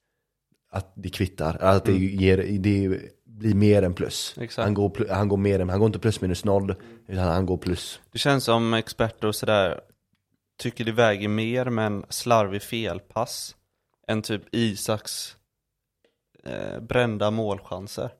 [0.71, 4.35] att det kvittar, att det, ger, det blir mer än plus.
[4.37, 4.63] Exakt.
[4.63, 6.75] Han går, han går mer än, han går inte plus minus noll,
[7.07, 7.99] utan han går plus.
[8.11, 9.81] Det känns som experter och sådär
[10.59, 13.55] tycker det väger mer med en slarvig felpass
[14.07, 15.35] än typ Isaks
[16.43, 18.11] eh, brända målchanser.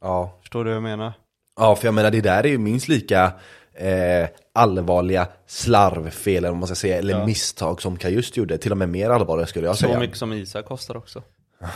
[0.00, 0.38] Ja.
[0.40, 1.12] Förstår du vad jag menar?
[1.56, 3.32] Ja, för jag menar det där är ju minst lika
[3.74, 7.26] eh, allvarliga slarvfel, eller man ska säga, eller Ja.
[7.26, 9.98] misstag som Kajust gjorde, till och med mer allvarliga skulle jag Så säga.
[9.98, 11.22] mycket som Isak kostar också.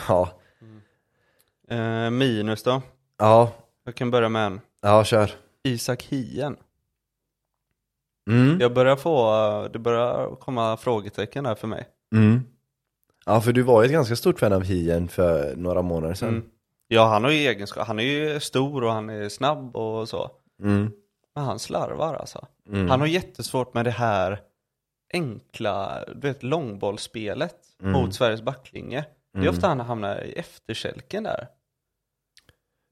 [0.08, 0.28] Ja.
[1.68, 2.82] Eh, minus då?
[3.18, 3.52] Ja,
[3.84, 4.60] Jag kan börja med en.
[4.82, 5.30] ja, kör.
[5.62, 6.56] Isak Hien.
[8.30, 8.60] Mm.
[8.60, 11.88] Jag börjar få, det börjar komma frågetecken här för mig.
[12.14, 12.42] Mm.
[13.26, 16.28] Ja, för du var ju ett ganska stort fan av Hien för några månader sedan.
[16.28, 16.44] Mm.
[16.88, 17.86] Ja, han har ju egenskaper.
[17.86, 20.30] Han är ju stor och han är snabb och så.
[20.62, 20.92] Mm.
[21.34, 22.46] Men han slarvar alltså.
[22.68, 22.90] Mm.
[22.90, 24.40] Han har jättesvårt med det här
[25.12, 27.92] enkla, du vet, långbollspelet Mm.
[27.92, 29.04] mot Sveriges backlinje.
[29.32, 31.48] Det är ofta han hamnar i efterkälken där.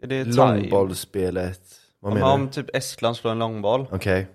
[0.03, 0.25] Är det?
[0.25, 2.43] Långbollsspelet, vad Om, menar du?
[2.43, 4.27] om typ Estland slår en långboll Okej.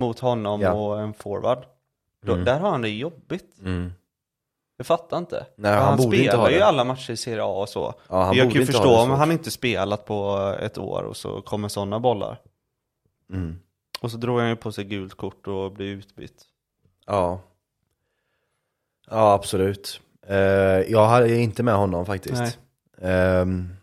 [0.00, 0.72] mot honom Ja.
[0.72, 1.64] och en forward.
[2.26, 2.44] Då, Mm.
[2.44, 3.56] Där har han det jobbigt.
[4.82, 5.46] Jag fattar inte.
[5.56, 6.66] Nej, För han borde inte spelar ha ju det.
[6.66, 7.94] alla matcher i Serie A och så.
[8.08, 10.38] Ja, han jag borde kan ju inte ha förstå det om han inte spelat på
[10.60, 12.40] ett år och så kommer sådana bollar.
[13.32, 13.58] Mm.
[14.00, 16.44] Och så drog han ju på sig gult kort och blir utbytt.
[17.06, 17.40] Ja.
[19.10, 20.00] Ja, absolut.
[20.26, 20.36] Eh,
[20.92, 22.58] jag är inte med honom faktiskt.
[22.98, 23.12] Nej.
[23.12, 23.76] Ehm,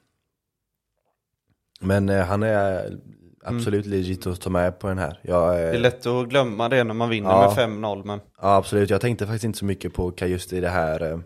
[1.80, 2.98] men eh, han är
[3.44, 5.20] absolut legit att ta med på den här.
[5.22, 7.42] Jag, eh, Det är lätt att glömma det när man vinner Ja.
[7.48, 10.70] med 5-0 men Ja absolut, jag tänkte faktiskt inte så mycket på Kajust i det
[10.70, 11.22] här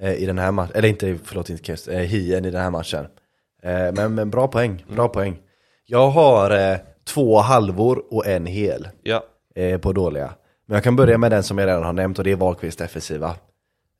[0.00, 2.70] eh, i den här matchen, eller inte, förlåt inte Kajust, eh, Hien i den här
[2.70, 3.06] matchen.
[3.62, 5.38] Eh, men, men bra poäng, bra poäng.
[5.86, 6.76] Jag har eh,
[7.14, 9.22] två halvor och en hel ja.
[9.54, 10.34] eh, på dåliga.
[10.66, 12.78] Men jag kan börja med den som jag redan har nämnt och det är Wahlqvist
[12.78, 13.34] defensiva.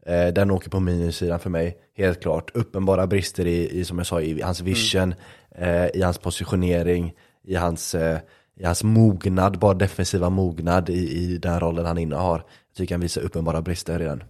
[0.06, 2.50] Eh, den åker på minussidan för mig, helt klart.
[2.54, 5.14] Uppenbara brister i, i som jag sa, i hans vision,
[5.54, 7.12] eh, i hans positionering,
[7.44, 8.18] i hans, eh,
[8.56, 12.44] i hans mognad, bara defensiva mognad i, i den rollen han innehar.
[12.68, 14.22] Jag tycker han visar uppenbara brister den.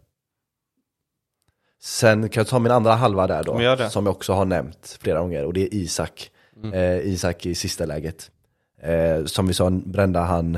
[1.81, 3.53] Sen kan jag ta min andra halva där då,
[3.91, 6.31] som jag också har nämnt flera gånger, och det är Isak.
[6.75, 8.31] Eh, Isak i sista läget.
[8.83, 10.55] Eh, som vi sa brände han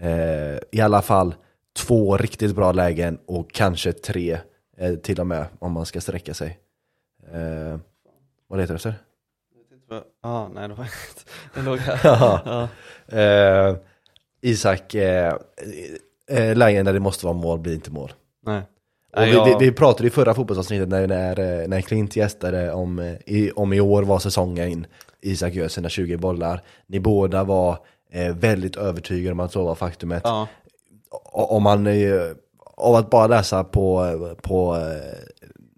[0.00, 1.34] eh, i alla fall
[1.76, 4.38] två riktigt bra lägen och kanske tre
[4.76, 6.58] eh, till och med om man ska sträcka sig.
[7.32, 7.78] Eh,
[8.48, 8.94] vad letar du efter?
[9.90, 11.26] Ja, ah, nej det var inget.
[11.54, 12.00] Det låg här.
[13.08, 13.18] Ja.
[13.20, 13.76] Eh,
[14.40, 15.34] Isak, eh,
[16.30, 18.12] eh, lägen där det måste vara mål blir inte mål.
[18.46, 18.62] Nej.
[19.16, 22.72] Och vi, jag- vi, vi pratade i förra fotbollsavsnittet när, när, eh, när Klint gästade
[22.72, 24.86] om, eh, i, om i år var säsongen
[25.20, 26.62] Isak gör sina 20 bollar.
[26.86, 27.78] Ni båda var
[28.12, 30.22] eh, väldigt övertygade om att så var faktumet.
[30.24, 30.48] Ja.
[31.32, 31.86] Om man,
[32.76, 34.06] av att bara läsa på,
[34.42, 34.76] på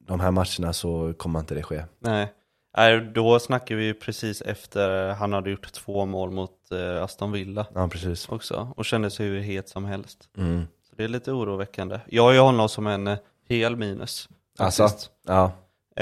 [0.07, 1.83] de här matcherna så kommer inte det ske.
[2.01, 2.33] Nej.
[2.79, 7.33] Nej, då snackar vi ju precis efter han hade gjort två mål mot eh, Aston
[7.33, 8.29] Villa Ja, precis.
[8.29, 10.29] också och kände sig hur het som helst.
[10.39, 10.67] Mm.
[10.91, 12.01] Så det är lite oroväckande.
[12.07, 13.19] Jag har ju honom som en eh,
[13.49, 14.29] hel minus.
[14.59, 15.11] Alltså, faktiskt.
[15.27, 15.53] ja.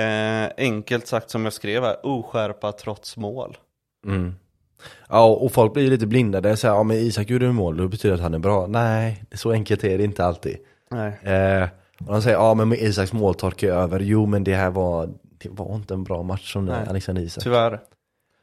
[0.03, 3.57] Eh, enkelt sagt som jag skrev här, oskärpa trots mål.
[4.07, 4.35] Mm.
[5.09, 8.09] Ja, och folk blir lite blindade, så här, ja men Isak gjorde mål, då betyder
[8.11, 8.67] det att han är bra.
[8.67, 10.57] Nej, så enkelt är det inte alltid.
[10.91, 11.13] Nej.
[11.23, 11.69] Eh,
[12.07, 15.09] och de säger, ja men med Isaks måltork är över, jo men det här var,
[15.49, 16.87] var inte en bra match som Nej.
[16.89, 17.45] Alexander Isak.
[17.45, 17.81] Tyvärr.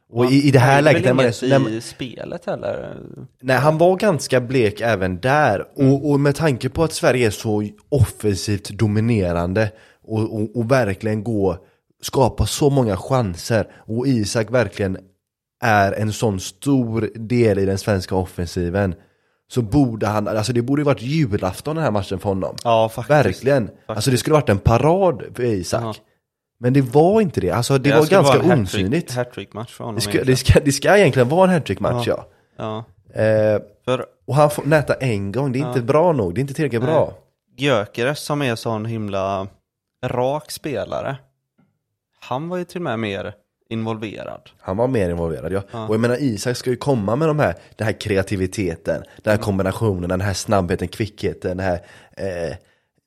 [0.09, 2.97] Och i, i det här Han läget, när gjorde man, när man, i spelet heller?
[3.41, 5.65] nej han var ganska blek även där.
[5.75, 9.71] Och, och med tanke på att Sverige är så offensivt dominerande
[10.03, 11.57] och, och, och verkligen gå,
[12.01, 14.97] skapa så många chanser och Isak verkligen
[15.61, 18.95] är en sån stor del i den svenska offensiven
[19.47, 22.55] så borde han, alltså det borde ju varit julafton den här matchen för honom.
[22.63, 23.25] Ja, faktiskt.
[23.25, 23.69] Verkligen.
[23.85, 25.83] Alltså det skulle varit en parad för Isak.
[25.83, 25.93] Ja.
[26.63, 29.11] Men det var inte det, alltså det här var ganska osynligt.
[29.11, 32.27] Hattrick-match för honom Det ska, det, ska, det ska egentligen vara en hattrick-match ja.
[32.57, 32.83] Ja.
[33.21, 36.41] Eh, För och han får näta en gång, det är inte bra nog, det är
[36.41, 37.13] inte tillräckligt bra.
[37.57, 39.47] Gyökeres som är sån himla
[40.05, 41.15] rak spelare.
[42.19, 43.33] Han var ju till och med mer
[43.69, 44.49] involverad.
[44.59, 45.61] Han var mer involverad ja.
[45.71, 45.87] Ja.
[45.87, 49.43] Och jag menar Isak ska ju komma med de här, den här kreativiteten, den här
[49.43, 51.79] kombinationen, den här snabbheten, kvickheten, den här,
[52.17, 52.55] eh,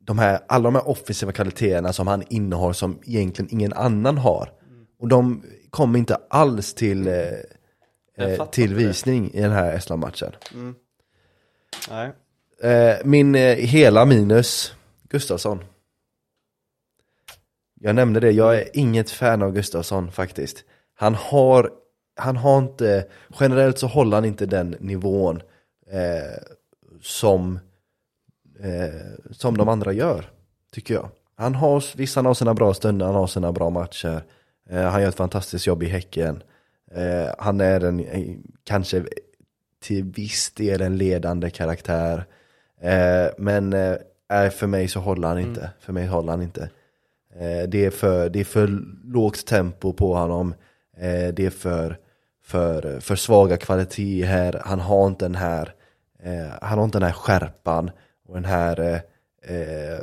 [0.06, 4.52] de här, alla de här offensiva kvaliteterna som han innehar som egentligen ingen annan har.
[4.98, 7.14] Och de kommer inte alls till, eh,
[8.16, 8.86] Jag eh, fattar till inte det.
[8.86, 10.32] visning i den här Estland-matchen.
[11.90, 12.12] Nej.
[12.62, 14.74] Eh, min eh, hela minus,
[15.08, 15.64] Gustafsson.
[17.80, 20.64] Jag nämnde det, jag är inget fan av Gustafsson faktiskt.
[20.94, 21.70] Han har,
[22.16, 23.06] han har inte,
[23.40, 25.42] generellt så håller han inte den nivån
[25.90, 26.42] eh,
[27.02, 27.58] som,
[28.60, 30.30] eh, som de andra gör,
[30.72, 31.08] tycker jag.
[31.36, 34.22] Han har, visst han har sina bra stunder, han har sina bra matcher.
[34.70, 36.42] Eh, han gör ett fantastiskt jobb i Häcken.
[36.92, 38.34] Eh, han är en, eh,
[38.64, 39.04] kanske
[39.82, 42.24] till viss del en ledande karaktär.
[42.80, 45.70] Eh, men eh, för mig så håller han inte.
[45.80, 46.70] För mig håller han inte.
[47.34, 50.54] Eh, det, är för, det är för lågt tempo på honom.
[51.32, 51.98] Det är för,
[52.44, 54.62] för, för svaga kvaliteter.
[54.64, 55.74] Han har inte den här,
[56.60, 57.90] han har inte den här skärpan
[58.28, 60.00] och den här eh, eh,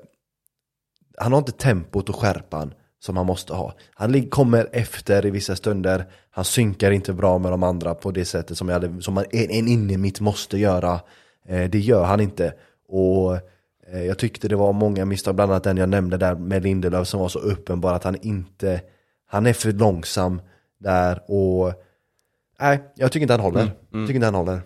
[1.18, 3.74] han har inte tempot och skärpan som han måste ha.
[3.94, 8.26] Han kommer efter i vissa stunder, han synkar inte bra med de andra på det
[8.26, 11.00] sättet som, jag hade, som en, en inne mitt måste göra.
[11.46, 12.54] Eh, det gör han inte.
[12.88, 13.36] Och
[13.88, 17.08] eh, jag tyckte det var många misstag, bland annat den jag nämnde där med Lindelöf
[17.08, 18.82] som var så uppenbar att han inte,
[19.26, 20.42] han är för långsam
[20.80, 21.74] där och
[22.60, 23.72] nej, jag tycker inte han håller.
[23.92, 24.62] Jag tycker inte han håller.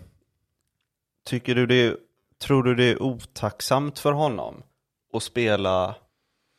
[1.26, 1.96] Tycker du det,
[2.42, 4.64] tror du det är otacksamt för honom
[5.14, 5.96] att spela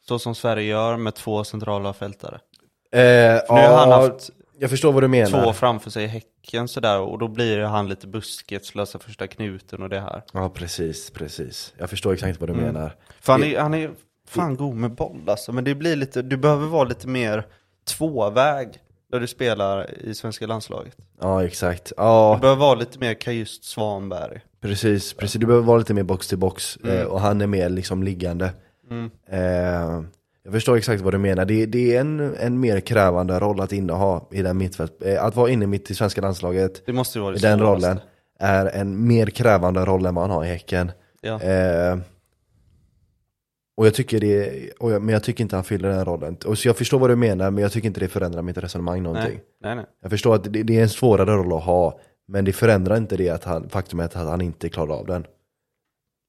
[0.08, 2.40] så som Sverige gör med två centrala fältare?
[2.92, 5.44] Eh, Nu har han haft jag förstår vad du menar.
[5.44, 9.82] två framför sig i Häcken sådär och då blir han lite buskets, lösa första knuten
[9.82, 10.22] och det här.
[10.32, 11.74] Ja, precis, precis.
[11.78, 12.64] Jag förstår exakt vad du Mm.
[12.64, 12.96] menar.
[13.20, 13.90] För han är, han är
[14.28, 17.46] fan god med boll alltså, men det blir lite, du behöver vara lite mer
[17.84, 18.68] tvåväg
[19.12, 20.96] när du spelar i svenska landslaget.
[21.20, 21.84] Ja, exakt.
[21.86, 24.40] Du Ja, behöver vara lite mer Kajust Svanberg.
[24.60, 25.40] Precis, precis.
[25.40, 26.78] Du behöver vara lite mer box till box.
[26.84, 26.98] Mm.
[26.98, 28.52] Eh, och han är mer liksom liggande.
[29.30, 30.02] Eh,
[30.44, 31.44] jag förstår exakt vad du menar.
[31.44, 35.02] Det, det är en, en mer krävande roll att inneha i den mittfält.
[35.02, 38.00] Eh, att vara inne mitt i svenska landslaget Det måste vara det i den rollen
[38.38, 40.92] är en mer krävande roll än vad han har i Häcken.
[41.20, 41.42] Ja.
[41.42, 41.98] Eh,
[43.76, 46.36] och jag tycker det, jag, men jag tycker inte han fyller den rollen.
[46.46, 49.02] Och så jag förstår vad du menar, men jag tycker inte det förändrar mitt resonemang
[49.02, 49.34] någonting.
[49.34, 49.84] nej, nej, nej.
[50.02, 53.16] Jag förstår att det, det är en svårare roll att ha, men det förändrar inte
[53.16, 55.26] det att han, faktumet att han inte klarar av den.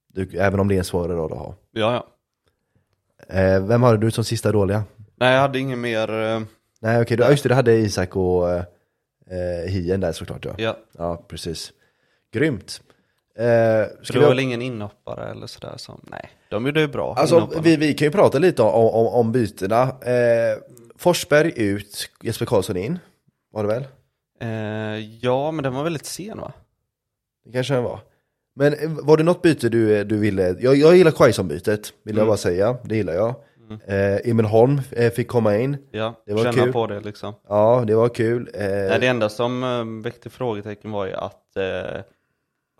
[0.07, 1.55] Du, även om det är en svårare roll att ha.
[1.71, 2.07] Ja, ja.
[3.35, 4.83] Eh, vem hade du som sista dåliga?
[5.15, 6.41] Nej, jag hade ingen mer, eh,
[6.79, 8.63] Nej okej, okay, just det, du hade Isak och eh,
[9.67, 10.51] Hien där såklart ja.
[10.57, 10.77] ja.
[10.97, 11.71] Ja, precis.
[12.31, 12.81] Grymt.
[13.35, 17.15] Eh, det var väl ingen inhoppare eller sådär som, nej, de gjorde ju bra.
[17.17, 19.81] alltså, vi, vi kan ju prata lite om, om, om bytena.
[19.81, 20.57] Eh,
[20.95, 22.99] Forsberg ut, Jesper Karlsson in,
[23.51, 23.85] var det väl?
[24.39, 24.47] Eh,
[25.25, 26.51] ja, men den var väldigt sen va?
[27.45, 27.99] Det kanske den var.
[28.55, 30.55] Men eh, var det något byte du, du ville?
[30.59, 32.27] Jag, jag gillar Quaison-bytet, vill jag Mm.
[32.27, 32.77] bara säga.
[32.83, 33.35] Det gillar jag.
[33.87, 35.77] Eh, Emil Holm eh, fick komma in.
[35.91, 36.73] Ja, Det var känna kul.
[36.73, 37.33] på det liksom.
[37.47, 38.49] Ja, det var kul.
[38.53, 42.01] Eh, Nej, det enda som eh, väckte frågetecken var ju att eh,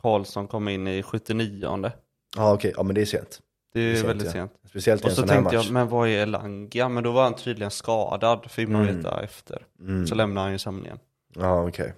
[0.02, 1.92] Karlsson kom in i 79
[2.36, 3.40] Ja okej, ja men det är sent.
[3.74, 4.32] Det är sent, väldigt ja.
[4.34, 4.52] sent.
[4.70, 5.66] Speciellt i Och en så sån här tänkte match.
[5.66, 6.90] jag, men vad är Elanga?
[6.90, 9.66] Men då var han tydligen skadad, fick man veta efter.
[9.80, 10.08] Mm.
[10.08, 11.00] Så lämnade han ju samlingen.
[11.36, 11.94] Ja okej.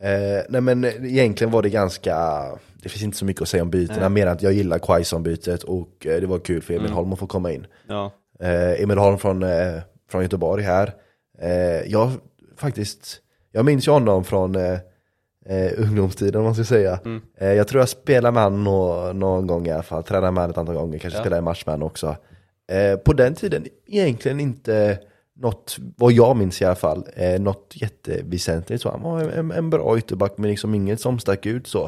[0.00, 2.16] Eh, nej men egentligen var det ganska,
[2.82, 5.62] det finns inte så mycket att säga om bytena, mer än att jag gillar Quaison-bytet
[5.62, 6.96] och eh, det var kul för Emil Mm.
[6.96, 7.66] Holm att få komma in.
[7.88, 9.74] Ja, Eh, Emil Holm från, eh,
[10.10, 10.94] från Göteborg här.
[11.38, 11.50] Eh,
[11.90, 12.10] jag
[12.56, 13.18] faktiskt,
[13.52, 14.78] jag minns ju honom från eh,
[15.46, 17.00] eh, ungdomstiden om man ska säga.
[17.04, 17.22] Mm.
[17.38, 20.42] Eh, jag tror jag spelade med honom nå, någon gång i alla fall, tränade med
[20.42, 21.22] honom ett antal gånger, kanske Ja.
[21.22, 22.16] spelade i match med honom också.
[22.72, 24.98] Eh, på den tiden egentligen inte
[25.40, 28.82] något, vad jag minns i alla fall, eh, något jätteväsentligt.
[28.82, 31.84] Så han var en, en bra ytterback men liksom inget som stack ut så.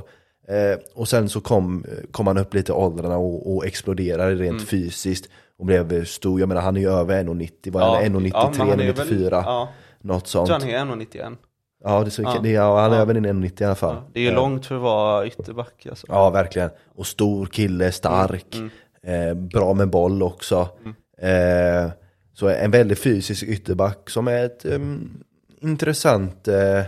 [0.48, 4.42] Eh, och sen så kom, kom han upp lite i åldrarna och, och exploderade rent
[4.52, 4.66] Mm.
[4.66, 5.28] fysiskt
[5.58, 6.40] och blev stor.
[6.40, 9.06] Jag menar han är ju över 1,90, var han 1,93, ja, men han är väl-
[9.08, 9.68] 1,94, Ja,
[10.00, 10.62] något så sånt.
[10.62, 11.36] han är 1,91.
[11.84, 12.36] Ja, det är så, Ja.
[12.42, 13.02] Det, ja, han är Ja.
[13.02, 13.94] över 1,90 i alla fall.
[13.94, 16.06] Ja, det är ju Eh, långt för att vara ytterback alltså.
[16.10, 16.70] Ja, verkligen.
[16.96, 18.70] Och stor kille, stark, Mm,
[19.04, 20.68] Eh, bra med boll också.
[21.18, 21.90] Eh,
[22.34, 25.24] så en väldigt fysisk ytterback som är ett em,
[25.60, 26.84] intressant eh,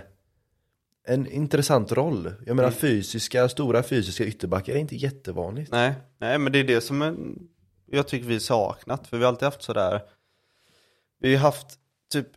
[1.06, 2.32] en intressant roll.
[2.46, 2.78] Jag menar Mm.
[2.80, 5.72] fysiska, stora fysiska ytterbackar är inte jättevanligt.
[5.72, 7.16] Nej, nej men det är det som är,
[7.90, 9.06] jag tycker vi saknat.
[9.06, 10.00] För vi har alltid haft sådär,
[11.20, 11.66] vi har haft
[12.12, 12.28] typ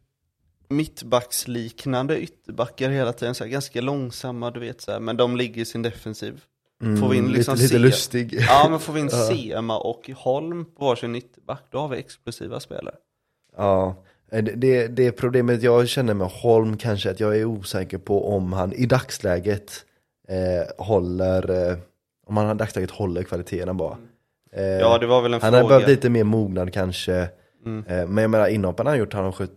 [0.69, 3.35] mittbacksliknande ytterbackar hela tiden.
[3.35, 6.43] Så ganska långsamma, du vet så här, men de ligger i sin defensiv.
[6.99, 8.33] Får vi in liksom lite, lite lustig.
[8.49, 9.09] Ja, men får vi in.
[9.27, 12.95] Sema och Holm på varsin ytterback, då har vi explosiva spelare.
[13.57, 13.95] Ja,
[14.31, 18.29] eh, det, det, problemet jag känner med Holm kanske är att jag är osäker på
[18.35, 19.71] om han i dagsläget
[20.27, 21.77] eh, håller, eh,
[22.27, 23.97] om han i dagsläget håller kvaliteterna bara.
[24.51, 25.75] Eh, Ja, det var väl en han har fråga.
[25.75, 27.29] behövt lite mer mognad kanske,
[27.65, 27.85] Mm.
[27.87, 29.51] eh, men jag menar inhopparna han har gjort, han har skött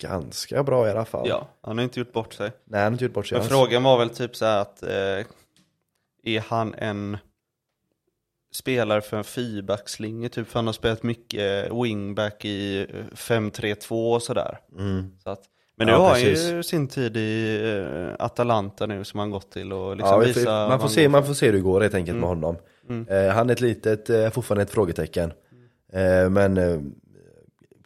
[0.00, 1.28] ganska bra i alla fall.
[1.28, 2.50] Ja, han har inte gjort bort sig.
[2.64, 3.50] Nej, han har inte gjort bort sig Men alls.
[3.52, 4.82] frågan var väl typ så att,
[6.26, 7.18] är han en
[8.54, 10.48] spelare för en fyrbackslinje typ?
[10.48, 14.58] För han har spelat mycket wingback i eh, 5-3-2 och sådär.
[14.78, 15.10] Mm.
[15.24, 15.42] Så att,
[15.76, 17.60] men nu Ja, har han ju sin tid i
[18.18, 21.08] eh, Atalanta nu som han gått till och liksom Ja, vi visa man, får se,
[21.08, 22.20] man får se hur det går helt enkelt Mm.
[22.20, 22.56] med honom.
[22.88, 23.08] Mm.
[23.08, 25.32] Eh, han är ett litet, eh, fortfarande ett frågetecken.
[25.92, 26.80] Eh, men eh,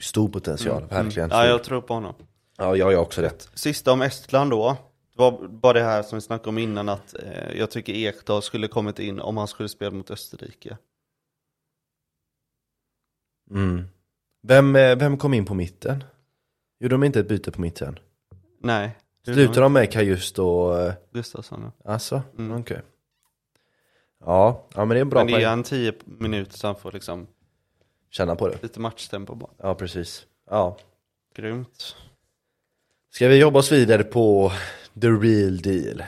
[0.01, 1.30] stor potential, verkligen.
[1.30, 2.14] Ja, jag tror på honom.
[2.59, 3.49] ja, jag har också det.
[3.55, 4.76] Sista om Estland då.
[5.20, 8.68] Var bara det här som vi snackade om innan att eh, jag tycker Ekdal skulle
[8.68, 10.76] kommit in om han skulle spela mot Österrike.
[13.50, 13.84] Mm.
[14.42, 16.04] Vem, eh, vem kom in på mitten?
[16.80, 17.98] Gjorde de inte ett byte på mitten?
[18.60, 18.96] Nej.
[19.24, 20.80] Slutade de med Kajust och...
[20.80, 21.92] eh, Gustafsson ja.
[21.92, 22.60] Alltså, Mm.
[22.60, 22.82] okej.
[24.24, 25.46] Ja, ja, men det är en bra Men det är poäng.
[25.46, 27.26] han 10 minuter så han får liksom
[28.10, 28.62] Känna på det.
[28.62, 29.50] lite matchtempo bara.
[29.58, 30.26] Ja, precis.
[30.50, 30.76] Ja.
[31.34, 31.96] Grymt.
[33.10, 34.52] Ska vi jobba oss vidare på
[35.01, 36.03] the real deal?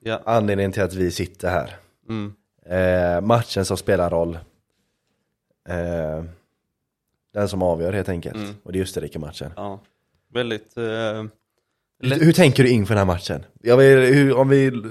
[0.00, 0.20] Ja.
[0.24, 1.76] Anledningen till att vi sitter här.
[2.08, 2.32] Mm.
[2.66, 4.38] Eh, matchen som spelar roll.
[5.68, 6.24] Eh,
[7.34, 8.36] den som avgör helt enkelt.
[8.36, 8.54] Mm.
[8.62, 9.52] Och det är Österrike-matchen.
[9.56, 9.80] ja.
[10.32, 10.82] Väldigt eh,
[12.02, 13.44] Hur, hur tänker du inför den här matchen?
[13.60, 14.82] Vill, hur, om vi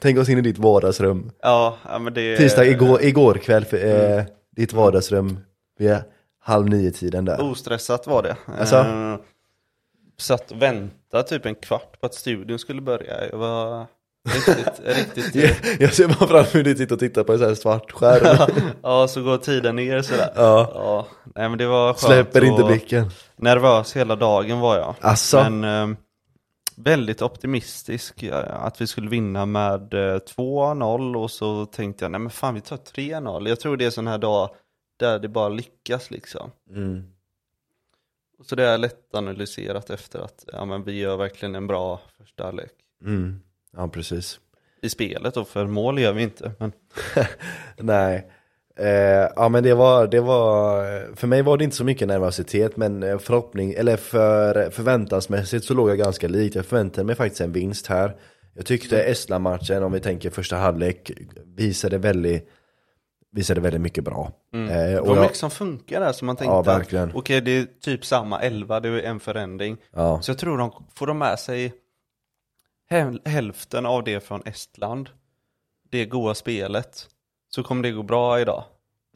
[0.00, 1.30] tänker oss in i ditt vardagsrum.
[1.42, 4.24] Ja, men det Tisdag igår, igår kväll, för, eh,
[4.56, 5.38] ditt vardagsrum
[5.78, 5.96] vid
[6.38, 7.40] halv nio tiden där.
[7.40, 8.36] Ostressat var det.
[8.46, 8.76] Alltså?
[10.16, 13.28] Satt och väntade typ en kvart på att studion skulle börja.
[13.30, 13.86] Jag var
[14.28, 17.38] riktigt, riktigt Jag, jag ser bara fram emot att du sitter och tittar på en
[17.38, 18.50] sån här svart skärm.
[18.82, 20.32] Ja, så går tiden ner sådär.
[20.36, 20.70] Ja.
[20.74, 21.98] Ja, nej men det var skönt.
[21.98, 23.10] Släpper inte blicken.
[23.36, 24.94] Nervös hela dagen var jag.
[25.00, 25.50] Asså?
[25.50, 25.96] Men eh,
[26.76, 32.30] väldigt optimistisk att vi skulle vinna med eh, 2-0 och så tänkte jag, nej men
[32.30, 33.48] fan vi tar 3-0.
[33.48, 34.50] Jag tror det är sån här dag
[34.98, 36.50] där det bara lyckas liksom.
[36.70, 37.13] Mm.
[38.42, 42.44] Så det är lätt analyserat efter att ja, men vi gör verkligen en bra första
[42.44, 42.72] halvlek.
[43.04, 43.40] Mm.
[43.76, 44.40] Ja, precis.
[44.82, 46.52] I spelet då, för mål gör vi inte.
[46.58, 46.72] Men
[47.76, 48.30] Nej.
[48.76, 52.76] Eh, ja men det var, det var, för mig var det inte så mycket nervositet
[52.76, 56.54] men eh, förhoppning, eller för, förväntansmässigt så låg jag ganska likt.
[56.54, 58.16] Jag förväntade mig faktiskt en vinst här.
[58.54, 61.10] Jag tyckte Estland-matchen, om vi tänker första halvlek,
[61.56, 62.48] visade väldigt,
[63.34, 64.32] visade väldigt mycket bra.
[64.54, 67.10] Eh, Det och var jag, mycket som funkar där så man tänkte Ja, att, verkligen.
[67.14, 69.76] okej det är typ samma 11, det är en förändring.
[69.94, 71.72] ja, Så jag tror de får de med sig
[72.90, 75.08] häl- hälften av det från Estland,
[75.90, 77.08] det goa spelet,
[77.54, 78.64] så kommer det gå bra idag.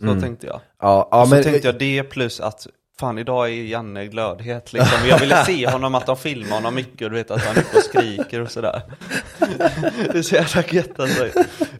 [0.01, 0.61] Så tänkte jag.
[0.81, 2.67] ja, ja och så men, tänkte jag det plus att
[3.01, 5.09] fan idag är Janne glödhet liksom.
[5.09, 7.65] Jag ville se honom att de filmar honom mycket och du vet att han är
[7.77, 8.83] och skriker och sådär.
[10.13, 11.29] Det är så jävla gött alltså.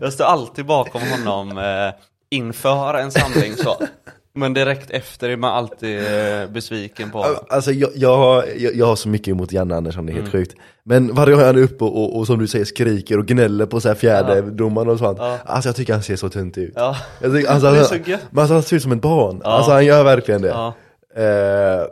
[0.01, 1.93] Jag står alltid bakom honom eh,
[2.31, 3.77] inför en samling så.
[4.35, 7.37] Men direkt efter är man alltid eh, besviken på honom.
[7.49, 10.23] Alltså jag, jag, har, jag, jag har så mycket emot Janne Andersson, det är Mm.
[10.25, 10.55] helt sjukt.
[10.85, 13.67] Men varje gång han är uppe och, och, och som du säger skriker och gnäller
[13.67, 15.19] på så här fjärde domaren och sånt.
[15.19, 15.39] Ja.
[15.45, 16.73] Alltså jag tycker han ser så tunt ut.
[16.77, 18.21] Ja, Jag tycker, alltså, han, så gött.
[18.31, 19.41] men alltså, han ser ut som ett barn.
[19.45, 19.51] Ja.
[19.51, 20.49] Alltså han gör verkligen det.
[20.49, 20.75] ja.
[21.23, 21.87] Eh,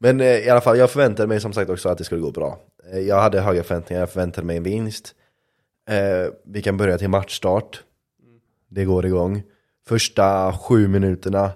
[0.00, 2.30] men eh, i alla fall, jag förväntade mig som sagt också att det skulle gå
[2.30, 2.58] bra.
[2.92, 5.12] Eh, jag hade höga förväntningar, jag förväntade mig en vinst.
[6.46, 7.82] Vi kan börja till matchstart.
[8.68, 9.42] Det går igång.
[9.88, 11.52] Första sju minuterna.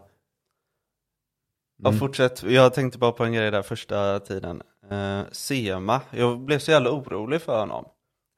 [1.82, 2.42] Ja, fortsätt.
[2.42, 4.62] Jag tänkte bara på en grej där första tiden.
[4.90, 7.84] Eh, Sema, jag blev så jävla orolig för honom.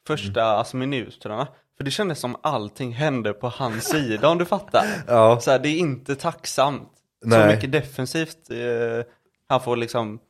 [0.07, 1.49] Första alltså, minuterna.
[1.77, 4.87] För det kändes som allting hände på hans sida om du fattar.
[5.07, 5.41] Ja.
[5.41, 6.89] Så här, det är inte tacksamt.
[7.23, 7.55] Så Nej.
[7.55, 8.51] mycket defensivt.
[8.51, 9.07] Eh,
[9.49, 10.21] han får liksom,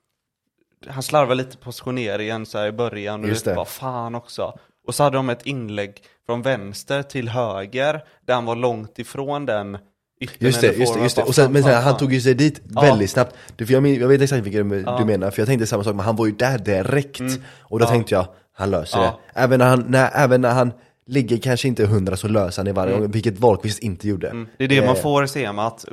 [0.88, 3.22] han slarvar lite positioneringen så i början.
[3.22, 4.58] Och Just det var fan också.
[4.86, 8.04] Och så hade de ett inlägg från vänster till höger.
[8.26, 9.78] Där han var långt ifrån den
[10.38, 11.22] Just det, just det, just det.
[11.22, 12.80] Och sen, men sen, han tog ju sig dit Ja.
[12.80, 13.34] väldigt snabbt.
[13.58, 14.98] För jag, jag vet exakt vilket du, Ja.
[14.98, 17.20] du menar, för jag tänkte samma sak, men han var ju där direkt.
[17.60, 17.88] Och då Ja.
[17.88, 19.12] tänkte jag, han löser det.
[19.34, 20.72] Även när han, när, även när han
[21.06, 24.28] ligger kanske inte hundra så löser han det varje gång, vilket Wahlqvist inte gjorde.
[24.28, 24.48] Mm.
[24.58, 25.84] Det är det man Eh, får se med att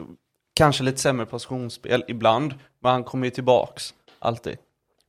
[0.56, 2.54] kanske lite sämre positionsspel ibland,
[2.84, 4.58] men han kommer ju tillbaks alltid.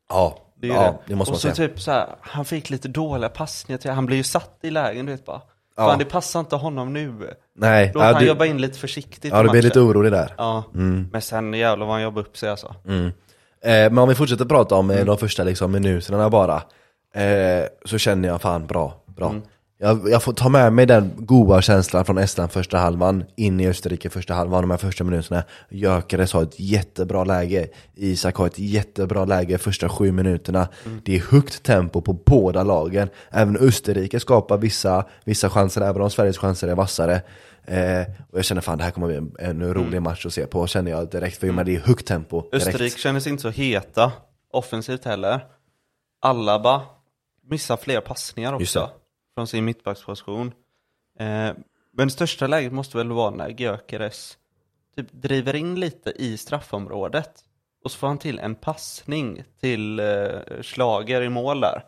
[0.09, 0.99] Ja, Det är ja det.
[1.07, 1.69] det måste och man så säga.
[1.69, 5.07] typ så här, han fick lite dåliga passningar till, han blir ju satt i lägen
[5.07, 5.41] du vet bara.
[5.77, 5.89] Ja.
[5.89, 7.15] Fan det passar inte honom nu.
[7.57, 10.35] Nej, Låt ja, han du, jobba in lite försiktigt ja, du blir lite orolig där.
[10.39, 10.65] Ja,
[11.13, 12.75] men sen jävlar vad han jobbar upp sig alltså.
[12.87, 13.07] Mm.
[13.07, 13.13] Eh,
[13.63, 15.01] men om vi fortsätter prata om Mm.
[15.01, 16.63] eh, de första liksom, minuterna bara,
[17.15, 19.29] eh, så känner jag fan bra, bra.
[19.29, 19.43] Mm.
[19.83, 23.69] Jag, jag får ta med mig den goda känslan från Estland första halvan, in i
[23.69, 25.43] Österrike första halvan, de här första minuterna.
[25.71, 30.69] Gyökeres har ett jättebra läge, Isak har ett jättebra läge första sju minuterna.
[30.87, 31.01] Mm.
[31.05, 36.11] Det är högt tempo på båda lagen, även Österrike skapar vissa, vissa chanser, även om
[36.11, 37.23] Sveriges chanser är vassare.
[37.65, 40.47] Eh, och jag känner fan det här kommer bli en, en rolig match att se
[40.47, 41.67] på, känner jag direkt, för mm.
[41.67, 42.67] det är högt tempo direkt.
[42.67, 44.13] Österrike kändes inte så heta
[44.53, 45.45] offensivt heller.
[46.23, 46.83] Alaba
[47.51, 48.91] missar fler passningar också
[49.41, 50.53] från sin mittbacksposition.
[51.19, 51.51] Eh,
[51.93, 54.39] men största läget måste väl vara när Gyökeres
[54.97, 57.31] typ driver in lite i straffområdet
[57.85, 60.07] och så får han till en passning till eh,
[60.63, 61.85] Schlager i mål där.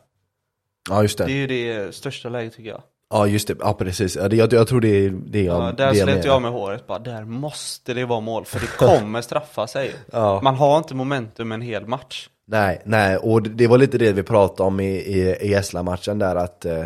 [0.91, 1.25] Ja just det.
[1.25, 2.83] Det är ju det största läget tycker jag.
[3.11, 4.17] Ja just det, ja precis.
[4.17, 6.25] Ja, det, jag, jag tror det är det jag, Ja, det där jag slet menar.
[6.27, 9.95] jag med håret bara, där måste det vara mål för det kommer straffa sig.
[10.13, 10.41] Ja.
[10.43, 12.29] Man har inte momentum en hel match.
[12.47, 16.19] Nej, nej, och det, det var lite det vi pratade om i, i, i Estland-matchen
[16.19, 16.85] där att eh,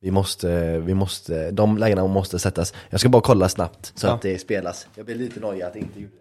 [0.00, 2.74] vi måste, vi måste, de lägena måste sättas.
[2.90, 4.12] Jag ska bara kolla snabbt så Ja.
[4.14, 4.88] att det spelas.
[4.94, 6.20] Jag blir lite nojig att det inte gjorde det.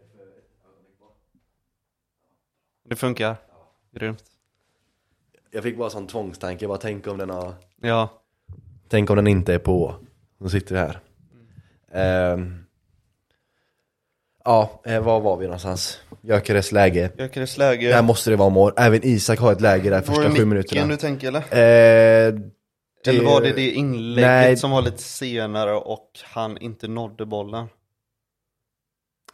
[2.90, 3.36] Det funkar.
[3.96, 4.24] Grymt.
[5.52, 8.10] Jag fick bara sån tvångstanke, bara tänk om den har, Ja,
[8.88, 9.96] tänk om den inte är på.
[10.38, 11.00] Nu sitter vi här.
[11.92, 12.66] Ehm,
[14.46, 16.00] ja, eh, var var vi någonstans?
[16.22, 17.12] Gyökeres läge.
[17.18, 17.88] Gyökeres läge.
[17.90, 18.74] Där måste det vara mål.
[18.78, 20.88] Även Isak har ett läge där första sju minuterna.
[20.88, 22.28] du tänker eller?
[22.28, 22.40] Eh,
[23.04, 24.58] det- Eller var det det inlägget Nej.
[24.58, 27.68] som var lite senare och han inte nådde bollen?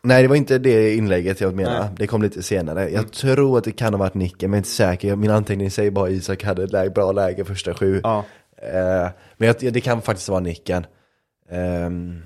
[0.03, 1.89] Nej det var inte det inlägget jag menar, Nej.
[1.97, 2.89] det kom lite senare.
[2.89, 5.15] Jag tror att det kan ha varit nicken, men jag är inte säker.
[5.15, 8.01] Min anteckning säger bara Isak hade ett läge, bra läge första sju.
[8.03, 8.23] Ja.
[8.57, 10.85] Eh, men jag, det kan faktiskt vara nicken.
[11.49, 12.23] Ehm,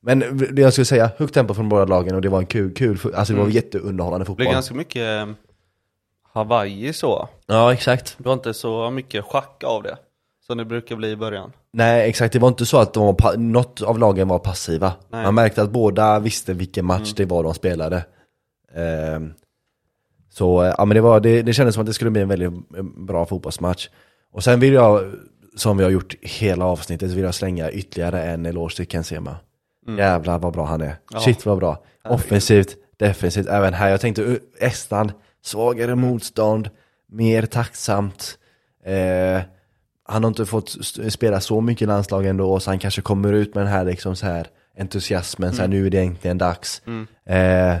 [0.00, 0.18] men
[0.54, 2.98] det jag skulle säga, högt tempo från båda lagen och det var en kul, kul
[3.14, 3.54] alltså det var Mm.
[3.56, 4.44] jätteunderhållande Det fotboll.
[4.44, 5.34] blev ganska mycket eh,
[6.32, 7.28] Hawaii så.
[7.46, 8.14] Ja exakt.
[8.18, 9.96] Det var inte så mycket schack av det.
[10.46, 11.52] Som det brukar bli i början.
[11.72, 14.92] Nej exakt, det var inte så att de var något av lagen var passiva.
[15.10, 15.24] Nej.
[15.24, 18.04] Man märkte att båda visste vilken match det var de spelade.
[18.74, 19.32] Ehm,
[20.30, 22.52] så ja men det, var, det, det kändes som att det skulle bli en väldigt
[22.96, 23.88] bra fotbollsmatch.
[24.32, 25.12] Och sen vill jag,
[25.56, 29.36] som vi har gjort hela avsnittet, vill jag slänga ytterligare en eloge till Ken Sema.
[29.98, 30.96] Jävlar vad bra han är.
[31.12, 31.20] Ja.
[31.20, 31.84] Shit vad bra.
[32.04, 33.90] Offensivt, defensivt, även här.
[33.90, 35.12] Jag tänkte uh, Estland,
[35.44, 36.70] svagare motstånd,
[37.08, 38.38] mer tacksamt.
[38.84, 39.40] Eh,
[40.04, 40.76] han har inte fått
[41.08, 44.16] spela så mycket i landslag ändå, så han kanske kommer ut med den här, liksom
[44.16, 44.46] så här
[44.78, 46.82] entusiasmen, så här, nu är det äntligen dags.
[47.26, 47.76] Eh,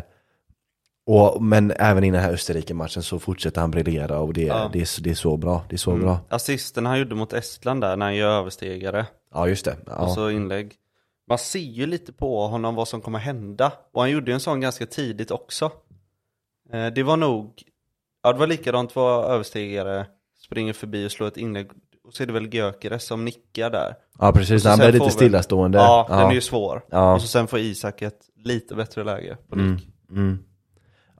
[1.06, 4.70] och, men även i den här Österrike-matchen så fortsätter han briljera och det, Ja.
[4.72, 5.64] det, är, det är så bra.
[5.68, 6.20] Det är så bra.
[6.28, 9.06] Assisten han gjorde mot Estland där när han gör överstegare.
[9.34, 9.76] Ja just det.
[9.86, 9.96] Ja.
[9.96, 10.74] Och så inlägg.
[11.28, 13.72] man ser ju lite på honom vad som kommer hända.
[13.92, 15.70] Och han gjorde ju en sån ganska tidigt också.
[16.72, 17.62] Eh, det var nog,
[18.22, 20.06] ja det var likadant vad överstegare
[20.44, 21.70] springer förbi och slår ett inlägg.
[22.04, 23.94] Och så är det väl Gyökeres som nickar där.
[24.18, 25.78] Ja precis, han får lite stillastående.
[25.78, 26.84] Ja, den är ju svår.
[26.90, 27.14] Ja.
[27.14, 29.88] Och så sen får Isak ett lite bättre läge på nick.
[30.10, 30.38] Mm.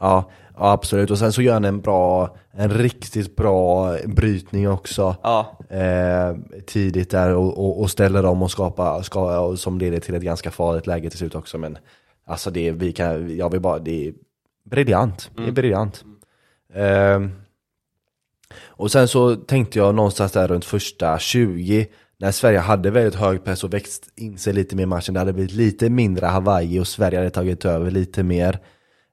[0.01, 1.11] Ja, ja, absolut.
[1.11, 5.16] Och sen så gör han en bra, en riktigt bra brytning också.
[5.22, 10.01] Ja, Eh, tidigt där och, och, och ställer om och skapar, ska, och som leder
[10.01, 11.59] till ett ganska farligt läge till slut också.
[11.59, 11.78] Men
[12.26, 14.14] alltså det, vi kan, jag vill bara, det är
[14.64, 15.30] briljant.
[15.37, 16.05] Det är briljant.
[16.74, 17.20] Eh,
[18.57, 21.86] och sen så tänkte jag någonstans där runt första 20
[22.18, 25.14] när Sverige hade väldigt hög press och växt in sig lite mer i matchen.
[25.14, 28.59] Det hade blivit lite mindre Hawaii och Sverige hade tagit över lite mer.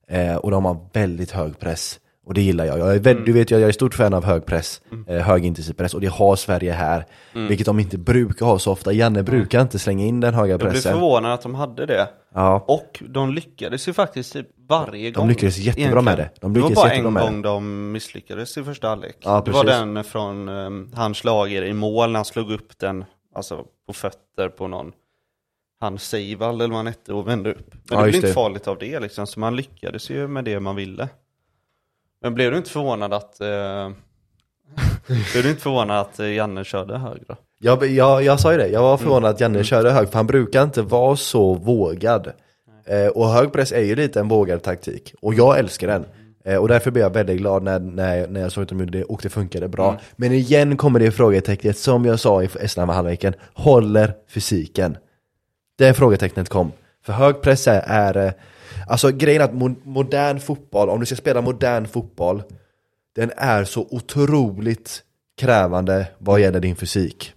[0.08, 2.00] Eh, och de har väldigt hög press.
[2.26, 2.80] Och det gillar jag.
[2.80, 5.46] jag är väldigt, Du vet, jag, jag är stort fan av hög press, eh, hög
[5.46, 5.94] intensiv press.
[5.94, 7.06] Och det har Sverige här.
[7.34, 8.94] Vilket de inte brukar ha så ofta.
[8.94, 10.94] Janne brukar inte slänga in den höga jag blev pressen.
[10.94, 12.10] förvånad att de hade det.
[12.34, 12.66] Ja.
[12.68, 15.28] Och de lyckades ju faktiskt typ varje gång.
[15.28, 16.30] lyckades jättebra med det.
[16.40, 19.18] De lyckades det var bara en gång de misslyckades i första halvlek.
[19.20, 23.06] Ja, det var den från um, hans slager i mål när han slog upp den
[23.36, 24.92] alltså, på fötter på någon
[25.80, 27.74] han Seival eller vad han hette och vände upp.
[27.90, 30.60] Men Ja, det blev inte farligt av det liksom, så man lyckades ju med det
[30.60, 31.10] man ville.
[32.22, 33.90] Men blev du inte förvånad att eh,
[35.08, 37.36] Blev du inte förvånad att eh, Janne körde högre?
[37.60, 40.28] Jag, jag, jag sa ju det, jag var förvånad att Janne körde hög, för han
[40.28, 42.32] brukar inte vara så vågad.
[42.86, 46.06] Eh, och hög press är ju lite en vågad taktik, och jag älskar den.
[46.46, 48.98] Eh, och därför blev jag väldigt glad när, när, när jag såg att de gjorde
[48.98, 50.00] det, och det funkade bra.
[50.16, 54.98] Men igen kommer det frågetecknet, som jag sa i andra halvleken, håller fysiken?
[55.78, 56.72] Det frågetecknet kom.
[57.06, 58.32] För hög press är, är eh,
[58.88, 62.44] alltså grejen är att mo modern fotboll, om du ska spela modern fotboll,
[63.16, 65.04] den är så otroligt
[65.38, 67.34] krävande vad gäller din fysik.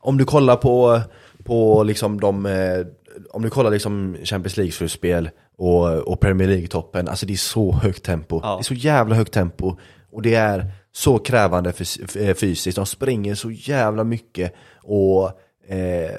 [0.00, 1.00] Om du kollar på,
[1.44, 2.86] på liksom de, eh,
[3.30, 8.04] om du kollar liksom Champions League-slutspel och, och Premier League-toppen, alltså det är så högt
[8.04, 8.40] tempo.
[8.42, 8.54] Ja.
[8.54, 9.76] Det är så jävla högt tempo.
[10.10, 15.24] Och det är så krävande fys eh, fysiskt, de springer så jävla mycket och
[15.68, 16.14] eh,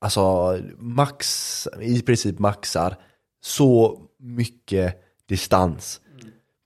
[0.00, 2.96] alltså max, i princip maxar
[3.42, 6.00] så mycket distans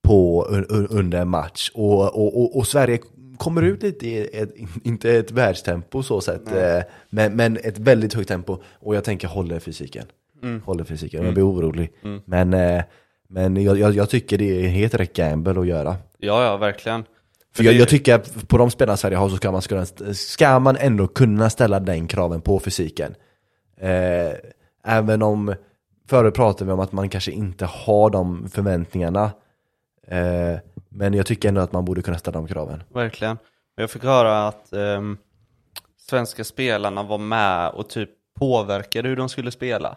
[0.02, 1.70] på, un, un, under en match.
[1.74, 2.98] Och, och, och, och Sverige
[3.38, 4.54] kommer ut lite i ett,
[4.84, 6.80] inte ett världstempo så sett, eh,
[7.10, 8.58] men, men ett väldigt högt tempo.
[8.72, 10.04] Och jag tänker håller fysiken.
[10.64, 11.92] Håller fysiken, jag blir orolig.
[12.24, 12.82] Men, eh,
[13.28, 15.96] men jag, jag, jag tycker det är helt rätt gamble att göra.
[16.18, 17.04] Ja, ja, verkligen.
[17.56, 19.84] För jag, jag tycker att på de spelarna Sverige har så ska man, ska,
[20.14, 23.14] ska man ändå kunna ställa den kraven på fysiken.
[23.76, 24.32] Eh,
[24.84, 25.54] även om,
[26.08, 29.24] förut pratade vi om att man kanske inte har de förväntningarna.
[30.08, 32.82] Eh, men jag tycker ändå att man borde kunna ställa de kraven.
[32.94, 33.38] Verkligen.
[33.76, 35.18] Jag fick höra att ehm,
[35.96, 39.96] svenska spelarna var med och typ påverkade hur de skulle spela.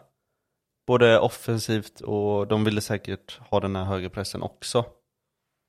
[0.88, 4.86] Både offensivt och de ville säkert ha den här högre pressen också.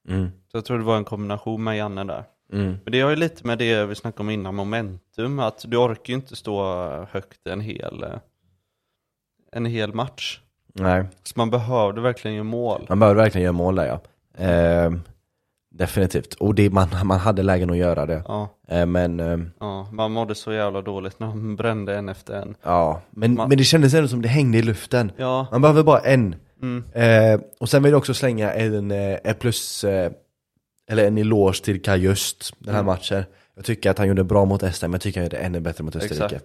[0.09, 0.29] Mm.
[0.51, 2.25] Så jag tror det var en kombination med Janne där.
[2.53, 2.77] Mm.
[2.85, 5.39] Men det har ju lite med det vi snackade om innan, momentum.
[5.39, 6.63] Att du orkar ju inte stå
[7.11, 8.19] högt en hel, eh,
[9.53, 10.41] en hel match.
[10.75, 12.87] Nej, Så man behövde verkligen göra mål.
[12.89, 14.01] man behöver verkligen göra mål där ja.
[14.45, 14.93] Eh,
[15.71, 16.35] definitivt.
[16.35, 18.23] Och det, man, man hade lägen att göra det.
[18.29, 22.35] Ja, Eh, men eh, ja, man mådde så jävla dåligt när de brände en efter
[22.43, 22.55] en.
[22.63, 25.13] ja, men, Man- men det kändes ändå som det hängde i luften.
[25.17, 26.35] Ja, Man behöver bara en.
[26.63, 30.13] Mm, Eh, och sen vill jag också slänga en, eh, en plus, eh,
[30.91, 32.87] eller en eloge till Kaj Just den här Mm.
[32.87, 33.25] matchen.
[33.57, 35.85] Jag tycker att han gjorde bra mot Estland, men jag tycker han gjorde ännu bättre
[35.85, 36.41] mot Österrike.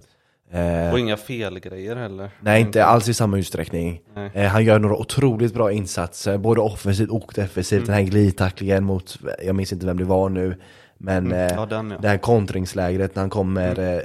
[0.51, 2.29] Eh, Och inga felgrejer heller.
[2.41, 4.01] nej, inte alls i samma utsträckning.
[4.33, 7.77] Eh, han gör några otroligt bra insatser, både offensivt och defensivt.
[7.77, 7.85] Mm.
[7.85, 10.55] Den här glidtacklingen mot, jag minns inte vem det var nu,
[10.97, 11.47] men Mm.
[11.47, 11.97] eh, Ja, den ja.
[12.01, 14.01] det här kontringslägret när han kommer eh,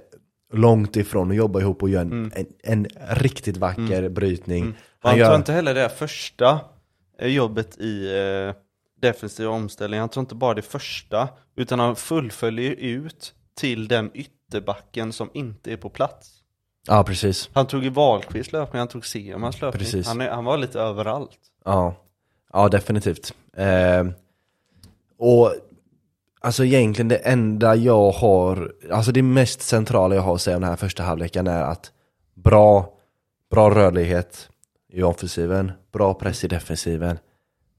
[0.53, 2.31] långt ifrån och jobbar ihop och gör en, Mm.
[2.35, 2.87] en, en
[3.17, 4.75] riktigt vacker brytning.
[5.01, 6.61] Han han gör, tar inte heller det första
[7.19, 8.55] eh, jobbet i eh,
[9.01, 10.01] defensiva omställningar.
[10.01, 15.73] Han tar inte bara det första, utan han fullföljer ut till den ytterbacken som inte
[15.73, 16.35] är på plats.
[16.87, 17.51] Ja, precis.
[17.53, 19.79] Han tog i Wahlqvists löpning, han tog Semans löpning.
[19.79, 20.07] Precis.
[20.07, 21.39] Han, är, han var lite överallt.
[21.65, 21.95] Ja,
[22.53, 23.35] ja definitivt.
[23.57, 24.05] Eh,
[25.19, 25.55] och
[26.41, 30.63] alltså egentligen det enda jag har, alltså det mest centrala jag har att säga om
[30.63, 31.93] den här första halvleken är att
[32.35, 32.93] bra,
[33.51, 34.49] bra rörlighet
[34.93, 37.19] i offensiven, bra press i defensiven.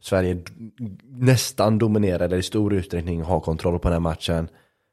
[0.02, 0.38] Sverige
[1.04, 4.50] nästan dominerade i stor utsträckning, har kontroll på den här matchen,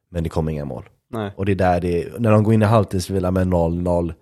[0.09, 0.89] men det kom inga mål.
[1.11, 1.33] Nej.
[1.37, 4.15] Och det är där det, när de går in i halvtidsvila med 0-0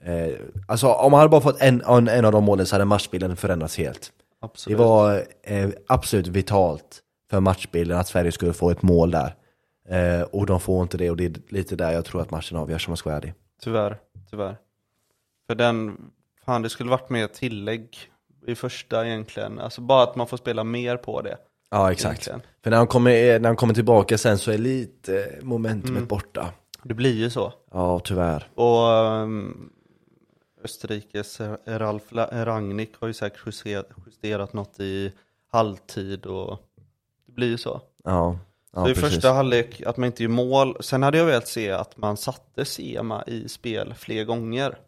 [0.00, 0.34] eh,
[0.68, 3.36] Alltså om man hade bara fått en, en, en av de målen så hade matchbilden
[3.36, 4.78] förändrats helt Absolut.
[4.78, 9.34] Det var eh, absolut vitalt för matchbilden att Sverige skulle få ett mål där
[9.88, 12.58] eh, Och de får inte det och det är lite där jag tror att matchen
[12.58, 13.98] avgörs om man ska vara ärlig Tyvärr,
[14.30, 14.56] tyvärr.
[15.46, 15.96] För den,
[16.52, 17.98] fan det skulle varit mer tillägg
[18.46, 19.58] i första egentligen.
[19.58, 21.36] Alltså bara att man får spela mer på det.
[21.70, 22.12] Ja exakt.
[22.28, 22.42] Egentligen.
[22.62, 26.06] För när han, kommer, när han kommer tillbaka sen så är lite momentumet Mm.
[26.06, 26.52] borta.
[26.82, 27.52] Det blir ju så.
[27.72, 28.48] Ja tyvärr.
[28.54, 28.88] Och
[29.22, 29.70] um,
[30.64, 35.12] Österrikes Ralf La- Rangnick har ju säkert justerat, justerat något i
[35.52, 36.58] halvtid och
[37.26, 37.80] det blir ju så.
[38.04, 38.38] Ja,
[38.72, 39.10] ja så i precis.
[39.14, 40.76] första halvlek att man inte gör mål.
[40.80, 44.78] Sen hade jag velat se att man satte Sema i spel fler gånger.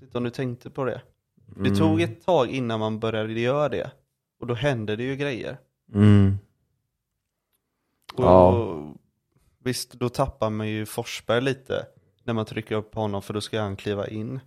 [0.00, 1.00] Vet inte om du tänkte på det.
[1.56, 1.78] Det Mm.
[1.78, 3.90] tog ett tag innan man började göra det.
[4.40, 5.58] Och då hände det ju grejer.
[5.94, 6.38] Mm.
[8.14, 8.94] Och Ja.
[9.64, 11.86] Visst, då tappar man ju Forsberg lite.
[12.24, 14.40] När man trycker upp honom för då ska han kliva in.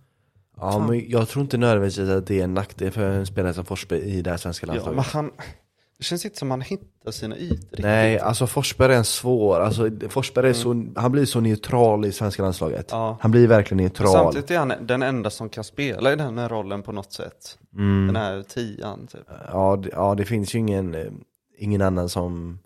[0.56, 3.64] Ja men jag tror inte nödvändigtvis att det är en nackdel för en spelare som
[3.64, 4.96] Forsberg i det här svenska Ja, landslaget.
[4.96, 5.30] men han,
[6.02, 7.78] det känns inte som han hittar sina ytor riktigt.
[7.78, 12.12] Nej, alltså Forsberg är en svår, alltså Forsberg är så, han blir så neutral i
[12.12, 12.92] svenska landslaget.
[12.92, 13.02] Mm.
[13.02, 13.18] Ja.
[13.20, 14.12] Han blir verkligen neutral.
[14.12, 17.58] Samtidigt är han den enda som kan spela i den här rollen på något sätt.
[17.74, 18.06] Mm.
[18.06, 19.20] Den här tian typ.
[19.52, 21.06] Ja, det, ja, det finns ju ingen, eh,
[21.58, 22.58] ingen annan som,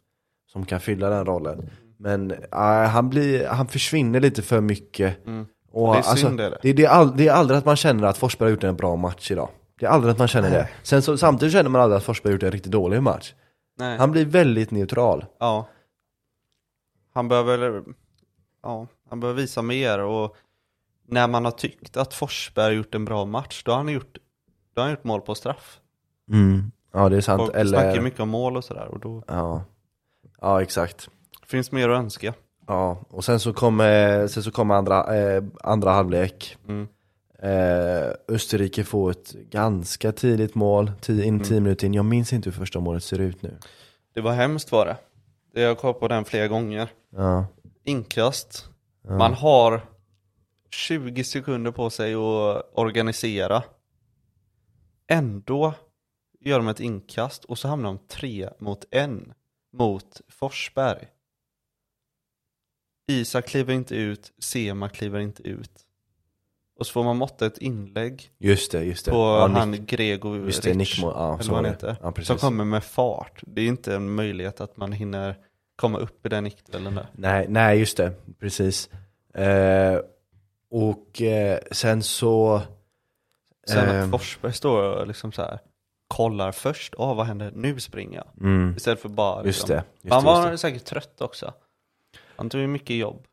[0.52, 1.70] som kan fylla den rollen.
[1.98, 5.26] Men ja, han, blir, han försvinner lite för mycket.
[5.26, 5.46] Mm.
[5.72, 6.58] Och, Det är synd, alltså, är det.
[6.62, 8.76] det, det, är all, det är aldrig att man känner att Forsberg har gjort en
[8.76, 9.48] bra match idag.
[9.80, 10.68] Det är aldrig att man känner det.
[10.82, 13.34] Sen så, samtidigt känner man aldrig att Forsberg gjort en riktigt dålig match.
[13.78, 13.98] Nej.
[13.98, 15.24] Han blir väldigt neutral.
[15.38, 15.68] Ja.
[17.14, 17.84] Han behöver,
[18.62, 20.36] ja, han behöver visa mer och
[21.08, 24.18] när man har tyckt att Forsberg har gjort en bra match, då har han gjort,
[24.74, 25.80] då har han gjort mål på straff.
[26.32, 26.72] Mm.
[26.92, 27.42] Ja det är sant.
[27.42, 29.64] Snackar Eller, mycket om mål och sådär och då ja.
[30.40, 31.08] ja exakt.
[31.46, 32.34] finns mer att önska.
[32.66, 36.56] Ja, och sen så kommer, sen så kommer andra, eh, andra halvlek.
[36.68, 36.88] Mm.
[37.46, 41.44] Eh, Österrike får ett ganska tidigt mål, tio, in Mm.
[41.46, 41.94] 10 minuter in.
[41.94, 43.58] Jag minns inte hur första målet ser ut nu.
[44.14, 44.96] Det var hemskt var det.
[45.60, 46.88] Jag har kollat på den flera gånger.
[47.10, 47.46] Ja,
[47.84, 48.68] Inkast.
[49.08, 49.80] Man har
[50.70, 53.62] 20 sekunder på sig att organisera.
[55.08, 55.74] Ändå
[56.40, 59.32] gör de ett inkast och så hamnar de tre mot en
[59.72, 61.08] mot Forsberg.
[63.08, 65.85] Isak kliver inte ut, Sema kliver inte ut.
[66.78, 69.10] Och så får man måtta ett inlägg just det, just det.
[69.10, 71.96] på ja, han Nick, Grego just det, Rich, ja, eller så vad han heter.
[72.02, 73.40] Ja, som kommer med fart.
[73.46, 75.36] Det är inte en möjlighet att man hinner
[75.76, 77.06] komma upp i den nickduellen där.
[77.12, 78.90] nej, nej, just det, precis.
[79.34, 79.98] Eh,
[80.70, 82.62] och eh, sen så...
[83.68, 85.58] Sen att Forsberg står och liksom så här
[86.08, 88.46] kollar först, åh vad händer, nu springer jag.
[88.46, 89.68] Mm, Istället för bara just liksom.
[89.76, 89.84] det.
[90.02, 90.58] Just Han det, just var det.
[90.58, 91.52] säkert trött också.
[92.36, 93.26] Han tog ju mycket jobb.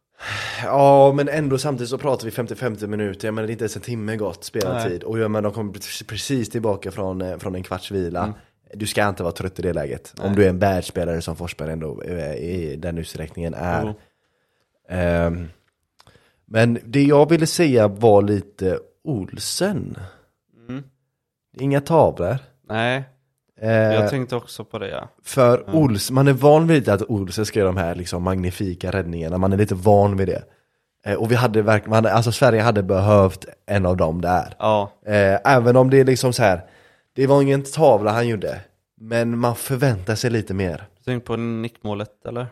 [0.63, 3.75] Ja, men ändå samtidigt så pratar vi 50-50 minuter, jag menar det är inte ens
[3.75, 5.03] en timme gått spelartid.
[5.03, 8.23] Och jag menar, de kommer precis tillbaka från, eh, från en kvarts vila.
[8.23, 8.33] Mm.
[8.73, 10.13] Du ska inte vara trött i det läget.
[10.21, 13.83] Om du är en världsspelare som Forsberg ändå eh, i den utsträckningen är.
[13.83, 13.93] Jo.
[14.89, 15.49] Ehm,
[16.45, 19.97] men det jag ville säga var lite Olsen.
[20.69, 20.83] Mm.
[21.57, 22.37] Inga tavlor.
[22.69, 23.03] Nej,
[23.61, 25.09] jag tänkte också på det ja.
[25.23, 29.37] för Ols, man är van vid att Olsen ska göra de här liksom magnifika räddningarna,
[29.37, 30.43] man är lite van vid det.
[31.05, 34.55] Eh, och vi hade verkligen, alltså Sverige hade behövt en av dem där.
[34.59, 36.61] Ja, Eh, även om det är liksom så här,
[37.13, 38.61] det var ingen tavla han gjorde,
[38.97, 40.87] men man förväntar sig lite mer.
[41.05, 42.47] tänk på nickmålet eller?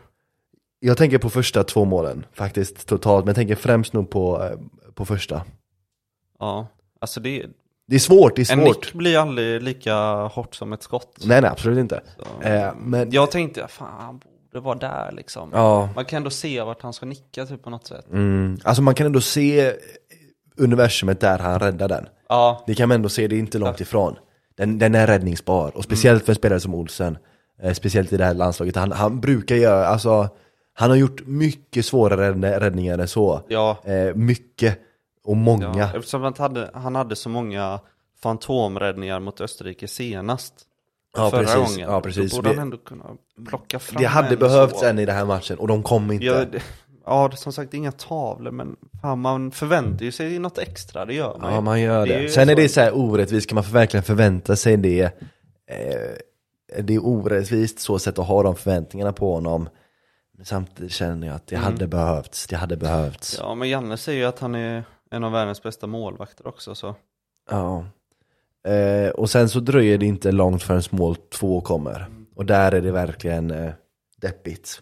[0.80, 4.60] Jag tänker på första två målen faktiskt totalt, men jag tänker främst nog på, eh,
[4.94, 5.42] på första.
[6.40, 6.68] Ja,
[7.00, 7.46] alltså det,
[7.92, 8.76] Det är svårt, det är en svårt.
[8.86, 11.18] nick blir aldrig lika hårt som ett skott.
[11.26, 12.02] Nej nej absolut inte.
[12.42, 15.50] Eh, men, Jag tänkte, fan han borde vara där liksom.
[15.54, 18.06] ja, Man kan ändå se vart han ska nicka typ på något sätt.
[18.12, 19.74] mm, alltså man kan ändå se
[20.58, 22.06] universumet där han räddar den.
[22.30, 24.16] Ja, Det kan man ändå se, det är inte långt ifrån.
[24.58, 27.18] Den, den är räddningsbar, och speciellt för en spelare som Olsen.
[27.64, 28.76] Eh, speciellt i det här landslaget.
[28.76, 30.30] Han, han brukar göra, alltså,
[30.74, 33.42] han har gjort mycket svåra rädd- räddningar än så.
[33.48, 33.78] ja.
[33.86, 34.80] Eh, mycket,
[35.24, 35.74] och många.
[35.78, 37.80] Ja, eftersom han hade, han hade så många
[38.22, 40.54] fantomräddningar mot Österrike senast.
[41.18, 41.56] Ja, förra precis.
[41.76, 41.90] gången.
[41.90, 42.32] Ja, precis.
[42.32, 43.06] Då borde Vi- han ändå kunna
[43.50, 46.26] plocka fram det hade behövts en i den här matchen, och de kom inte.
[46.26, 46.62] Ja, det,
[47.06, 51.38] ja, som sagt inga tavlor, men fan, man förväntar ju sig något extra, det gör
[51.38, 51.56] man ju.
[51.56, 52.30] Ja, man gör Det det.
[52.30, 55.02] Sen är det så här orättvist, kan man verkligen förvänta sig det?
[55.02, 59.70] Eh, det är orättvist så sätt att ha de förväntningarna på honom.
[60.38, 63.38] Men samtidigt känner jag att det hade behövts, det hade behövts.
[63.40, 66.96] Ja, men Janne säger ju att han är en av världens bästa målvakter också, så.
[67.50, 67.86] Ja.
[68.72, 72.08] Eh, och sen så dröjer det inte långt förrän mål två kommer.
[72.36, 73.74] Och där är det verkligen eh,
[74.18, 74.82] deppigt.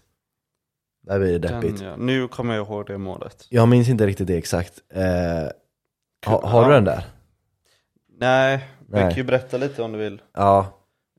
[1.02, 1.80] Där blir det deppigt.
[1.80, 1.96] Den, ja.
[1.98, 3.46] Nu kommer jag ihåg det målet.
[3.50, 4.74] Jag minns inte riktigt det exakt.
[4.94, 5.04] Eh,
[6.26, 7.04] ha, har du den där?
[8.20, 9.02] Nej, Nej.
[9.02, 10.22] jag kan ju berätta lite om du vill.
[10.34, 10.68] Ja,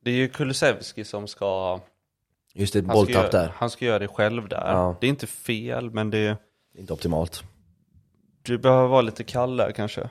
[0.02, 1.80] Det är ju Kulusevski som ska,
[2.54, 3.52] just det, bolltapp där.
[3.54, 4.72] han ska göra det själv där.
[4.72, 4.96] Ja.
[5.00, 6.36] Det är inte fel, men det,
[6.74, 7.44] Inte optimalt.
[8.50, 10.10] Du behöver vara lite kall där kanske.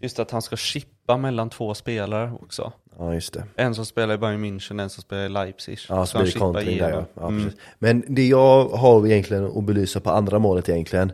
[0.00, 2.72] Just att han ska chippa mellan två spelare också.
[2.98, 3.44] Ja, just det.
[3.56, 5.78] En som spelar i Bayern München, en som spelar i Leipzig.
[5.88, 7.06] Ja, Så blir det kontring där ja.
[7.14, 7.50] ja Mm.
[7.78, 11.12] Men det jag har egentligen att belysa på andra målet egentligen,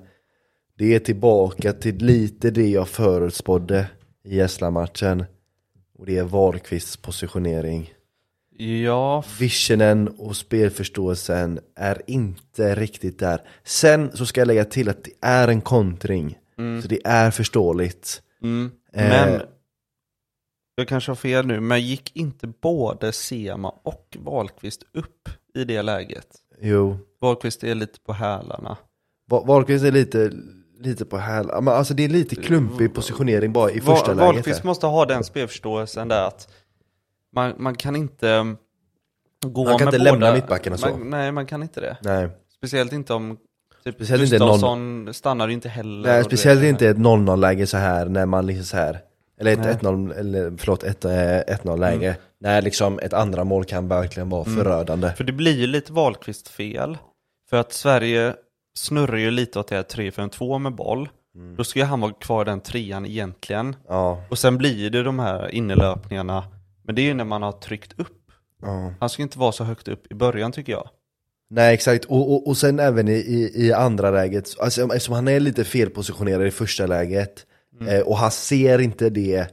[0.79, 3.87] det är tillbaka till lite det jag förutspådde
[4.25, 5.25] i Estland-matchen.
[5.99, 7.93] Och det är Wahlqvists positionering.
[8.57, 13.41] Ja, Visionen och spelförståelsen är inte riktigt där.
[13.65, 16.39] Sen så ska jag lägga till att det är en kontring.
[16.83, 18.23] Så det är förståeligt.
[18.43, 18.71] Mm.
[18.93, 19.09] Eh.
[19.09, 19.43] Men
[20.77, 25.83] jag kanske har fel nu, men gick inte både Sema och Wahlqvist upp i det
[25.83, 26.27] läget?
[26.61, 28.77] Jo, Wahlqvist är lite på hälarna.
[29.31, 30.33] Wa- Wahlqvist är lite,
[30.79, 31.47] lite på häl...
[31.49, 34.35] ja, men Alltså det är lite klumpig positionering bara i första läget.
[34.35, 36.49] Wahlqvist måste ha den spelförståelsen där att
[37.33, 38.57] man, man kan inte um,
[39.47, 40.11] gå Man kan med inte båda.
[40.13, 40.89] lämna mittbacken och så.
[40.89, 41.97] Man, nej, man kan inte det.
[42.01, 42.29] Nej.
[42.57, 43.37] Speciellt inte om
[43.85, 46.09] typ Speciellt inte Gustafsson stannar ju inte heller.
[46.09, 48.77] Nej, och du speciellt vet, inte ett 0-0 läge så här när man liksom så
[48.77, 49.01] här
[49.41, 49.93] eller ett Nej.
[49.93, 52.17] 1-0, eller förlåt, ett eh, 1-0 läge.
[52.41, 55.13] När liksom ett andra mål kan verkligen vara förödande.
[55.17, 56.99] För det blir ju lite Wahlqvist fel.
[57.51, 58.35] För att Sverige
[58.75, 61.09] snurrar ju lite åt det här 3-5-2 med boll.
[61.35, 61.57] Mm.
[61.57, 63.77] Då ska ju han vara kvar i den trean egentligen.
[63.89, 66.45] Ja, Och sen blir det de här innelöpningarna.
[66.83, 68.31] Men det är ju när man har tryckt upp.
[68.63, 68.95] ja.
[69.01, 70.89] Han ska inte vara så högt upp i början tycker jag.
[71.51, 75.29] Nej exakt, och, och, och sen även i, i, i andra läget, alltså, eftersom han
[75.29, 77.47] är lite felpositionerad i första läget
[77.89, 79.47] eh, och han ser inte det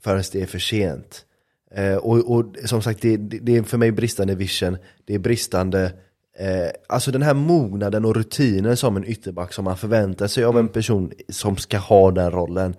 [0.00, 1.24] förrän det är för sent.
[1.74, 5.18] Eh, och, och som sagt, det, det, det är för mig bristande vision, det är
[5.18, 5.92] bristande
[6.38, 10.58] eh, Alltså den här mognaden och rutinen som en ytterback som man förväntar sig av
[10.58, 12.74] en person som ska ha den rollen.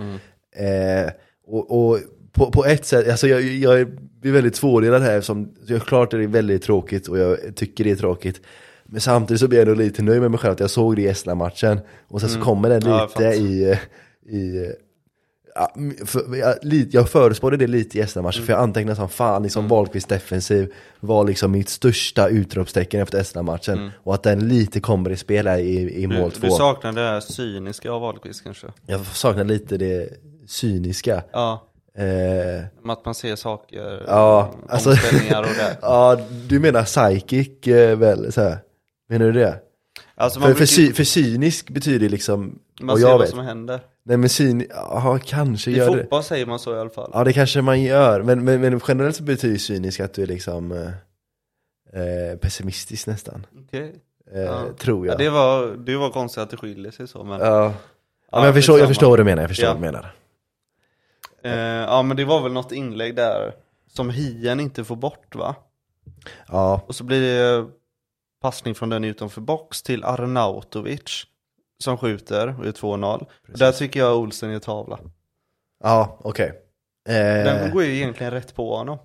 [0.56, 1.12] Eh,
[1.48, 2.00] och, och
[2.34, 3.88] på, på ett sätt, alltså jag, jag
[4.22, 7.92] blir väldigt tvådelad här eftersom jag klart är det väldigt tråkigt och jag tycker det
[7.92, 8.42] är tråkigt.
[8.86, 11.02] Men samtidigt så blir jag ändå lite nöjd med mig själv att jag såg det
[11.02, 11.80] i Estland-matchen.
[12.08, 13.34] Och sen så kommer den Ja, lite fattar.
[13.34, 13.80] i,
[14.38, 14.72] i
[15.56, 15.74] Ja,
[16.06, 16.56] för, jag,
[16.92, 18.46] jag förutspådde det lite i Estland-matchen Mm.
[18.46, 23.92] för jag antecknade som fan, liksom Wahlqvist defensiv var liksom mitt största utropstecken efter Estland-matchen
[24.04, 26.10] Och att den lite kommer i spel här i, i Mm.
[26.16, 28.68] Du, mål du två saknar det här cyniska av Wahlqvist kanske?
[28.88, 30.10] Jag saknar lite det
[30.48, 31.68] cyniska Ja,
[31.98, 35.78] eh, att man ser saker, Ja, alltså- omställningar och det.
[35.82, 36.18] Ja,
[36.48, 38.32] du menar psychic eh, väl?
[38.34, 38.58] Så här.
[39.10, 39.60] Menar du det?
[40.16, 43.80] Alltså För, för, cy, för cynisk betyder liksom, man ser vad vet som händer.
[44.06, 47.12] Nej men cyn, ja kanske I gör det fotboll säger man så i alla fall.
[47.14, 50.28] Ja det kanske man gör, men, men, men generellt så betyder cynisk att du är
[50.28, 50.88] liksom eh,
[52.02, 53.96] eh, pessimistisk nästan Okej.
[54.34, 54.64] eh, Ja.
[54.80, 57.40] Tror jag Ja, det, var, det var konstigt att det skiljer sig så men...
[57.40, 57.64] Ja,
[58.32, 59.74] ja, men jag förstår, jag förstår vad du menar, jag förstår Ja.
[59.74, 60.14] vad du menar
[61.44, 63.54] Eh, ja men det var väl något inlägg där
[63.88, 65.56] som Hien inte får bort va?
[66.48, 67.68] Ja, Och så blir det
[68.42, 71.26] passning från den utanför box till Arnautovic
[71.84, 73.26] som skjuter och är 2-0.
[73.52, 75.00] Och där tycker jag Olsen är tavla.
[75.84, 76.54] ja okej
[77.06, 78.98] Den eh, går ju egentligen rätt på honom.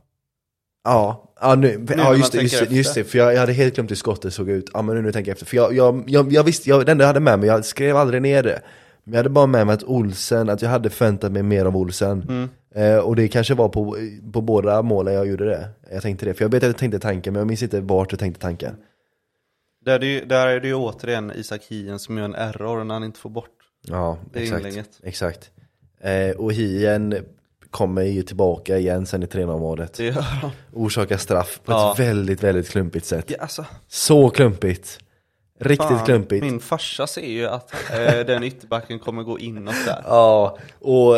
[0.85, 3.91] Ja, ja, nu, när ja just, just, just det, för jag, jag hade helt glömt
[3.91, 4.71] hur skottet såg ut.
[4.75, 6.93] Ja men nu, nu tänker jag efter, för jag, jag, jag, jag visste, jag, det
[6.93, 8.63] enda jag hade med mig, jag skrev aldrig ner det.
[9.11, 12.23] Jag hade bara med mig att Olsen, att jag hade förväntat mig mer av Olsen.
[12.29, 12.49] Mm.
[12.75, 13.97] Eh, och det kanske var på,
[14.33, 15.69] på båda målen jag gjorde det.
[15.93, 18.13] Jag tänkte det, för jag vet att jag tänkte tanken, men jag minns inte vart
[18.13, 18.77] jag tänkte tanken.
[19.85, 22.85] Där, är det ju, där är det ju återigen Isak Hien som gör en error
[22.85, 23.51] när han inte får bort.
[23.89, 24.59] Ja, Det exakt.
[24.67, 24.91] inlägget.
[25.03, 25.51] exakt.
[26.01, 27.15] Eh, och Hien
[27.71, 29.93] kommer ju tillbaka igen sen i 3-0 målet.
[29.95, 30.51] Det gör han.
[30.73, 31.93] Orsakar straff på Ja.
[31.93, 33.25] ett väldigt, väldigt klumpigt sätt.
[33.29, 34.99] Ja, alltså, Så klumpigt.
[35.61, 36.45] Riktigt fan, klumpigt.
[36.45, 40.03] Min farsa ser ju att eh, den ytterbacken kommer gå inåt där.
[40.07, 41.17] Ja, och,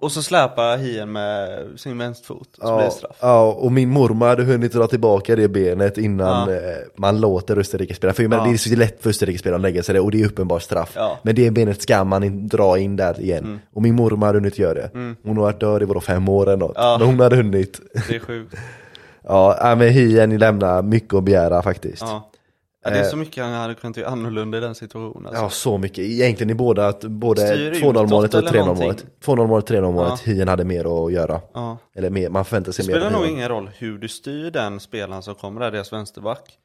[0.00, 3.16] Och så släpar Hien med sin vänsterfot så blir det ja, straff.
[3.20, 6.54] ja, och min mormor hade hunnit dra tillbaka det benet innan Ja.
[6.56, 6.60] eh,
[6.96, 8.12] man låter Österrike spela.
[8.12, 8.44] För menar, Ja.
[8.50, 10.62] det är så lätt för Österrike spela att lägga sig där och det är uppenbart
[10.62, 10.92] straff.
[10.94, 11.04] Ja.
[11.06, 11.16] Mm.
[11.22, 13.60] Men det benet ska man inte dra in där igen.
[13.74, 14.90] Och min mormor hade hunnit göra det.
[15.22, 16.72] Hon har varit död i vadå, fem år eller något.
[16.76, 16.96] Ja.
[16.98, 17.80] Men hon hade hunnit.
[18.08, 18.54] Det är sjukt.
[19.28, 22.02] Ja, ja, men Hien lämnar mycket att begära faktiskt.
[22.02, 22.30] Ja.
[22.88, 25.26] Ja, det är så mycket han hade kunnat göra annorlunda i den situationen.
[25.26, 25.42] Alltså.
[25.42, 25.98] Ja, så mycket.
[25.98, 28.78] Egentligen i båda, både Styr 2-0 målet och utåt 3-0 eller målet.
[28.78, 29.06] någonting.
[29.24, 30.20] 2-0 målet, 3-0 målet.
[30.20, 31.40] Hien hade mer att göra.
[31.54, 31.78] Ja.
[31.94, 32.92] Eller mer, man förväntar Det sig mer.
[32.94, 36.58] spelar av nog ingen roll hur du styr den spelaren som kommer där, deras vänsterback.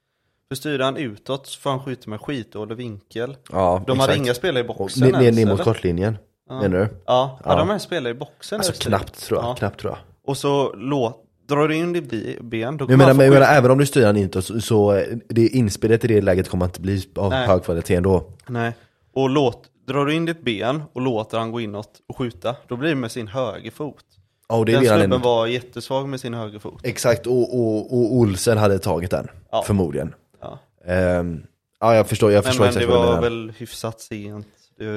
[0.49, 3.38] För styr han utåt så får han skjuta med skitdålig vinkel.
[3.52, 4.26] Ja, De hade exakt.
[4.26, 6.18] inga spelare i Och boxen ner, ens, ner mot kortlinjen,
[6.49, 6.88] menar du?
[7.06, 7.60] Ja, hade Ja.
[7.60, 8.57] de ens spelare i boxen?
[8.60, 9.56] Alltså knappt tror jag, Ja.
[9.56, 9.99] knappt tror jag.
[10.27, 13.72] Och så låt, drar du in ditt ben, då kommer menar, men jag menar även
[13.72, 16.82] om du styr han inte så, så eh, det inspelet i det läget kommer inte
[16.82, 17.48] bli av Nej.
[17.48, 18.23] hög kvalitet ändå.
[18.48, 18.73] Nej,
[19.14, 22.76] och låt, drar du in ditt ben och låter han gå inåt och skjuta, då
[22.76, 24.06] blir det med sin högerfot.
[24.49, 25.18] Det är Den det snubben ändå.
[25.18, 26.80] var jättesvag med sin högerfot.
[26.84, 29.64] Exakt, och, och, och Olsen hade tagit den, Ja.
[29.68, 30.14] förmodligen.
[30.41, 30.60] Ja.
[30.86, 31.44] Ehm,
[31.80, 34.48] ja, jag förstår, jag Men, förstår men exakt det vad var väl hyfsat sent.
[34.82, 34.88] eh,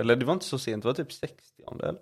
[0.00, 1.36] eller det var inte så sent, det var typ 60
[1.72, 1.94] eller?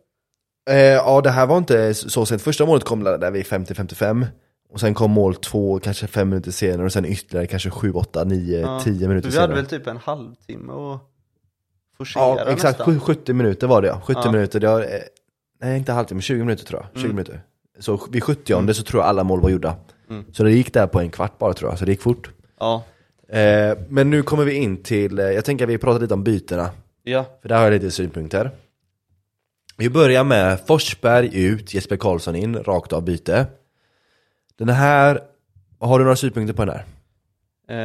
[0.68, 2.42] Eh, ja, det här var inte så sent.
[2.42, 4.26] Första målet kom där vid 50-55.
[4.70, 8.24] Och sen kom mål två, kanske fem minuter senare och sen ytterligare kanske 7, 8,
[8.24, 9.42] 9, Ja, 10 minuter Vi senare.
[9.48, 10.98] hade väl typ en halvtimme och
[11.96, 12.78] forcera Ja, exakt.
[12.78, 12.86] nästan.
[12.94, 14.00] Sju- 70 minuter var det ja.
[14.04, 14.32] 70 Ja.
[14.32, 14.86] minuter, det var, eh,
[15.62, 16.88] nej inte halvtimme, 20 minuter tror jag.
[17.02, 17.16] 20 Mm.
[17.16, 17.40] minuter.
[17.78, 19.76] Så vid 70 så tror jag alla mål var gjorda.
[20.10, 20.24] Mm.
[20.32, 22.30] Så det gick där på en kvart bara tror jag, så det gick fort.
[22.60, 22.84] Ja,
[23.30, 26.24] Eh, men nu kommer vi in till, eh, jag tänker att vi pratar lite om
[26.24, 26.70] bytena.
[27.02, 28.50] ja, För där har jag lite synpunkter.
[29.80, 33.46] Vi börjar med Forsberg ut, Jesper Karlsson in, rakt av byte.
[34.58, 35.20] Den här,
[35.78, 36.84] har du några synpunkter på den här?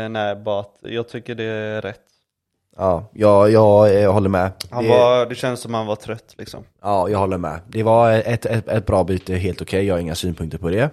[0.04, 2.02] eh, nej bara att jag tycker det är rätt.
[2.78, 4.52] Ja, jag, jag, eh, håller med.
[4.70, 6.64] Han det, var, det känns som han var trött liksom.
[6.82, 7.60] Ja, jag håller med.
[7.68, 10.90] Det var ett, ett, ett bra byte, helt okej, jag har inga synpunkter på det.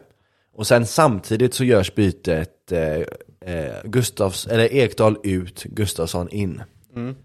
[0.55, 6.63] Och sen samtidigt så görs bytet eh, eh, Gustavs, eller Ekdal ut, Gustafsson in.
[6.97, 7.17] Mm.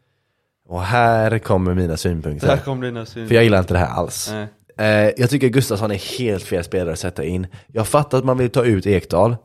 [0.67, 2.47] Och här kommer mina synpunkter.
[2.47, 3.27] Där kom dina syn.
[3.27, 4.31] För jag gillar inte det här alls.
[4.77, 4.87] Eh,
[5.17, 7.47] jag tycker Gustafsson är helt fel spelare att sätta in.
[7.67, 9.35] Jag fattar att man vill ta ut Ekdal.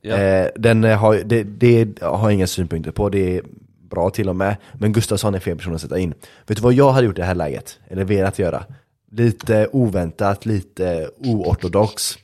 [0.00, 0.16] Ja.
[0.16, 3.42] Eh, den har, det, det har jag inga synpunkter på, det är
[3.90, 4.56] bra till och med.
[4.78, 6.14] Men Gustafsson är fel person att sätta in.
[6.46, 7.78] Vet du vad jag hade gjort i det här läget?
[7.88, 8.64] Eller velat göra?
[9.10, 12.18] Lite oväntat, lite oortodox.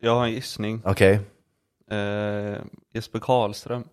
[0.00, 0.82] Jag har en gissning.
[0.84, 1.20] Okej?
[1.90, 2.58] Eh,
[2.94, 3.84] Jesper Karlström.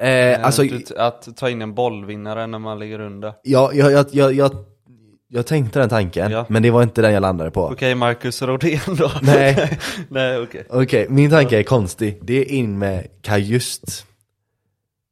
[0.00, 3.34] Eh, Eh, alltså, du, att ta in en bollvinnare när man ligger under.
[3.42, 4.50] jag, jag, jag, jag, jag,
[5.28, 6.46] jag tänkte den tanken, Ja.
[6.48, 7.62] men det var inte den jag landade på.
[7.64, 9.10] Okej, Marcus Rodén då?
[9.22, 9.78] Nej.
[10.08, 10.66] Nej, okej.
[10.70, 12.18] Okej, min tanke är konstig.
[12.22, 14.06] Det är in med Kajust.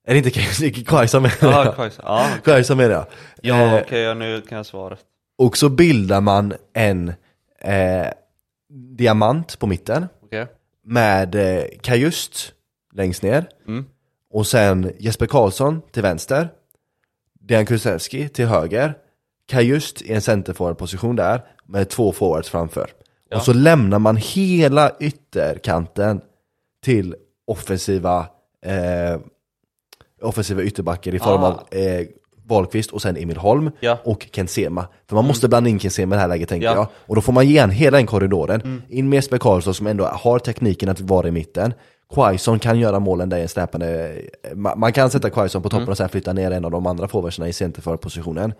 [0.06, 0.86] Är det inte Kajust?
[0.86, 1.76] Kajsa menar Ja, jag.
[1.76, 2.02] Kajsa.
[2.06, 3.06] Ja, Kajsa menar jag.
[3.42, 4.98] ja Eh, okej, ja, nu kan jag svaret.
[5.38, 7.08] och så bildar man en
[7.60, 8.06] eh,
[8.96, 10.06] diamant på mitten
[10.86, 12.52] med eh, Kajust
[12.94, 13.84] längst ner Mm.
[14.34, 16.48] Och sen Jesper Karlsson till vänster
[17.40, 18.94] Dejan Kulusevski till höger
[19.48, 22.90] Kajust i en centerforwardposition där med två forwards framför
[23.28, 23.36] Ja.
[23.36, 26.20] och så lämnar man hela ytterkanten
[26.84, 27.14] till
[27.46, 28.26] offensiva
[28.66, 29.20] eh,
[30.22, 31.46] offensiva ytterbackar i form Ah.
[31.46, 32.06] av eh,
[32.46, 33.98] Wahlqvist och sen Emil Holm Ja.
[34.04, 34.86] och Ken Sema.
[35.08, 36.74] För man måste blanda in Ken Sema i det här läget tänker Ja.
[36.74, 36.86] jag.
[36.92, 38.82] Och då får man ge en hela den korridoren.
[38.88, 41.74] In med Jesper Karlsson som ändå har tekniken att vara i mitten.
[42.14, 44.14] Quaison kan göra målen där i en släpande...
[44.52, 47.08] ma- Man kan sätta Quaison på toppen och sen flytta ner en av de andra
[47.08, 48.52] forwardsarna i centerförpositionen.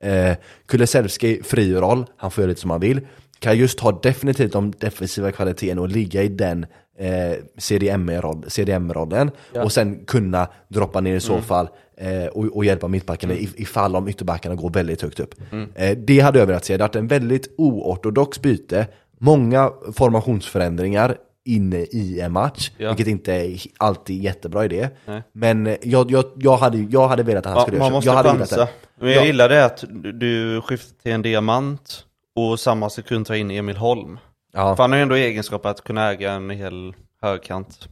[0.00, 0.32] Eh,
[0.66, 3.00] Kulusevski fri roll, han får göra lite som han vill.
[3.38, 6.66] Kan just ha definitivt de defensiva kvaliteterna och ligga i den
[6.98, 9.30] eh, CDM-roll- CDM-rollen
[9.64, 13.96] och sen kunna droppa ner i så fall eh, och, och hjälpa mittbackarna if- ifall
[13.96, 15.34] om ytterbackarna går väldigt högt upp.
[15.74, 18.86] Eh, det hade jag velat se, det hade varit en väldigt oortodox byte,
[19.18, 22.88] många formationsförändringar inne i en match, Ja.
[22.88, 24.88] vilket inte är alltid jättebra idé.
[25.06, 25.22] Nej.
[25.32, 28.00] Men eh, jag, jag, jag, hade, jag hade velat att han Ja, skulle man göra
[28.02, 28.06] så.
[28.06, 28.56] måste jag chansa.
[28.56, 28.68] det.
[29.00, 29.26] Men jag Ja.
[29.26, 32.04] gillar det att du skiftar till en diamant
[32.36, 34.18] och samma sekund tar in Emil Holm.
[34.52, 34.76] Ja.
[34.76, 37.88] För han har ju ändå egenskap att kunna äga en hel högkant.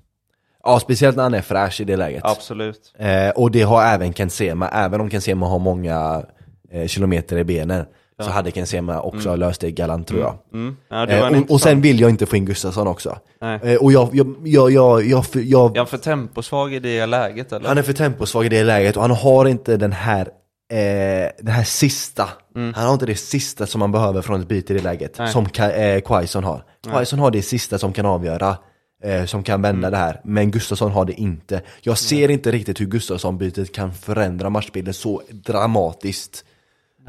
[0.64, 2.24] ja, speciellt när han är fräsch i det läget.
[2.24, 2.94] Absolut.
[2.98, 6.22] Eh, och det har även Ken Sema, även om Ken Sema har många
[6.70, 7.84] eh, kilometer i benen
[8.24, 10.34] så hade Ken Sema också löst det galant tror jag.
[10.52, 10.76] Mm.
[10.88, 13.18] Ja, det var Eh, och, och sen vill jag inte få in Gustafsson också.
[13.62, 17.52] Eh, och jag, jag, jag, jag, jag, jag, Är han för temposvag i det läget
[17.52, 17.68] eller?
[17.68, 20.28] han är för temposvag i det läget och han har inte den här
[20.70, 24.72] Eh, den här sista, han har inte det sista som man behöver från ett byte
[24.72, 25.32] i det läget, Nej.
[25.32, 26.64] som eh, Quaison har.
[26.90, 28.56] Quaison har det sista som kan avgöra,
[29.04, 31.62] eh, som kan vända det här, men Gustafsson har det inte.
[31.80, 36.44] Jag ser inte riktigt hur Gustafsson-bytet kan förändra matchbilden så dramatiskt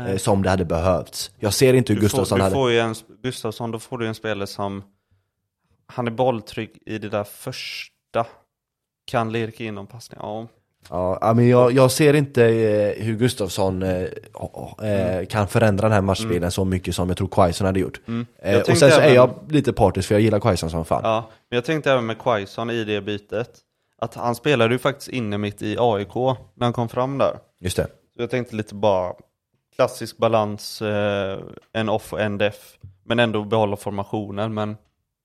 [0.07, 1.31] eh, som det hade behövts.
[1.39, 2.55] Jag ser inte hur Du får, Gustafsson du hade...
[2.55, 4.83] får ju en, Gustafsson, då får du en spelare som
[5.87, 8.25] Han är bolltrygg i det där första
[9.05, 10.47] Kan lirka in en passning, ja
[10.89, 14.03] Ja, men jag, jag ser inte eh, hur Gustafsson eh,
[14.83, 18.01] eh, kan förändra den här matchbilden så mycket som jag tror Quaison hade gjort.
[18.05, 21.01] Jag Eh, och sen så är jag lite partisk för jag gillar Quaison som fan.
[21.03, 23.49] Ja, men jag tänkte även med Quaison i det bytet
[23.97, 27.77] Att han spelade ju faktiskt inne mitt i AIK när han kom fram där Just
[27.77, 27.87] det.
[28.15, 29.13] Så jag tänkte lite bara
[29.75, 31.39] Klassisk balans, eh,
[31.73, 34.77] en off och en def Men ändå behålla formationen men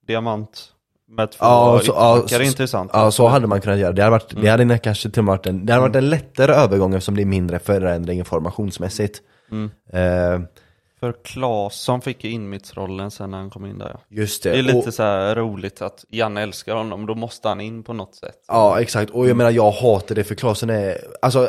[0.07, 0.73] Diamant
[1.09, 3.93] med två Ja, så, ja, ytterbackar så, intressant ja, så hade man kunnat göra.
[3.93, 4.45] Det hade, varit, Mm.
[4.45, 7.27] det hade kanske till varit en, det hade varit en lättare övergång eftersom det är
[7.27, 9.23] mindre förändring formationsmässigt.
[9.51, 9.71] Mm.
[9.93, 10.47] Eh,
[11.01, 14.01] För Claesson fick ju inmittsrollen sen när han kom in där ja.
[14.09, 14.51] just det.
[14.51, 17.83] Det är lite och, så här roligt att Janne älskar honom, då måste han in
[17.83, 18.45] på något sätt.
[18.49, 19.11] ja, exakt.
[19.11, 21.49] Och jag menar, jag hatar det för Klasen är, alltså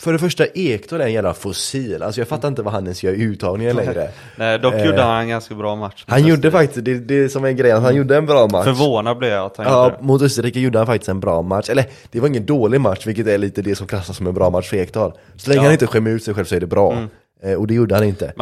[0.00, 2.02] för det första, Ekdal är en jävla fossil.
[2.02, 4.08] Alltså jag fattar inte vad han ens gör i uttagningen längre.
[4.36, 6.04] Nej, dock Eh, gjorde han en ganska bra match.
[6.08, 8.64] Han gjorde faktiskt, det, det som är grejen, att han gjorde en bra match.
[8.64, 11.68] Förvånad blev jag att han Ja, gjorde mot Österrike gjorde han faktiskt en bra match.
[11.70, 14.50] Eller, det var ingen dålig match, vilket är lite det som klassas som en bra
[14.50, 15.12] match för Ekdal.
[15.36, 15.64] Så länge Ja.
[15.64, 16.96] han inte skämmer ut sig själv så är det bra.
[17.42, 18.32] Eh, och det gjorde han inte.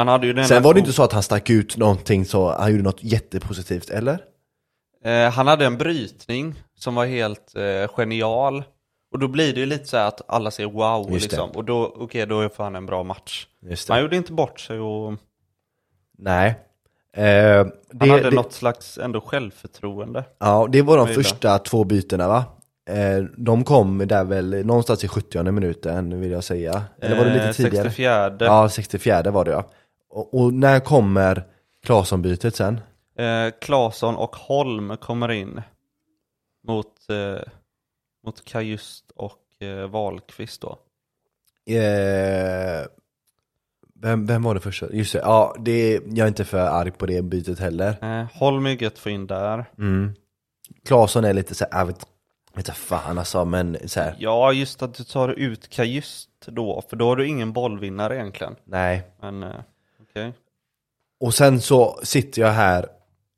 [0.48, 3.90] Sen var det inte så att han stack ut någonting så, han gjorde något jättepositivt,
[3.90, 4.18] eller?
[5.04, 8.62] Eh, han hade en brytning som var helt eh, genial.
[9.12, 11.36] Och då blir det ju lite så här att alla säger wow Just det.
[11.36, 11.50] liksom.
[11.50, 13.46] Och då, okej, då är fan en bra match.
[13.88, 15.12] Han gjorde inte bort sig och
[16.18, 16.48] Nej.
[17.16, 17.70] Eh, det,
[18.00, 20.24] han hade det, något slags ändå självförtroende.
[20.38, 22.44] Ja, det var de första två bytena va?
[22.90, 26.82] Eh, de kom där väl någonstans i 70 minuten vill jag säga.
[27.00, 27.84] Eller var det lite Eh, tidigare?
[27.90, 28.36] 64.
[28.40, 29.64] Ja, 64 var det ja.
[30.10, 31.44] Och, och när kommer
[31.86, 32.80] Claesson-bytet sen?
[33.18, 35.62] Eh, Claesson och Holm kommer in
[36.66, 37.42] mot, eh,
[38.24, 40.78] mot Kajust och eh, Wahlqvist då.
[41.74, 42.86] Eh,
[43.94, 44.92] vem, vem var det första?
[44.92, 48.20] Just det, ja, det, jag är inte för arg på det bytet heller.
[48.20, 49.64] Eh, Holm är gött att få in där.
[49.78, 50.14] Mm.
[50.84, 51.96] Claesson är lite så här, jag vet,
[52.54, 56.82] vet inte fan alltså, men så här, Ja, just att du tar ut Kajust då,
[56.88, 58.56] för då har du ingen bollvinnare egentligen.
[58.64, 59.02] nej.
[59.20, 59.50] Men eh,
[60.02, 60.32] okej.
[61.20, 62.86] Och sen så sitter jag här,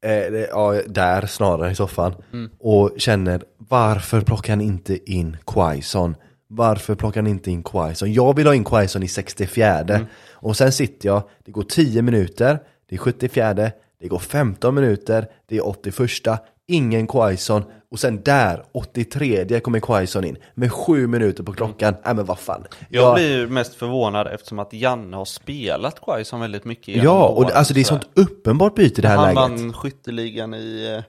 [0.05, 0.13] eh,
[0.51, 2.15] ja, där snarare i soffan,
[2.59, 6.17] och känner varför plockar han inte in Quaison?
[6.47, 8.13] Varför plockar han inte in Quaison?
[8.13, 12.59] Jag vill ha in Quaison i 64 Och sen sitter jag, det går 10 minuter,
[12.89, 18.65] det är 74 det går 15 minuter, det är 81 ingen Quaison och sen där,
[18.73, 21.95] 83 kommer Quaison in med 7 minuter på klockan.
[22.05, 22.65] Nej men vad fan.
[22.89, 27.47] Jag blir ju mest förvånad eftersom att Janne har spelat Quaison väldigt mycket Ja, och
[27.47, 29.61] det, alltså det är sånt uppenbart byte i det här Han läget.
[29.61, 31.05] vann skytteligan i eh,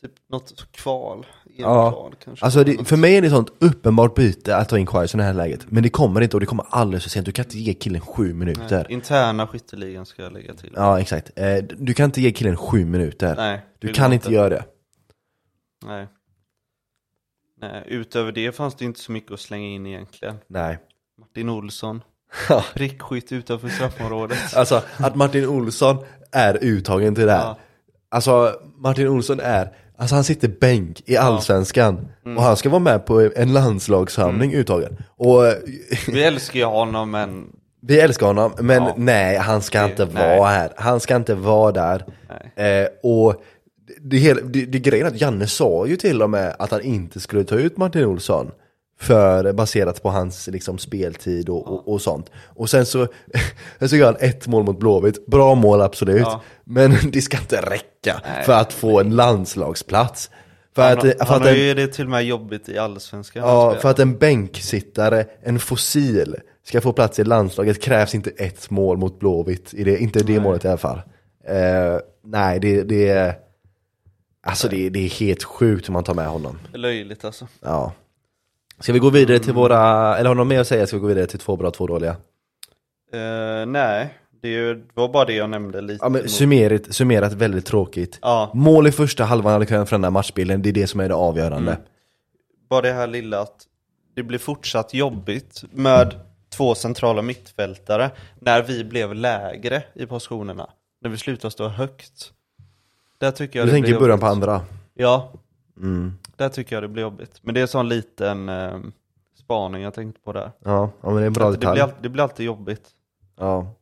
[0.00, 1.26] typ något kval.
[1.62, 2.44] Ja, kanske.
[2.44, 5.26] alltså det, för mig är det sånt uppenbart byte att ta in Quaison i det
[5.26, 5.66] här läget.
[5.68, 7.26] Men det kommer inte och det kommer alldeles för sent.
[7.26, 8.86] Du kan inte ge killen sju minuter.
[8.92, 10.72] Interna skytteligan ska jag lägga till.
[10.76, 11.30] Ja, exakt.
[11.36, 13.34] Eh, Du kan inte ge killen sju minuter.
[13.36, 14.64] Nej, du kan inte göra det.
[15.86, 16.06] Nej.
[17.60, 20.36] Nej, utöver det fanns det inte så mycket att slänga in egentligen.
[20.48, 20.78] Nej.
[21.18, 22.02] Martin Olsson,
[22.48, 22.64] Ja.
[22.74, 24.38] prickskytt utanför straffområdet.
[24.56, 25.96] Alltså att Martin Olsson
[26.32, 27.44] är uttagen till det här.
[27.44, 27.58] Ja.
[28.08, 32.08] Alltså Martin Olsson är, alltså han sitter bänk i allsvenskan.
[32.24, 32.36] Mm.
[32.38, 34.96] Och han ska vara med på en landslagssamling uttagen.
[35.16, 35.42] Och
[36.08, 37.46] Vi älskar ju honom men
[37.82, 38.94] vi älskar honom, men Ja.
[38.96, 40.38] nej han ska Det- inte nej.
[40.38, 40.72] vara här.
[40.76, 42.04] Han ska inte vara där.
[42.56, 43.42] Eh, och
[44.02, 46.82] det, hela, det, det grejen är att Janne sa ju till och med att han
[46.82, 48.50] inte skulle ta ut Martin Olsson.
[48.98, 52.30] För, baserat på hans liksom, speltid och, och, och sånt.
[52.46, 53.06] Och sen så,
[53.80, 55.26] så gör han ett mål mot Blåvitt.
[55.26, 56.20] Bra mål absolut.
[56.20, 56.42] Ja.
[56.64, 58.44] Men det ska inte räcka Nej.
[58.44, 60.30] för att få en landslagsplats.
[60.74, 62.78] För han, att, för han att har en, ju det till och med jobbigt i
[62.78, 63.42] allsvenskan.
[63.42, 66.36] Ja, för att en bänksittare, en fossil,
[66.66, 70.40] ska få plats i landslaget krävs inte ett mål mot Blåvitt, i det, inte det
[70.40, 71.00] målet i alla fall.
[71.44, 73.34] Eh, nej, det, det är...
[74.42, 76.58] Alltså det, det är helt sjukt hur man tar med honom.
[76.72, 77.48] Löjligt alltså.
[77.60, 77.92] Ja.
[78.80, 79.78] Ska vi gå vidare till våra,
[80.18, 80.86] eller har du något mer att säga?
[80.86, 82.10] Ska vi gå vidare till två bra, två dåliga?
[83.12, 86.04] Eh, nej, det, är ju- det var bara det jag nämnde lite.
[86.04, 88.18] Ja men summerat, summerat väldigt tråkigt.
[88.22, 91.14] ja, Mål i första halvan hade kunnat förändra matchbilden, det är det som är det
[91.14, 91.72] avgörande.
[91.72, 91.82] Mm.
[92.70, 93.56] bara det här lilla att
[94.16, 96.14] det blir fortsatt jobbigt med
[96.56, 100.70] två centrala mittfältare när vi blev lägre i positionerna.
[101.02, 102.32] När vi slutade stå högt.
[103.18, 104.60] Där tycker jag Du tänker i början på andra?
[104.94, 105.32] Ja,
[105.78, 106.12] Mm.
[106.36, 107.38] Där tycker jag det blir jobbigt.
[107.42, 108.78] Men det är en sån liten eh,
[109.34, 110.50] spaning jag tänkte på där.
[110.64, 111.74] Ja, ja men det är en bra Att det, detalj.
[111.74, 112.88] blir, all- det blir alltid jobbigt.
[113.38, 113.74] Ja.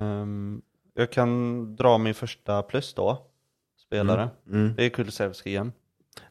[0.00, 0.62] Ehm,
[0.94, 3.18] jag kan dra min första plus då,
[3.86, 4.28] spelare.
[4.50, 4.74] Mm.
[4.76, 5.72] Det är Kulusevski igen.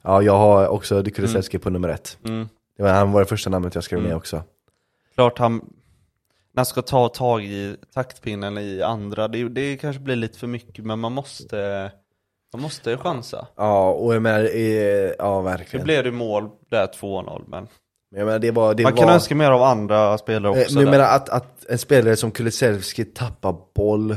[0.02, 2.18] Ja, jag har också Kulusevski på nummer ett.
[2.26, 2.48] Mm.
[2.78, 4.18] Det var, han var det första namnet jag skrev ner Mm.
[4.18, 4.44] också.
[5.15, 5.53] Klart han,
[6.52, 10.48] när han ska ta tag i taktpinnen i andra, det, det kanske blir lite för
[10.48, 11.91] mycket men man måste,
[12.54, 13.48] man måste chansa.
[13.58, 15.84] Ja, och jag menar, eh, ja verkligen.
[15.84, 17.68] blev det mål där 2-0 men
[18.12, 19.00] Men jag menar, det var, det man var...
[19.04, 20.76] kan önska mer av andra spelare Eh, också.
[20.76, 24.16] Men jag menar att, att en spelare som Kulusevski tappar boll,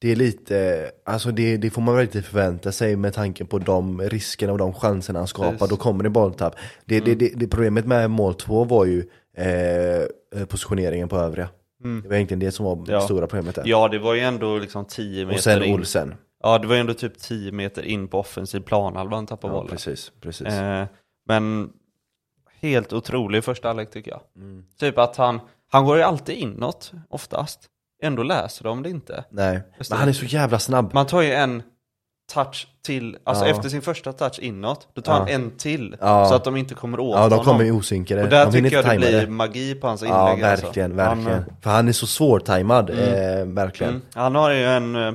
[0.00, 3.58] det är lite, alltså det, det får man väl inte förvänta sig med tanke på
[3.58, 5.68] de riskerna och de chanserna han skapar, Precis.
[5.68, 6.54] då kommer det bolltapp.
[6.84, 9.04] Det, det, det, det, problemet med mål två var ju
[9.36, 11.48] eh, positioneringen på övriga.
[11.84, 12.02] Mm.
[12.02, 13.00] Det var egentligen det som var det Ja.
[13.00, 13.62] stora problemet där.
[13.66, 15.74] Ja det var ju ändå liksom 10 meter och sen in.
[15.74, 16.14] Olsen.
[16.42, 19.56] Ja det var ju ändå typ 10 meter in på offensiv planhalva han tappade Ja,
[19.58, 19.70] bollen.
[19.70, 20.46] precis, precis.
[20.46, 20.86] Eh,
[21.28, 21.70] men
[22.60, 24.20] helt otrolig första halvlek tycker jag.
[24.36, 24.64] Mm.
[24.80, 25.40] Typ att han,
[25.72, 27.60] han går ju alltid inåt oftast.
[28.02, 29.24] Ändå läser de det inte.
[29.30, 30.94] Nej, Just men han är så jävla snabb.
[30.94, 31.62] Man tar ju en
[32.34, 33.50] touch till, alltså Ja.
[33.50, 35.18] efter sin första touch inåt, då tar Ja.
[35.18, 35.96] han en till.
[36.00, 36.24] Ja.
[36.26, 37.44] Så att de inte kommer åt Ja, de honom.
[37.44, 38.22] kommer ju osynkade.
[38.22, 40.66] Och där de tycker jag det blir magi på hans inlägg Ja, alltså.
[40.66, 41.44] verkligen, Han, verkligen.
[41.62, 42.96] För han är så svårtajmad, eh,
[43.46, 43.92] verkligen.
[43.92, 44.06] Mm.
[44.14, 45.12] Han har ju en, eh,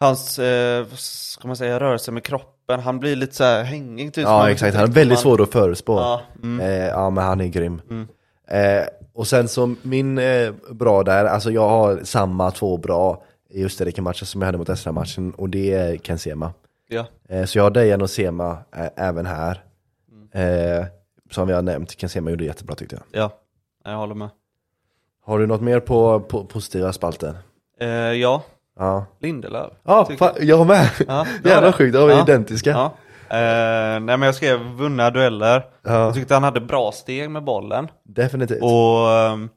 [0.00, 4.24] hans, eh, ska man säga, rörelse med kroppen, han blir lite så här hängig typ.
[4.24, 5.96] så Ja exakt, han är väldigt svår att förutspå.
[5.96, 6.60] Ja, mm.
[6.60, 7.80] Eh, ja men han är grym.
[7.90, 8.08] Mm.
[8.48, 13.64] Eh, och sen som min eh, bra där, alltså jag har samma två bra i
[13.64, 16.52] Österrike-matchen som jag hade mot Estra-matchen och det är Ken Sema.
[16.88, 17.06] Ja.
[17.28, 19.64] Eh, så jag har Dejan och Sema eh, även här.
[20.32, 20.86] Mm.
[21.30, 23.22] Som vi har nämnt, Ken Sema gjorde jättebra tyckte jag.
[23.22, 23.30] Ja,
[23.84, 24.28] jag håller med.
[25.24, 27.36] Har du något mer på, på positiva spalten?
[28.20, 28.42] Ja,
[28.78, 29.72] Ja, Lindelöf.
[29.84, 30.90] ja fan, jag med!
[31.08, 32.22] Ja, Jävla sjukt, var vi Ja.
[32.22, 32.70] identiska.
[32.70, 32.84] Ja.
[33.28, 35.66] Eh, nej men jag skrev vunna dueller.
[35.82, 35.92] Ja.
[36.04, 37.88] Jag tyckte han hade bra steg med bollen.
[38.04, 38.62] Definitivt.
[38.62, 39.48] Och ehm,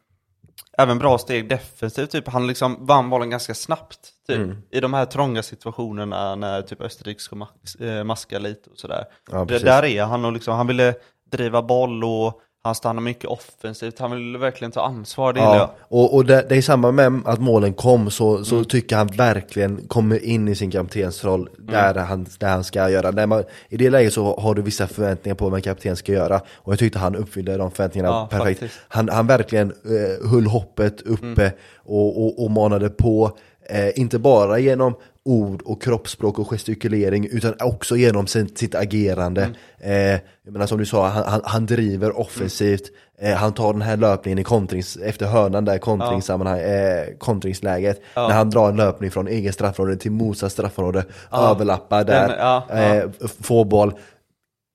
[0.77, 3.97] även bra steg defensivt, typ han liksom vann bollen ganska snabbt.
[4.27, 4.57] Typ, Mm.
[4.71, 7.35] I de här trånga situationerna när typ Österrike ska
[7.79, 9.05] eh, maska lite och sådär.
[9.31, 9.63] Ja, det, precis.
[9.65, 10.93] där är han och liksom, han ville
[11.31, 13.99] driva boll och han stannar mycket offensivt.
[13.99, 15.69] Han ville verkligen ta ansvar, det gillar jag.
[15.69, 18.65] Ja, och, och det, det är samma med att målen kom så, så Mm.
[18.65, 21.71] tycker han verkligen kommer in i sin kaptensroll Mm.
[21.73, 23.11] där, han, där han ska göra.
[23.11, 26.11] Där man, I det läget så har du vissa förväntningar på vad en kapten ska
[26.11, 28.59] göra och jag tyckte han uppfyllde de förväntningarna Ja, perfekt.
[28.59, 28.79] faktiskt.
[28.87, 31.51] Han, han verkligen eh, höll hoppet uppe Mm.
[31.83, 33.37] och, och, och manade på,
[33.69, 34.95] eh, inte bara genom
[35.29, 39.41] ord och kroppsspråk och gestikulering utan också genom sin, sitt agerande.
[39.81, 40.15] Mm.
[40.15, 42.81] Eh, jag menar som du sa, han, han, han driver offensivt,
[43.21, 48.01] eh, han tar den här löpningen i kontrings, efter hörnan där, kontringssammanhang, eh, kontringsläget.
[48.13, 48.27] Ja.
[48.27, 51.51] När han drar en löpning från egen straffområde till motsatt straffområde, Ja.
[51.51, 52.75] överlappar där, Den- ja, ja.
[52.95, 53.03] eh,
[53.41, 53.93] får boll.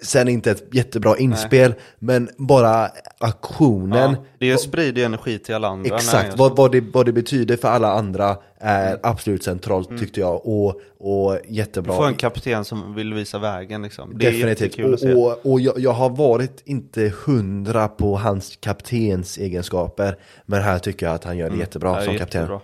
[0.05, 4.13] Sen inte ett jättebra inspel, men bara aktionen.
[4.13, 5.97] Ja, det sprider energi till alla andra.
[5.97, 9.01] Exakt, gör vad, vad, det, vad det betyder för alla andra är Mm.
[9.03, 11.97] absolut centralt tyckte jag och, och jättebra.
[11.97, 14.13] Få en kapten som vill visa vägen liksom.
[14.19, 15.15] Det är Definitivt, att se.
[15.15, 20.17] och, och, och jag, jag har varit inte hundra på hans kaptens egenskaper
[20.47, 22.01] Men här tycker jag att han gör det jättebra Mm.
[22.01, 22.61] Ja, som kapten jättebra.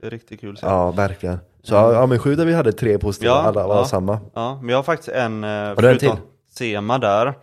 [0.00, 0.66] Det är riktigt kul att se.
[0.66, 3.84] Ja, verkligen Så ja, men sju där vi hade tre positiva, Ja, alla var ja.
[3.84, 6.10] samma Ja, men jag har faktiskt en, eh, du en till?
[6.60, 6.72] Mm.
[6.72, 7.34] Sema där,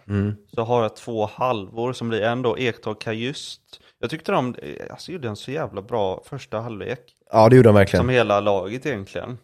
[0.55, 3.61] så har jag två halvor som blir en då Ekdal Kajust.
[3.99, 6.99] Jag tyckte de eh, alltså, gjorde en så jävla bra första halvlek.
[7.31, 9.37] Ja det gjorde han verkligen Som hela laget egentligen.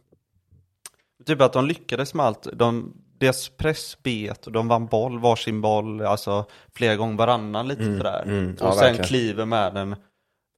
[1.26, 2.48] Typ att de lyckades med allt.
[2.54, 6.46] De, deras press bet och de vann boll, varsin boll, alltså
[6.76, 8.24] flera gånger varannan lite sådär.
[8.26, 9.08] mm, ja, och sen verkligen.
[9.08, 9.96] kliver med den,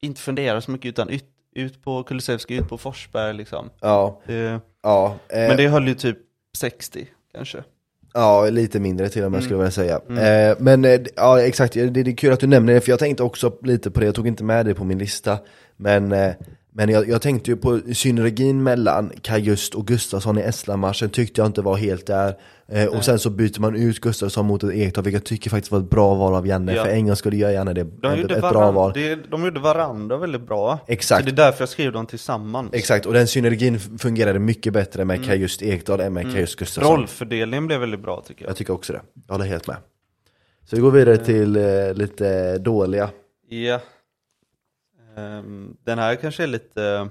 [0.01, 1.25] inte funderar så mycket utan ut,
[1.55, 3.69] ut på Kulusevski, ut på Forsberg liksom.
[3.79, 6.17] Ja, Det, ja, eh, men det höll ju typ
[6.57, 7.63] 60 kanske.
[8.13, 9.41] Ja, lite mindre till och med Mm.
[9.45, 10.49] skulle jag vilja säga.
[10.49, 12.99] Eh, men eh, ja, exakt, det, det är kul att du nämner det, för jag
[12.99, 15.37] tänkte också lite på det, jag tog inte med det på min lista.
[15.77, 16.31] Men, eh,
[16.71, 21.45] men jag, jag tänkte ju på synergin mellan Kajust och Gustafsson i Estland-matchen, tyckte jag
[21.45, 22.35] inte var helt där.
[22.67, 25.71] Eh, och sen så byter man ut Gustafsson mot ett Ekdal, vilket jag tycker faktiskt
[25.71, 26.73] var ett bra val av Janne.
[26.73, 26.83] Ja.
[26.83, 28.91] För en gång skulle jag Janne det, De ett, gjorde, ett bra val.
[28.93, 30.79] det, de gjorde varandra väldigt bra.
[30.87, 31.21] Exakt.
[31.21, 32.69] Så det är därför jag skrev dem tillsammans.
[32.73, 36.97] Exakt, och den synergin fungerade mycket bättre med Kajust Ekdal än med Kajust Gustafsson.
[36.97, 38.49] Rollfördelningen blev väldigt bra tycker jag.
[38.49, 39.77] Jag tycker också det, jag håller helt med.
[40.69, 43.09] Så vi går vidare till eh, lite dåliga.
[43.49, 43.79] Ja.
[45.19, 47.09] Ehm, den här kanske är lite,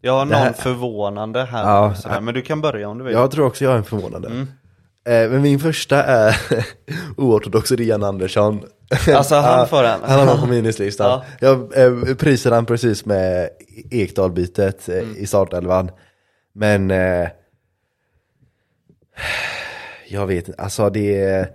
[0.00, 1.94] jag har Det här- någon förvånande här, Ja.
[1.94, 3.12] sådär, men du kan börja om du vill.
[3.14, 4.28] Jag tror också jag är en förvånande.
[4.28, 4.46] Mm.
[5.04, 6.36] Eh, men min första är
[7.16, 8.62] oortodox Jan Andersson.
[9.14, 10.00] Alltså, han får den.
[10.04, 11.20] Han har någon på minuslistan.
[11.40, 11.58] Ja.
[11.74, 11.78] Jag
[12.08, 13.48] eh, prisade han precis med
[13.90, 15.16] Ekdal-bytet eh, Mm.
[15.16, 15.90] i startelvan.
[16.52, 17.28] Men eh,
[20.08, 21.48] jag vet inte, alltså det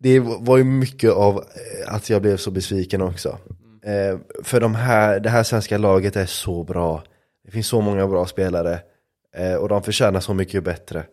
[0.00, 1.44] det var ju mycket av
[1.86, 3.38] att jag blev så besviken också.
[3.82, 7.02] Eh, för de här, det här svenska laget är så bra.
[7.44, 8.80] Det finns så många bra spelare.
[9.34, 11.04] Eh, och de förtjänar så mycket bättre.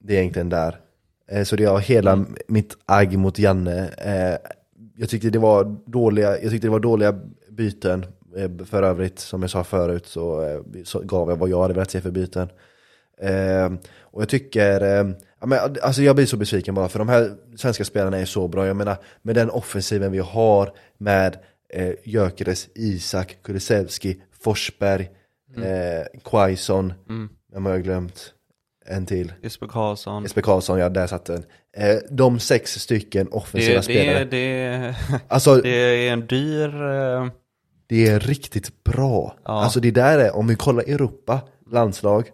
[0.00, 0.80] Det är egentligen där.
[1.30, 3.88] Eh, så det är hela mitt agg mot Janne.
[3.98, 4.50] Eh,
[4.96, 7.20] jag tyckte det var dåliga, jag tyckte det var dåliga
[7.50, 8.06] byten.
[8.36, 11.74] Eh, för övrigt, som jag sa förut, så, eh, så gav jag vad jag hade
[11.74, 12.48] velat se för byten.
[14.00, 14.80] Och jag tycker,
[15.40, 18.48] ja, men, alltså jag blir så besviken bara för de här svenska spelarna är så
[18.48, 18.66] bra.
[18.66, 21.38] Jag menar med den offensiven vi har med
[21.72, 25.10] eh, Gyökeres, Isak, Kulusevski, Forsberg,
[25.56, 26.92] eh, Quaison,
[27.52, 28.32] vem har jag glömt?
[28.86, 29.32] En till.
[29.42, 30.22] Jesper Karlsson.
[30.22, 31.44] Jesper Karlsson, ja där satt den.
[31.76, 34.24] Eh, de sex stycken offensiva Det, spelare.
[34.24, 34.94] det,
[35.28, 37.26] Alltså det är en dyr, eh,
[37.86, 39.36] det är riktigt bra.
[39.44, 39.50] Ja.
[39.64, 41.40] Alltså det där är, om vi kollar Europa,
[41.70, 42.28] landslag,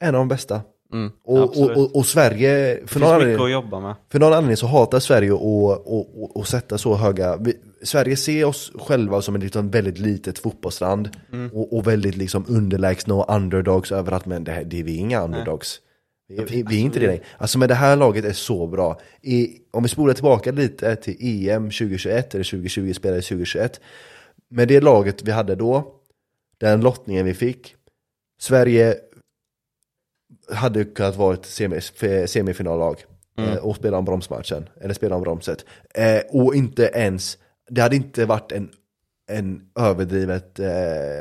[0.00, 0.60] en av de bästa.
[0.92, 3.94] mm, Och, och, och, och Sverige, för någon, anledning, att jobba med.
[4.12, 7.56] för någon anledning så hatar Sverige att och, och, och sätta så höga, vi-
[7.86, 11.10] Sverige ser oss själva som ett liksom väldigt litet fotbollsland
[11.52, 15.22] och, och väldigt liksom underlägsna och underdogs överallt, men det, här, det är vi inga
[15.22, 15.80] underdogs.
[16.28, 17.06] Vi, vi, vi är inte det.
[17.06, 17.22] nej.
[17.38, 19.00] Alltså men det här laget är så bra.
[19.22, 23.80] I, om vi spolar tillbaka lite till EM 2021, eller 2020 spelade 2021.
[24.48, 25.94] Med det laget vi hade då,
[26.58, 27.74] den lottningen vi fick,
[28.40, 28.96] Sverige
[30.50, 31.46] hade kunnat vara ett
[32.30, 33.04] semifinallag
[33.38, 35.64] eh, och spela om bromsmatchen, eller spela om bromset.
[35.94, 37.38] Eh, och inte ens,
[37.70, 38.70] det hade inte varit en,
[39.28, 40.66] en överdrivet, eh,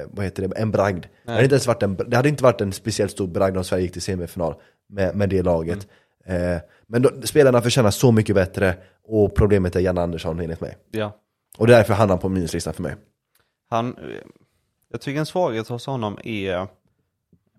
[0.08, 1.06] vad heter det, en bragd.
[1.26, 3.64] Det hade, inte ens varit en, det hade inte varit en speciellt stor bragd om
[3.64, 4.56] Sverige gick till semifinal
[4.88, 5.88] med, med det laget.
[6.26, 6.58] Eh,
[6.88, 10.78] men då, spelarna förtjänar så mycket bättre och problemet är Jan Andersson enligt mig.
[10.92, 11.16] Ja.
[11.58, 12.96] Och därför hamnar han på minuslistan för mig.
[13.70, 13.96] Han,
[14.92, 16.68] jag tycker en svaghet hos honom är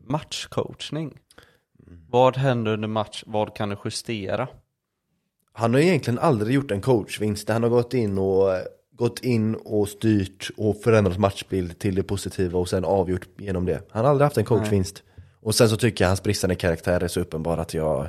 [0.05, 1.19] matchcoachning.
[2.09, 3.25] Vad händer under match?
[3.27, 4.49] Vad kan du justera?
[5.53, 8.51] Han har egentligen aldrig gjort en coachvinst han har gått in och
[8.97, 13.83] gått in och styrt och förändrat matchbild till det positiva och sen avgjort genom det.
[13.91, 15.03] Han har aldrig haft en coachvinst.
[15.41, 18.09] Och sen så tycker jag hans bristande karaktär är så uppenbar att jag,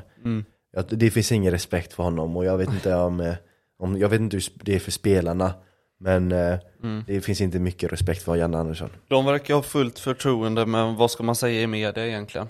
[0.71, 3.35] jag det finns ingen respekt för honom och jag vet inte om, eh,
[3.79, 5.53] om jag vet inte hur det är för spelarna.
[5.99, 6.57] Men eh,
[7.07, 8.89] det finns inte mycket respekt för Janne Andersson.
[9.07, 12.47] De verkar ha fullt förtroende, men vad ska man säga i media egentligen?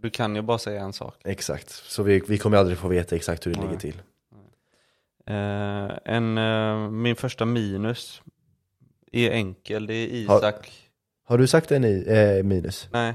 [0.00, 1.14] Du kan ju bara säga en sak.
[1.24, 4.02] Exakt, så vi, vi kommer aldrig få veta exakt hur det ligger till.
[5.26, 8.22] Eh, en, eh, min första minus
[9.12, 10.88] är enkel, det är Isak.
[11.24, 12.88] Har du sagt en i, eh, minus?
[12.92, 13.14] Nej,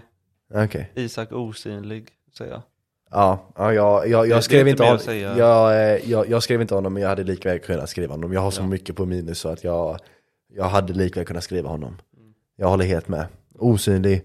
[0.54, 0.92] Okej.
[0.96, 2.62] Isak osynlig, säger jag.
[3.12, 5.38] Ja, ja jag, jag, jag skrev inte inte mer hon, att säga.
[5.38, 8.34] jag, eh, jag, jag skrev inte honom men jag hade likväl kunnat skriva honom.
[8.34, 8.68] Jag har så Ja.
[8.68, 10.00] mycket på minus så att jag,
[10.54, 11.98] jag hade likväl kunnat skriva honom.
[12.56, 13.26] Jag håller helt med.
[13.60, 14.22] Osynlig,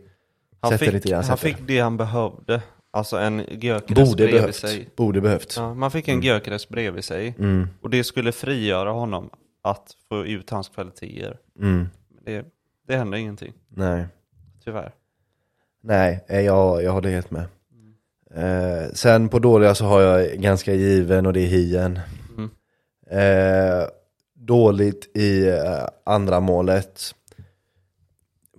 [0.60, 2.62] Han sätter fick, inte det han fick det han behövde.
[2.96, 4.54] Alltså en Gyökeres Borde bredvid behövt.
[4.54, 4.88] sig.
[4.96, 5.54] Borde behövt.
[5.56, 7.34] Ja, man fick en Gyökeres bredvid sig.
[7.38, 9.30] Mm, Och det skulle frigöra honom
[9.62, 11.38] att få ut hans kvaliteter.
[11.58, 11.88] mm,
[12.24, 12.44] Det,
[12.88, 14.06] det hände ingenting, nej.
[14.64, 14.92] tyvärr.
[15.82, 17.44] Nej, eh, jag, jag håller helt med.
[18.34, 22.00] Eh, sen på dåliga så har jag ganska given och det är hien.
[22.36, 22.50] Mm.
[23.10, 23.86] Eh,
[24.34, 27.14] dåligt i eh, andra målet.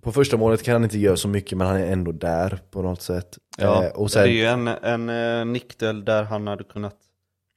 [0.08, 2.82] På första målet kan han inte göra så mycket men han är ändå där på
[2.82, 3.38] något sätt.
[3.58, 6.96] Ja, Eh, och sen, Det är ju en, en eh, nickdel där han hade kunnat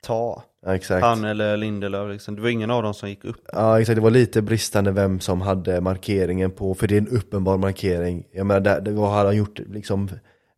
[0.06, 0.43] ta.
[0.66, 1.05] ja, exakt.
[1.05, 2.36] Han eller Lindelöf liksom.
[2.36, 3.36] Det var ingen av dem som gick upp.
[3.52, 7.09] Ja exakt, det var lite bristande vem som hade markeringen på, för det är en
[7.09, 8.24] uppenbar markering.
[8.32, 10.09] Jag menar, det, det var, hade han gjort liksom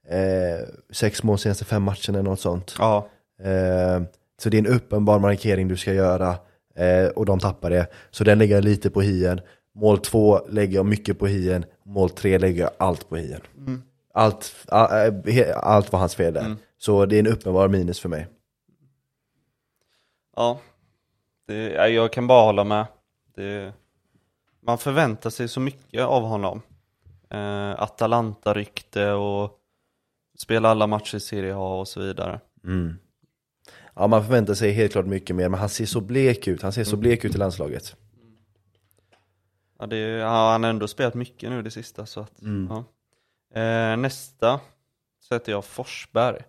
[0.09, 2.75] eh, sex mål senaste fem matcherna eller något sånt.
[2.79, 3.09] Ja,
[3.45, 4.03] Eh,
[4.43, 6.29] så det är en uppenbar markering du ska göra
[6.77, 7.87] eh, och de tappar det.
[8.11, 9.41] Så den lägger jag lite på hien.
[9.75, 11.65] Mål två lägger jag mycket på hien.
[11.85, 13.41] Mål tre lägger jag allt på hien.
[14.15, 16.57] Allt, a- eh, he- allt var hans fel där.
[16.79, 18.29] Så det är en uppenbar minus för mig.
[20.37, 20.61] ja.
[21.47, 22.87] Det, ja, jag kan bara hålla med.
[23.35, 23.73] Det,
[24.63, 26.63] man förväntar sig så mycket av honom.
[27.31, 29.59] Eh, Atalanta-rykte och
[30.39, 32.41] spela alla matcher i Serie A och så vidare.
[32.65, 32.95] Mm.
[33.95, 36.63] Ja man förväntar sig helt klart mycket mer, men han ser så blek ut.
[36.63, 37.97] Han ser så blek ut i landslaget.
[39.83, 42.33] Ja, det, ja, han har ändå spelat mycket nu det sista så att,
[42.69, 42.85] ja.
[43.61, 44.61] eh, Nästa
[45.29, 46.43] sätter jag Forsberg.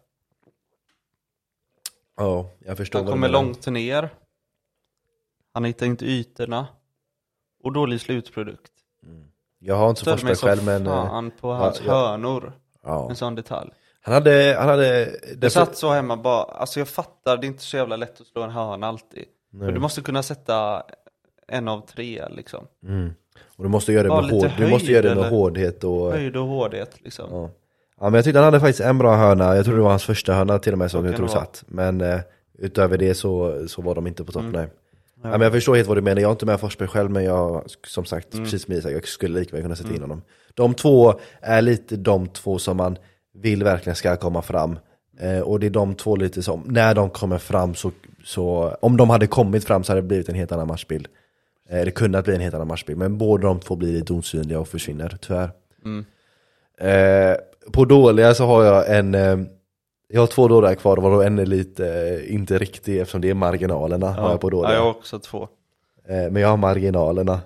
[2.17, 4.09] Ja, jag förstår Han kommer långt ner.
[5.53, 6.67] Han hittar inte ytorna.
[7.63, 8.71] Och dålig slutprodukt.
[9.59, 10.87] Jag har inte så Forsberg själv men...
[10.87, 11.91] eh, fan på hans ja.
[11.93, 12.53] hörnor.
[12.83, 13.09] Ja.
[13.09, 13.71] En sån detalj.
[14.01, 15.19] Han hade, han hade...
[15.41, 18.27] Jag satt så hemma bara, alltså jag fattar, det är inte så jävla lätt att
[18.27, 19.25] slå en hörna alltid.
[19.59, 20.83] För du måste kunna sätta
[21.47, 22.67] en av tre liksom.
[22.83, 23.13] Mm.
[23.55, 25.29] Och du måste göra det med, hård, du måste höjd, göra det med eller?
[25.37, 26.11] hårdhet och...
[26.11, 27.25] Höjd och hårdhet liksom.
[27.31, 27.49] Ja.
[27.99, 30.03] ja men jag tyckte han hade faktiskt en bra hörna, jag tror det var hans
[30.03, 31.63] första hörna till och med som jag tror satt.
[31.67, 32.19] Men eh,
[32.59, 34.51] utöver det så, så var de inte på topp, Mm.
[34.55, 34.67] nej.
[35.23, 35.29] Ja.
[35.29, 37.63] men jag förstår helt vad du menar, jag har inte med Forsberg själv men jag,
[37.87, 38.45] som sagt, Mm.
[38.45, 40.21] precis som Isak, jag skulle likväl kunna sätta in honom.
[40.53, 42.97] De två är lite de två som man
[43.35, 44.79] vill verkligen ska komma fram.
[45.19, 47.91] Eh, och det är de två lite som, när de kommer fram så,
[48.23, 51.07] så om de hade kommit fram så hade det blivit en helt annan matchbild.
[51.73, 54.59] Eh, det kunde bli en helt annan matchbild, men båda de två blir lite osynliga
[54.59, 55.49] och försvinner, tyvärr.
[55.85, 56.05] Mm.
[56.77, 57.37] Eh,
[57.71, 59.37] på dåliga så har jag en, eh,
[60.07, 63.33] jag har två dåliga kvar, varav en är lite eh, inte riktig eftersom det är
[63.33, 64.71] marginalerna har jag på dåliga.
[64.71, 65.47] Ja, jag har också två.
[66.07, 67.39] Eh, men jag har marginalerna.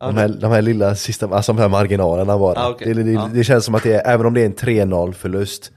[0.00, 2.54] Ja, de, här, de här lilla sista, alltså de här marginalerna bara.
[2.54, 2.94] Ja, okej.
[2.94, 3.30] det, det, Ja.
[3.34, 5.72] det känns som att det är, även om det är en 3-0 förlust,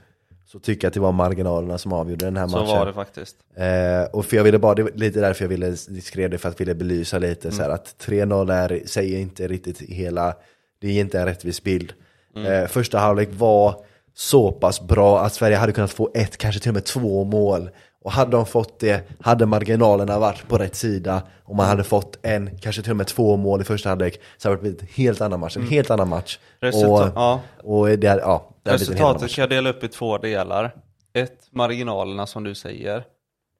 [0.56, 2.78] så tycker jag att det var marginalerna som avgjorde den här Så matchen.
[2.78, 3.36] var det faktiskt.
[3.56, 6.48] Eh, och för jag ville bara, det var lite därför jag ville skrev det för
[6.48, 10.34] att jag ville belysa lite så här att 3-0 är, säger inte riktigt hela,
[10.80, 11.92] det är inte en rättvis bild.
[12.36, 13.84] Eh, första halvlek var
[14.14, 17.70] så pass bra att Sverige hade kunnat få ett, kanske till och med två mål.
[18.04, 22.18] Och hade de fått det, hade marginalerna varit på rätt sida och man hade fått
[22.22, 24.88] en, kanske till och med två mål i första halvlek så hade det blivit en
[24.94, 26.38] helt annan match, en helt annan match.
[26.60, 27.40] Resultat, och, ja.
[27.62, 30.76] och det, ja, Resultatet kan jag dela upp i två delar.
[31.12, 33.04] Ett, marginalerna som du säger.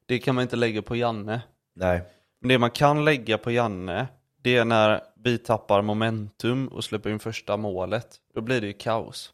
[0.05, 1.41] Det kan man inte lägga på Janne.
[1.75, 2.01] Nej.
[2.39, 4.07] Men det man kan lägga på Janne,
[4.41, 8.07] det är när vi tappar momentum och släpper in första målet.
[8.33, 9.33] Då blir det ju kaos.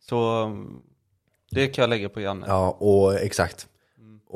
[0.00, 0.82] Så mm,
[1.50, 2.46] det kan jag lägga på Janne.
[2.48, 3.68] Ja, och exakt.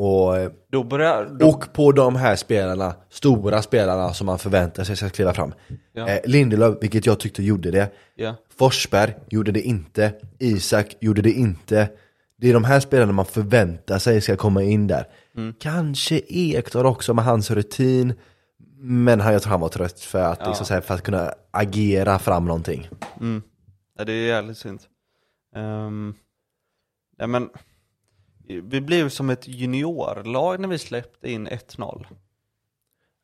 [0.03, 1.25] Och, Då börjar...
[1.39, 5.55] Då, och på de här spelarna, stora spelarna som man förväntar sig ska kliva fram.
[5.93, 6.09] Ja.
[6.09, 7.91] Eh, Lindelöf, vilket jag tyckte gjorde det.
[8.15, 8.35] ja.
[8.59, 10.13] Forsberg gjorde det inte.
[10.39, 11.89] Isak gjorde det inte.
[12.37, 15.09] Det är de här spelarna man förväntar sig ska komma in där.
[15.37, 15.55] Mm.
[15.61, 18.15] Kanske Ekdal också med hans rutin.
[18.79, 21.35] Men han, jag tror han var trött för att, liksom, så här, för att kunna
[21.51, 22.89] agera fram någonting.
[23.21, 23.43] Mm.
[23.99, 24.81] Ja, det är jävligt synd.
[25.57, 26.15] Um,
[27.19, 27.49] nej men,
[28.61, 32.07] vi blev som ett juniorlag när vi släppte in 1-0.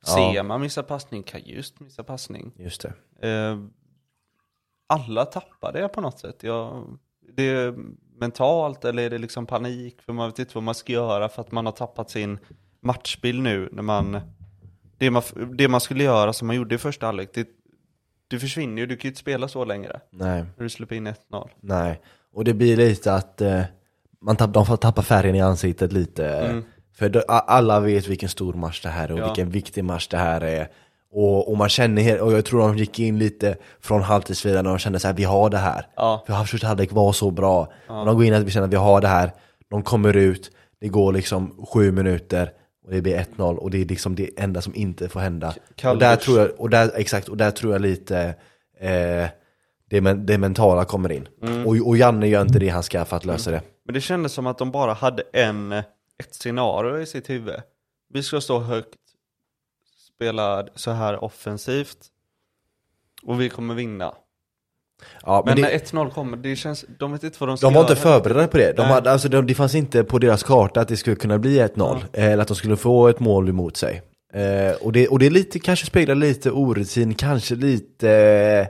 [0.06, 0.32] Ja.
[0.32, 2.52] Sema missar passning, Kajust missar passning.
[2.56, 2.86] Just
[3.20, 3.28] det.
[3.28, 3.58] Eh,
[4.86, 6.42] alla tappade det på något sätt.
[6.42, 6.98] Jag,
[7.36, 7.74] det är
[8.18, 11.40] mentalt eller är det liksom panik för man vet inte vad man ska göra för
[11.40, 12.38] att man har tappat sin
[12.80, 14.20] matchbild nu när man
[14.98, 15.22] det man,
[15.56, 17.48] det man skulle göra som man gjorde i första halvlek det,
[18.28, 20.44] det försvinner ju, du kan ju inte spela så längre Nej.
[20.56, 21.48] när du släpper in 1-0.
[21.60, 22.00] Nej,
[22.32, 23.62] och det blir lite att eh,
[24.26, 26.28] man tapp, de får tappa färgen i ansiktet lite.
[26.28, 26.64] Mm.
[26.98, 29.24] För då, alla vet vilken stor match det här är och Ja.
[29.24, 30.68] vilken viktig match det här är.
[31.12, 34.78] Och, och man känner, och jag tror de gick in lite från halvtidsvilan och de
[34.78, 35.86] kände så här, vi har det här.
[35.96, 36.24] Ja.
[36.26, 37.72] För första halvlek var så bra.
[37.88, 39.32] Och de går in att vi känner att vi har det här.
[39.70, 40.50] De kommer ut,
[40.80, 42.50] det går liksom sju minuter
[42.84, 45.54] och det blir 1-0 och det är liksom det enda som inte får hända.
[45.84, 48.34] Och där tror jag, och där, exakt, och där tror jag lite
[48.80, 49.26] eh,
[49.90, 51.28] det, men, det mentala kommer in.
[51.42, 51.66] Mm.
[51.66, 53.60] Och, och Janne gör inte det han ska för att lösa det.
[53.86, 55.84] Men det kändes som att de bara hade en, ett
[56.30, 57.54] scenario i sitt huvud.
[58.12, 58.98] Vi ska stå högt,
[60.16, 61.98] spela så här offensivt
[63.22, 64.14] och vi kommer vinna.
[65.22, 67.66] Ja, men Men det, när 1-0 kommer, det känns, de vet inte vad de ska
[67.66, 68.02] de var inte göra.
[68.02, 68.72] förberedda på det.
[68.72, 68.92] De Nej.
[68.92, 71.98] hade, alltså, de, det fanns inte på deras karta att det skulle kunna bli 1-0.
[72.12, 74.02] Eller att de skulle få ett mål emot sig.
[74.32, 78.66] Eh, och, det, och det är lite, kanske speglar lite orutin, kanske lite eh,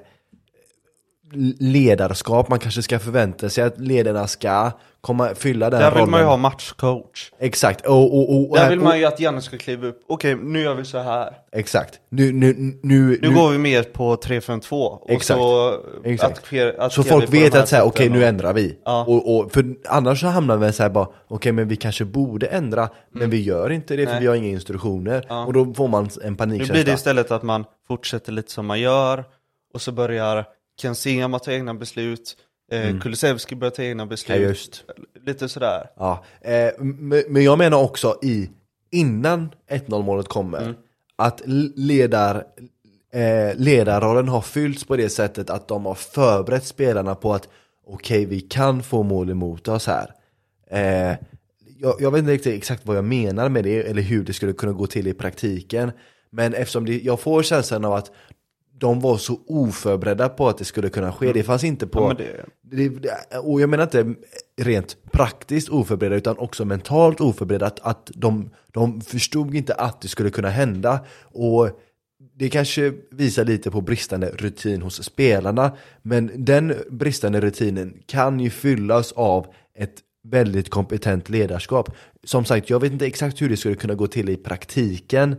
[1.61, 2.49] ledarskap.
[2.49, 4.71] Man kanske ska förvänta sig att ledarna ska
[5.01, 6.11] komma, fylla den Där vill rollen.
[6.11, 7.31] man ju ha matchcoach.
[7.39, 10.01] Exakt, och, och, och, Där vill man ju att Janne ska kliva upp.
[10.09, 11.33] Okej, nu gör vi så här.
[11.53, 11.95] Exakt.
[12.11, 14.73] Nu, nu, nu, Nu, går vi mer på 3-5-2.
[14.87, 15.39] Och Exakt.
[15.41, 16.33] så Exakt.
[16.39, 18.79] attackerar- Så attackerar folk vet här att säga, okej sätten nu ändrar vi.
[18.85, 19.05] Ja.
[19.09, 22.47] Och, och, för annars så hamnar vi så här bara, okej men vi kanske borde
[22.47, 24.15] ändra, men vi gör inte det för Mm.
[24.15, 24.21] Nej.
[24.21, 25.47] vi har inga instruktioner.
[25.47, 26.73] Och då får man en Nu panikkänsla.
[26.75, 29.25] blir det istället att man fortsätter lite som man gör.
[29.75, 30.45] Och så börjar
[30.81, 32.37] Kensema ta egna beslut.
[32.73, 34.85] Eh, Kulusevski börjar ta egna beslut.
[34.89, 35.03] Mm.
[35.15, 35.21] Ja.
[35.27, 35.87] Lite sådär.
[35.97, 36.71] Ja, eh,
[37.29, 38.51] men jag menar också i,
[38.91, 40.75] innan 1-0 målet kommer, Mm.
[41.17, 41.43] att
[41.77, 42.45] ledar,
[43.13, 47.49] eh, ledarrollen har fyllts på det sättet att de har förberett spelarna på att
[47.87, 50.11] okej, vi kan få mål emot oss här.
[50.71, 51.17] Eh,
[51.79, 54.53] jag, jag vet inte riktigt exakt vad jag menar med det, eller hur det skulle
[54.53, 55.91] kunna gå till i praktiken.
[56.31, 58.11] Men eftersom det, jag får känslan av att
[58.79, 61.33] de var så oförberedda på att det skulle kunna ske.
[61.33, 62.01] Det fanns inte på...
[62.01, 64.15] Ja, det- Det, det, och jag menar inte
[64.63, 67.67] rent praktiskt oförberedda utan också mentalt oförberedda.
[67.67, 71.01] Att, att de, de förstod inte att det skulle kunna hända.
[71.23, 71.71] Och
[72.39, 75.77] det kanske visar lite på bristande rutin hos spelarna.
[76.03, 79.47] Men den bristande rutinen kan ju fyllas av
[79.79, 79.95] ett
[80.29, 81.91] väldigt kompetent ledarskap.
[82.25, 85.37] Som sagt, jag vet inte exakt hur det skulle kunna gå till i praktiken.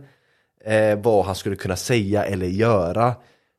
[0.64, 3.14] Eh, vad han skulle kunna säga eller göra.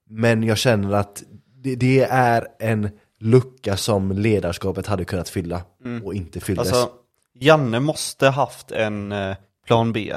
[0.09, 1.23] Men jag känner att
[1.55, 2.89] det, det är en
[3.19, 5.61] lucka som ledarskapet hade kunnat fylla
[6.03, 6.73] och inte fylldes.
[6.73, 6.91] Alltså,
[7.33, 9.35] Janne måste haft en eh,
[9.65, 10.15] plan B.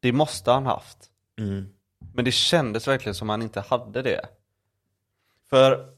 [0.00, 0.98] Det måste han haft.
[1.38, 1.66] Mm.
[2.14, 4.20] Men det kändes verkligen som han inte hade det.
[5.50, 5.88] För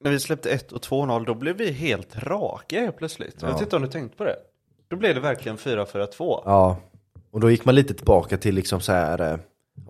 [0.00, 3.42] när vi släppte 1 och 2-0 då blev vi helt raka helt plötsligt.
[3.42, 4.36] Jag vet inte om du tänkt på det.
[4.88, 6.42] Då blev det verkligen 4-4-2.
[6.44, 6.76] Ja,
[7.32, 9.32] och då gick man lite tillbaka till liksom så här.
[9.32, 9.38] eh,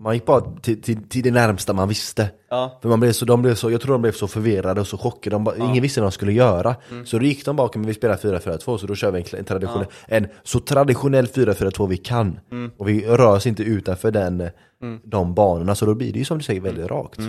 [0.00, 2.30] Man gick bara till, till, till det närmsta man visste.
[2.50, 2.78] Ja.
[2.82, 4.98] För man blev så, de blev så, jag tror de blev så förvirrade och så
[4.98, 6.76] chockade, de bara, ingen visste vad de skulle göra.
[7.04, 9.44] Så då gick de "Okej, men vi spelar 4-4-2 så då kör vi en, en,
[9.44, 12.40] traditionell, en så traditionell 4-4-2 vi kan.
[12.76, 14.50] Och vi rör oss inte utanför den, eh,
[15.04, 17.20] de banorna, så då blir det ju som du säger väldigt rakt.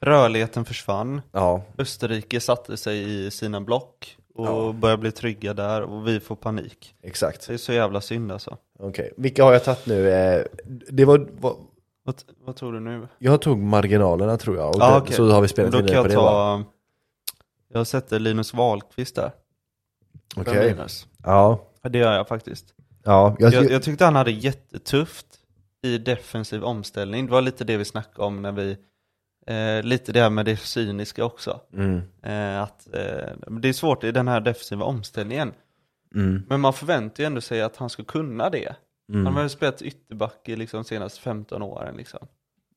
[0.00, 1.22] Rörligheten försvann.
[1.32, 6.36] Ja, Österrike satte sig i sina block och började bli trygga där och vi får
[6.36, 6.94] panik.
[7.02, 7.46] exakt.
[7.46, 8.56] Det är så jävla synd alltså.
[8.78, 10.10] Okej, vilka har jag tagit nu?
[10.10, 10.44] Eh,
[10.90, 11.56] Det var, var
[12.02, 13.08] Vad, vad tror du nu?
[13.18, 15.16] jag tog marginalerna tror jag, och Ja, det, okej.
[15.16, 16.22] så har vi spelat vidare på jag det va?
[16.22, 16.64] ta...
[17.78, 19.32] Jag sett Linus Wahlqvist där.
[20.36, 21.06] Okej, Linus.
[21.22, 21.60] ja.
[21.82, 22.74] Ja, det gör jag faktiskt.
[23.04, 25.26] Ja, jag, Jag, jag tyckte han hade jättetufft
[25.82, 27.26] i defensiv omställning.
[27.26, 28.76] Det var lite det vi snackade om när vi,
[29.46, 31.60] eh, lite det här med det cyniska också.
[31.72, 35.52] mm, Eh, att, eh, det är svårt i den här defensiva omställningen.
[36.14, 38.76] mm, Men man förväntar ju ändå sig att han ska kunna det.
[39.08, 39.26] mm.
[39.26, 42.26] Han har ju spelat ytterback i liksom senaste 15 åren liksom.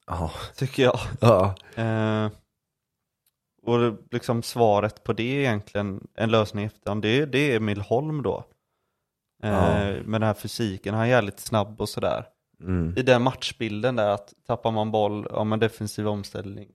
[0.08, 1.00] Ja, Tycker jag.
[1.22, 2.30] ja, Eh,
[3.64, 8.24] och liksom svaret på det egentligen, en lösning i efterhand, det, det är Emil Holm
[8.24, 8.44] då.
[9.42, 9.78] Ja.
[9.86, 12.26] Med den här fysiken, han är jävligt snabb och sådär.
[12.64, 16.68] Mm, I den matchbilden där att tappar man boll, om en defensiv omställning.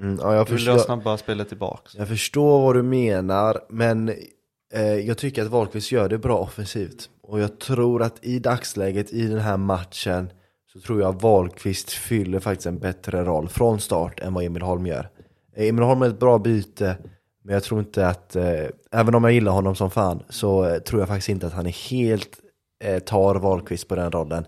[0.00, 1.94] mm, ja jag, Vill du förstår, ha snabbare spelet tillbaks?
[1.94, 4.08] jag förstår vad du menar, men
[4.74, 7.10] eh, jag tycker att Wahlqvist gör det bra offensivt.
[7.22, 10.30] Och jag tror att i dagsläget, i den här matchen,
[10.72, 14.86] så tror jag Wahlqvist fyller faktiskt en bättre roll från start än vad Emil Holm
[14.86, 15.08] gör.
[15.56, 16.96] Eh, Emil Holm är ett bra byte,
[17.44, 20.78] men jag tror inte att, eh, även om jag gillar honom som fan, så eh,
[20.78, 22.38] tror jag faktiskt inte att han är helt
[22.84, 24.44] eh, tar Wahlqvist på den rollen.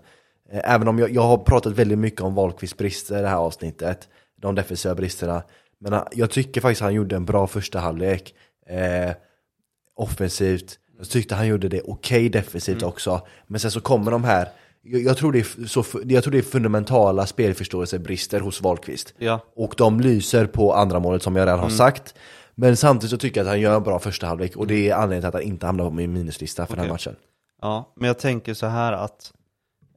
[0.53, 3.37] Eh, även om jag, jag har pratat väldigt mycket om Wahlqvists brister i det här
[3.37, 4.09] avsnittet,
[4.41, 5.43] de defensiva bristerna.
[5.79, 8.33] Men han, jag tycker faktiskt han gjorde en bra första halvlek.
[8.67, 9.11] Eh,
[9.95, 13.21] offensivt, jag tyckte han gjorde det okej defensivt också.
[13.47, 14.47] Men sen så kommer de här,
[14.81, 19.13] jag, jag, tror det är, så, jag tror det är fundamentala spelförståelsebrister hos Wahlqvist.
[19.17, 22.15] Ja, Och de lyser på andra målet som jag redan har sagt.
[22.55, 24.95] Men samtidigt så tycker jag att han gör en bra första halvlek och det är
[24.95, 27.15] anledningen till att han inte hamnar på min minuslista för den här matchen.
[27.61, 29.31] ja, men jag tänker så här att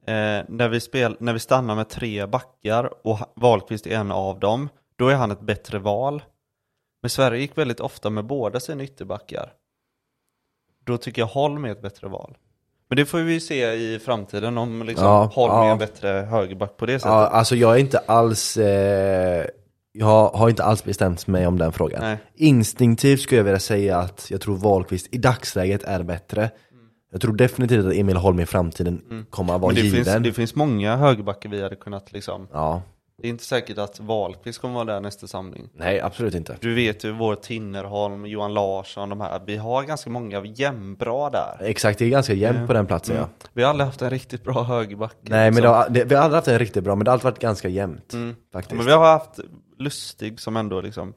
[0.07, 4.39] eh, när, vi spel, när vi stannar med tre backar och Wahlqvist är en av
[4.39, 6.23] dem, då är han ett bättre val.
[7.01, 9.53] Men Sverige gick väldigt ofta med båda sina ytterbackar.
[10.85, 12.37] Då tycker jag Holm är ett bättre val.
[12.89, 15.71] Men det får vi se i framtiden om liksom Ja, Holm är ja.
[15.71, 17.11] en bättre högerback på det sättet.
[17.11, 19.45] Ja, alltså jag är inte alls, eh,
[19.91, 22.01] jag har inte alls bestämt mig om den frågan.
[22.01, 22.17] Nej.
[22.35, 26.49] Instinktivt skulle jag vilja säga att jag tror Wahlqvist i dagsläget är bättre.
[27.11, 30.05] Jag tror definitivt att Emil Holm i framtiden kommer att vara Men det given.
[30.05, 32.81] finns, det finns många högerbackar vi hade kunnat liksom, Ja,
[33.21, 35.69] det är inte säkert att Wahlqvist kommer vara där nästa samling.
[35.73, 36.57] nej absolut inte.
[36.61, 41.57] Du vet ju vår Tinnerholm, Johan Larsson, de här, vi har ganska många jämnbra där.
[41.61, 43.29] Exakt, det är ganska jämnt på den platsen ja.
[43.53, 45.15] Vi har aldrig haft en riktigt bra högerback.
[45.21, 45.61] Nej men liksom.
[45.61, 47.39] det har, det, vi har aldrig haft en riktigt bra, men det har alltid varit
[47.39, 48.13] ganska jämnt.
[48.13, 48.35] Mm.
[48.53, 48.75] Faktiskt.
[48.75, 49.39] Men vi har haft
[49.79, 51.13] Lustig som ändå liksom,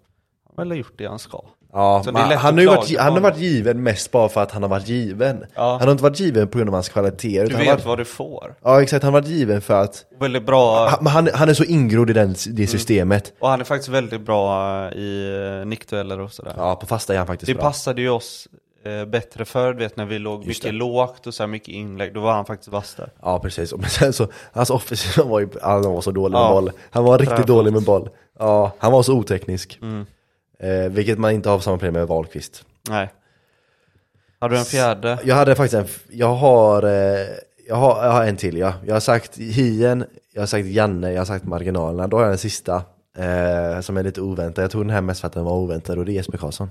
[0.56, 1.44] han har gjort det han ska.
[1.72, 4.62] Ja, det lätt han, har varit, han har varit given mest bara för att han
[4.62, 5.44] har varit given.
[5.55, 5.70] Ja.
[5.70, 7.47] Han har inte varit given på grund av hans kvaliteter.
[7.51, 8.55] Du vet varit, vad du får.
[8.64, 11.64] Ja exakt, han har varit given för att Väldigt bra, han, han, han är så
[11.64, 12.34] ingrodd i den, Mm.
[12.56, 13.32] det systemet.
[13.40, 16.55] och han är faktiskt väldigt bra i eh, nickdueller och sådär.
[16.56, 17.62] Ja, på fasta är han faktiskt Det bra.
[17.62, 18.48] passade ju oss
[18.84, 22.20] eh, bättre förr, vet när vi låg Just mycket lågt och så mycket inlägg, då
[22.20, 23.12] var han faktiskt vass där.
[23.22, 26.52] Ja precis, men sen så, hans offensiv var ju, han var så dålig med Ja.
[26.52, 26.70] boll.
[26.90, 28.09] Han var riktigt dålig med boll.
[28.38, 29.78] Ja, han var så oteknisk.
[29.82, 30.06] Mm.
[30.60, 32.64] Eh, vilket man inte har samma problem med Wahlqvist.
[32.88, 33.12] Nej.
[34.38, 35.18] Har du en fjärde?
[35.24, 37.26] Jag hade faktiskt en, jag har, eh,
[37.68, 38.74] jag har, jag har en till ja.
[38.86, 42.06] Jag har sagt Hien, jag har sagt Janne, jag har sagt marginalerna.
[42.06, 42.74] Då har jag en sista,
[43.18, 44.64] eh, som är lite oväntad.
[44.64, 46.70] Jag tog den här mest för att den var oväntad och det är Jesper Karlsson.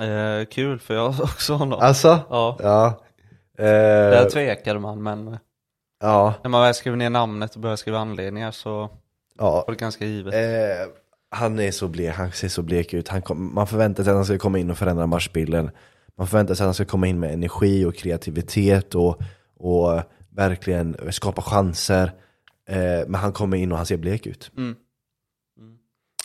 [0.00, 1.80] Eh, kul, för jag har också honom.
[1.80, 2.20] Alltså?
[2.30, 3.02] Ja, Ja.
[3.58, 5.38] Eh, där tvekade man, men
[6.00, 8.90] ja, när man väl skrev ner namnet och började skriva anledningar så
[9.38, 9.64] ja.
[9.66, 10.34] var det ganska givet.
[10.34, 10.92] Eh,
[11.32, 13.08] han är så blek, han ser så blek ut.
[13.08, 15.70] Han kom, man förväntar sig att han ska komma in och förändra matchbilden.
[16.18, 19.22] Man förväntar sig att han ska komma in med energi och kreativitet och,
[19.56, 22.12] och verkligen skapa chanser.
[22.68, 24.50] Eh, men han kommer in och han ser blek ut.
[24.56, 24.76] Mm.
[25.58, 25.76] Mm.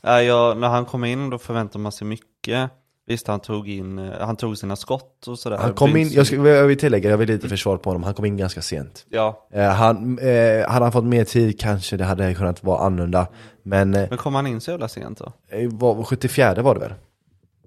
[0.04, 2.72] Ja, jag, när han kommer in då förväntar man sig mycket.
[3.08, 5.58] Visst, han tog in, eh, han tog sina skott och sådär.
[5.58, 8.14] Han kom in, jag, ska, jag vill tillägga, jag vill lite försvar på honom, han
[8.14, 9.06] kom in ganska sent.
[9.10, 13.28] Ja, Eh, han, eh, hade han fått mer tid kanske det hade kunnat vara annorlunda.
[13.64, 15.34] Men eh, men kom han in så jävla sent då?
[15.72, 16.94] var, 74 var det väl?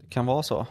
[0.02, 0.66] Det kan vara så.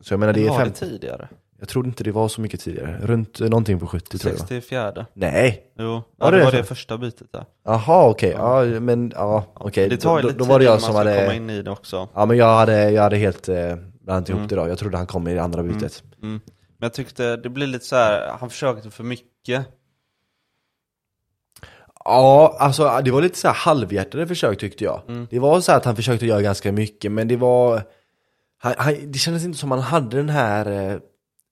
[0.00, 1.28] Så jag menar det är fem, det tidigare?
[1.58, 2.98] Jag tror inte det var så mycket tidigare.
[3.02, 4.40] Runt eh, någonting på 70 tror jag.
[4.40, 5.06] 64.
[5.14, 6.56] Nej, Jo, Var ja, det det var det?
[6.58, 7.44] det första bytet där.
[7.64, 9.88] Jaha okej, ja men ja okej.
[9.88, 11.22] Det tar ju då, lite då, var det tid jag innan som man ska komma
[11.26, 12.08] hade, in i det också.
[12.14, 14.48] ja men jag hade, jag hade helt eh, blandat ihop Mm.
[14.48, 14.68] det då.
[14.68, 16.02] Jag trodde han kom i det andra bytet.
[16.22, 16.40] Mm.
[16.78, 19.66] Men jag tyckte det blir lite så här, han försökte för mycket.
[22.04, 25.02] Ja, alltså det var lite så här halvhjärtade försök tyckte jag.
[25.08, 25.26] Mm.
[25.30, 27.82] Det var så här att han försökte göra ganska mycket men det var,
[28.58, 30.98] han, han, det kändes inte som han hade den här eh,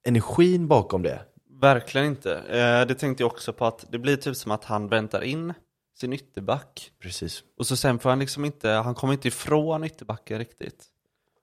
[0.05, 1.21] energin bakom det.
[1.61, 2.35] Verkligen inte.
[2.35, 5.53] Eh, det tänkte jag också på att det blir typ som att han väntar in
[6.01, 6.91] sin ytterback.
[7.03, 7.43] Precis.
[7.59, 10.85] Och så sen får han liksom inte, han kommer inte ifrån ytterbacken riktigt.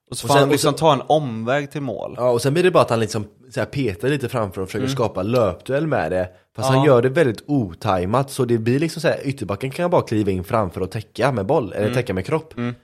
[0.10, 2.14] Och så Och får sen- han och liksom ta en omväg till mål.
[2.18, 4.88] Ja, och sen blir det bara att han liksom så petar lite framför och försöker
[4.88, 6.30] skapa löpduell med det.
[6.56, 6.74] Fast Mm.
[6.76, 6.80] Ja.
[6.80, 10.32] han gör det väldigt otajmat, så det blir liksom så här, ytterbacken kan bara kliva
[10.32, 12.54] in framför och täcka med boll, eller täcka med kropp.
[12.58, 12.76] Mm.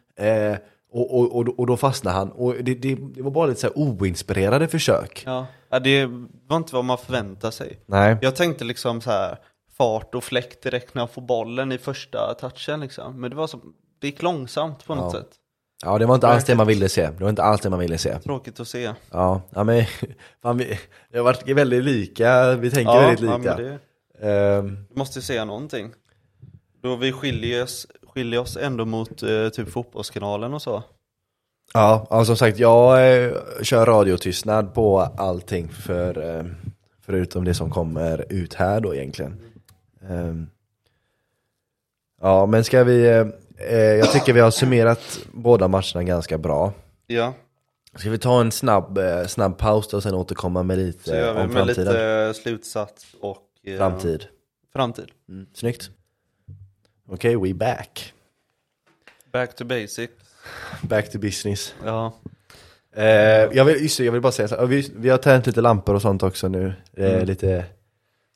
[0.51, 0.57] Eh,
[0.91, 2.31] Och, och, och, och då fastnade han.
[2.31, 5.23] Och det, det, det var bara lite så oinspirerade försök.
[5.25, 5.47] Ja.
[5.69, 6.05] ja, det
[6.47, 7.79] var inte vad man förväntade sig.
[7.85, 8.17] Nej.
[8.21, 9.37] Jag tänkte liksom så här
[9.77, 13.21] fart och fläkt direkt när jag får bollen i första touchen liksom.
[13.21, 13.59] Men det var så,
[14.01, 15.19] det gick långsamt på något Ja.
[15.19, 15.29] sätt.
[15.85, 17.09] Ja, det var inte alls det man ville se.
[17.17, 18.19] Det var inte alls det man ville se.
[18.19, 18.93] Tråkigt att se.
[19.11, 19.85] Ja, ja men
[20.41, 20.79] fan, vi,
[21.11, 23.55] det har varit väldigt lika, vi tänker Ja, väldigt ja, lika.
[23.57, 23.79] men det,
[24.89, 25.93] vi måste säga någonting.
[26.83, 30.83] Då vi skiljer oss, skiljer oss ändå mot eh, typ fotbollskanalen och så.
[31.73, 33.31] ja, ja, som sagt, jag eh,
[33.61, 36.45] kör radiotystnad på allting för, eh,
[37.05, 39.39] förutom det som kommer ut här då egentligen.
[40.09, 40.47] Ehm,
[42.21, 43.27] ja, men ska vi, eh,
[43.69, 46.73] eh, jag tycker vi har summerat båda matcherna ganska bra.
[47.07, 47.33] Ja,
[47.95, 51.33] Ska vi ta en snabb, eh, snabb paus och sen återkomma med så lite gör
[51.33, 51.85] vi om med framtiden?
[51.93, 54.25] lite slutsats och eh, Framtid.
[54.73, 55.11] framtid.
[55.29, 55.45] Mm.
[55.53, 55.89] Snyggt.
[57.09, 58.13] Okej, we back.
[59.31, 60.09] Back to basic.
[60.81, 61.73] Back to business.
[61.85, 62.13] Ja,
[62.95, 63.05] Eh,
[63.53, 65.95] jag, vill, just jag vill bara säga så här, vi, vi har tänt lite lampor
[65.95, 66.73] och sånt också nu.
[66.97, 67.25] Eh, Mm.
[67.25, 67.65] lite,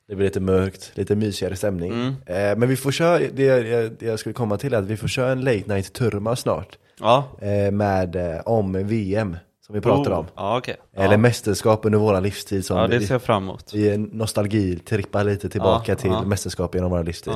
[0.08, 1.92] det blir lite mörkt, lite mysigare stämning.
[1.92, 2.14] Mm.
[2.26, 3.60] Eh, men vi får köra, det,
[4.00, 6.78] det jag skulle komma till är att vi får köra en late night turma snart.
[7.00, 7.24] ja.
[7.40, 9.36] Eh, med, eh, om VM,
[9.66, 10.26] som vi pratar Oh, om.
[10.36, 10.76] Ja, okej.
[10.96, 11.16] Eller ja.
[11.18, 13.70] mästerskap under våra livstid som ja, det vi, ser jag fram emot.
[13.74, 17.34] vi är nostalgi, trippar lite tillbaka till mästerskap genom våra livstid.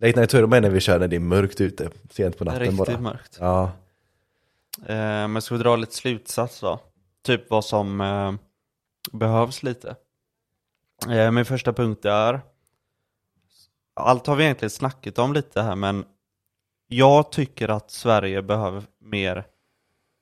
[0.00, 2.60] Late night turma är när vi kör när det är mörkt ute, sent på natten
[2.60, 3.00] Riktigt bara.
[3.00, 3.36] mörkt.
[3.40, 3.72] Ja,
[4.86, 6.80] Eh, men ska vi dra lite slutsats då?
[7.22, 8.32] Typ vad som eh,
[9.12, 9.96] behövs lite.
[11.08, 12.40] Eh, min första punkt är
[13.94, 16.04] Allt har vi egentligen snackat om lite här men
[16.86, 19.46] Jag tycker att Sverige behöver mer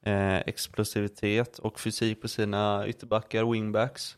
[0.06, 4.16] eh, explosivitet och fysik på sina ytterbackar, wingbacks.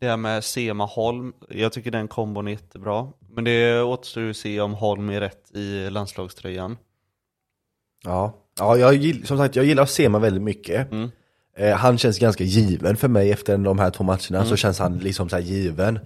[0.00, 3.08] Det här med Sema Holm, jag tycker den kombon är jättebra.
[3.30, 6.76] Men det återstår ju att se om Holm är rätt i landslagströjan.
[8.04, 8.32] ja.
[8.58, 10.92] ja jag, gill- som sagt, jag gillar Sema väldigt mycket.
[10.92, 11.10] Mm.
[11.56, 14.46] Eh, han känns ganska given för mig efter de här två matcherna, Mm.
[14.46, 15.98] så känns han liksom så här given.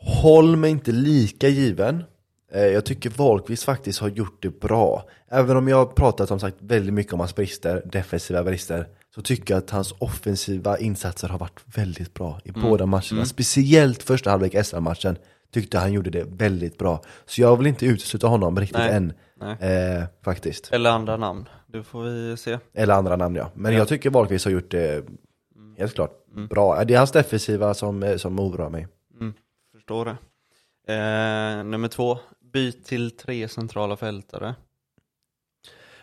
[0.00, 2.04] Holm är inte lika given.
[2.52, 5.04] Eh, jag tycker Wahlqvist faktiskt har gjort det bra.
[5.28, 9.54] Även om jag pratat som sagt väldigt mycket om hans brister, defensiva brister, så tycker
[9.54, 13.24] jag att hans offensiva insatser har varit väldigt bra i båda matcherna.
[13.24, 15.16] Speciellt första halvlek SR-matchen
[15.52, 17.02] tyckte han gjorde det väldigt bra.
[17.26, 18.92] Så jag vill inte utesluta honom riktigt Nej.
[18.92, 19.12] än,
[20.00, 20.72] eh, faktiskt.
[20.72, 22.58] Eller andra namn, det får vi se.
[22.74, 23.50] Eller andra namn ja.
[23.54, 23.78] Men Ja.
[23.78, 25.04] jag tycker Wahlqvist har gjort det
[25.78, 26.12] helt klart
[26.50, 26.84] bra.
[26.84, 28.86] Det är hans defensiva som, eh, som oroar mig.
[29.74, 30.16] Förstår det.
[30.94, 32.18] Eh, nummer två,
[32.52, 34.54] byt till tre centrala fältare.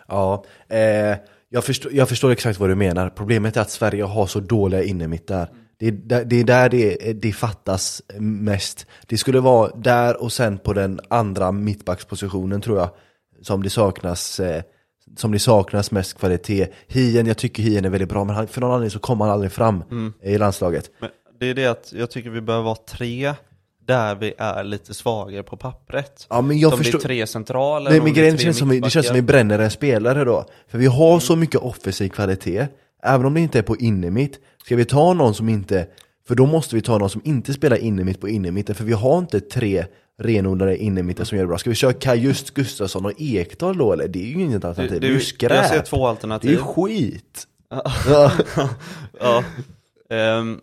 [0.07, 1.18] Ja, eh,
[1.56, 3.10] jag, förstår, jag förstår exakt vad du menar.
[3.10, 5.49] Problemet är att Sverige har så dåliga innermittar.
[5.80, 8.88] Det, det är där det, det fattas mest.
[9.07, 12.90] Det skulle vara där och sen på den andra mittbackspositionen tror jag.
[13.41, 14.64] Som det saknas, eh,
[15.18, 16.68] som det saknas mest kvalitet.
[16.88, 19.34] Hien, jag tycker Hien är väldigt bra men han, för någon anledning så kommer han
[19.34, 19.84] aldrig fram
[20.23, 20.91] i landslaget.
[20.99, 21.10] Men
[21.40, 23.34] det är det att jag tycker vi behöver vara tre
[23.86, 26.28] där vi är lite svagare på pappret.
[26.30, 26.99] Ja, men jag Om förstår...
[26.99, 29.22] det är tre centrala Nej men grejen tre känns som, vi- det känns som vi
[29.22, 30.45] bränner en spelare då.
[30.68, 32.68] För vi har så mycket offensiv kvalitet,
[33.03, 34.40] även om det inte är på innermitt.
[34.66, 35.88] Ska vi ta någon som inte,
[36.28, 39.18] för då måste vi ta någon som inte spelar innermitt på innermitten, för vi har
[39.18, 39.86] inte tre
[40.22, 41.57] renodlade innermittar som gör det bra.
[41.57, 44.07] Ska vi köra Kajust, Gustafsson och Ekdal då eller?
[44.07, 45.52] Det är ju inget alternativ, det, är ju skräp.
[45.52, 46.57] Jag ser två det är alternativ.
[46.57, 47.48] skit.
[48.07, 48.32] Ja.
[49.20, 49.44] Ja.
[50.10, 50.60] Ehm,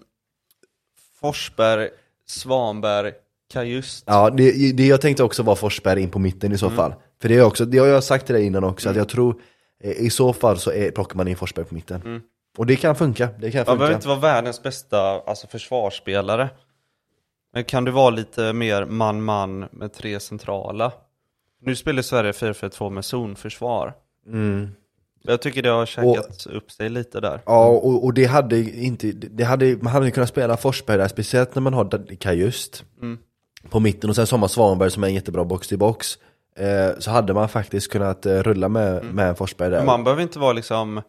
[1.20, 1.88] Forsberg,
[2.32, 3.12] Svanberg,
[3.52, 4.04] Kajust.
[4.06, 6.94] Ja, det, det jag tänkte också var Forsberg in på mitten i så fall.
[7.22, 9.40] För det, är också, det har jag sagt till dig innan också, att jag tror
[9.84, 12.22] eh, i så fall så är, plockar man in Forsberg på mitten.
[12.58, 13.78] Och det kan funka, det kan Man funka.
[13.78, 16.50] behöver inte vara världens bästa alltså, försvarsspelare.
[17.52, 20.92] Men kan du vara lite mer man-man med tre centrala?
[21.60, 23.94] Nu spelar Sverige 4-4-2 med zonförsvar.
[24.26, 24.68] Mm.
[25.24, 27.40] Jag tycker det har käkat upp sig lite där.
[27.46, 31.54] Ja, och, och det hade inte, det hade, man hade kunnat spela Forsberg där, speciellt
[31.54, 33.18] när man har Kajust Mm.
[33.70, 36.18] på mitten och sen så har man Svanberg som är en jättebra box till box.
[36.56, 39.76] Eh, så hade man faktiskt kunnat eh, rulla med, med en Forsberg där.
[39.76, 41.02] Men man behöver inte vara liksom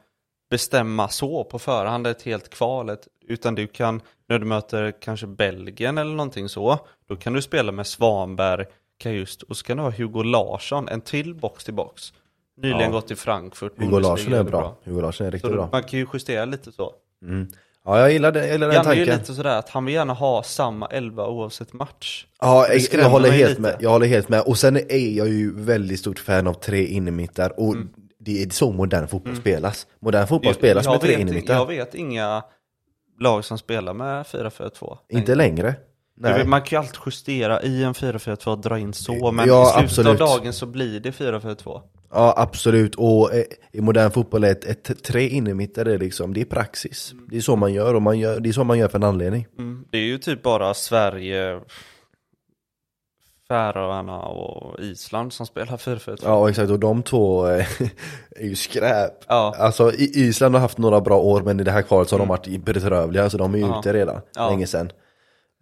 [0.49, 3.07] bestämma så på förhand ett helt kvalet.
[3.27, 6.79] Utan du kan, när du möter kanske Belgien eller någonting så,
[7.09, 8.65] då kan du spela med Svanberg,
[8.97, 12.13] Kajust och så kan du ha Hugo Larsson, en till box till box.
[12.57, 12.89] Nyligen Ja.
[12.89, 13.71] gått till Frankfurt.
[13.77, 14.77] Hugo Larsson är bra.
[14.83, 15.69] Hugo Larsson är Så riktigt då, bra.
[15.71, 16.91] man kan ju justera lite så.
[17.23, 17.47] Mm.
[17.85, 19.19] Ja, jag gillar, det, jag gillar den Janne är ju tanken.
[19.19, 22.25] lite sådär att han vill gärna ha samma elva oavsett match.
[22.41, 23.61] Ja, jag, jag, håller helt lite.
[23.61, 24.41] med, jag håller helt med.
[24.41, 27.59] Och sen är jag ju väldigt stort fan av tre innermittar.
[27.59, 27.89] Och Mm.
[28.19, 29.87] det är så modern fotboll spelas.
[29.99, 31.53] Modern fotboll spelas med tre innermittar.
[31.53, 32.43] jag vet inga
[33.19, 34.97] lag som spelar med 4-4-2.
[35.09, 35.75] Inte längre.
[36.17, 36.45] Nej.
[36.45, 39.71] Man kan ju alltid justera i en 4-4-2 och dra in så, men Ja, i
[39.71, 40.21] slutet absolut.
[40.21, 41.81] av dagen så blir det 4-4-2.
[42.13, 46.45] Ja absolut, och eh, i modern fotboll är ett, ett tre innermittare liksom, det är
[46.45, 47.13] praxis.
[47.29, 49.03] Det är så man gör och man gör, det är så man gör för en
[49.03, 49.47] anledning.
[49.57, 49.85] Mm.
[49.91, 51.59] Det är ju typ bara Sverige,
[53.47, 56.17] Färöarna och Island som spelar 4-4-2.
[56.23, 57.65] Ja exakt, och de två eh,
[58.35, 59.13] är ju skräp.
[59.27, 59.55] Ja.
[59.59, 62.27] Alltså Island har haft några bra år men i det här kvalet så har de
[62.27, 63.79] varit bedrövliga, så de är ju Ja.
[63.79, 64.49] ute redan, Ja.
[64.49, 64.91] länge sedan.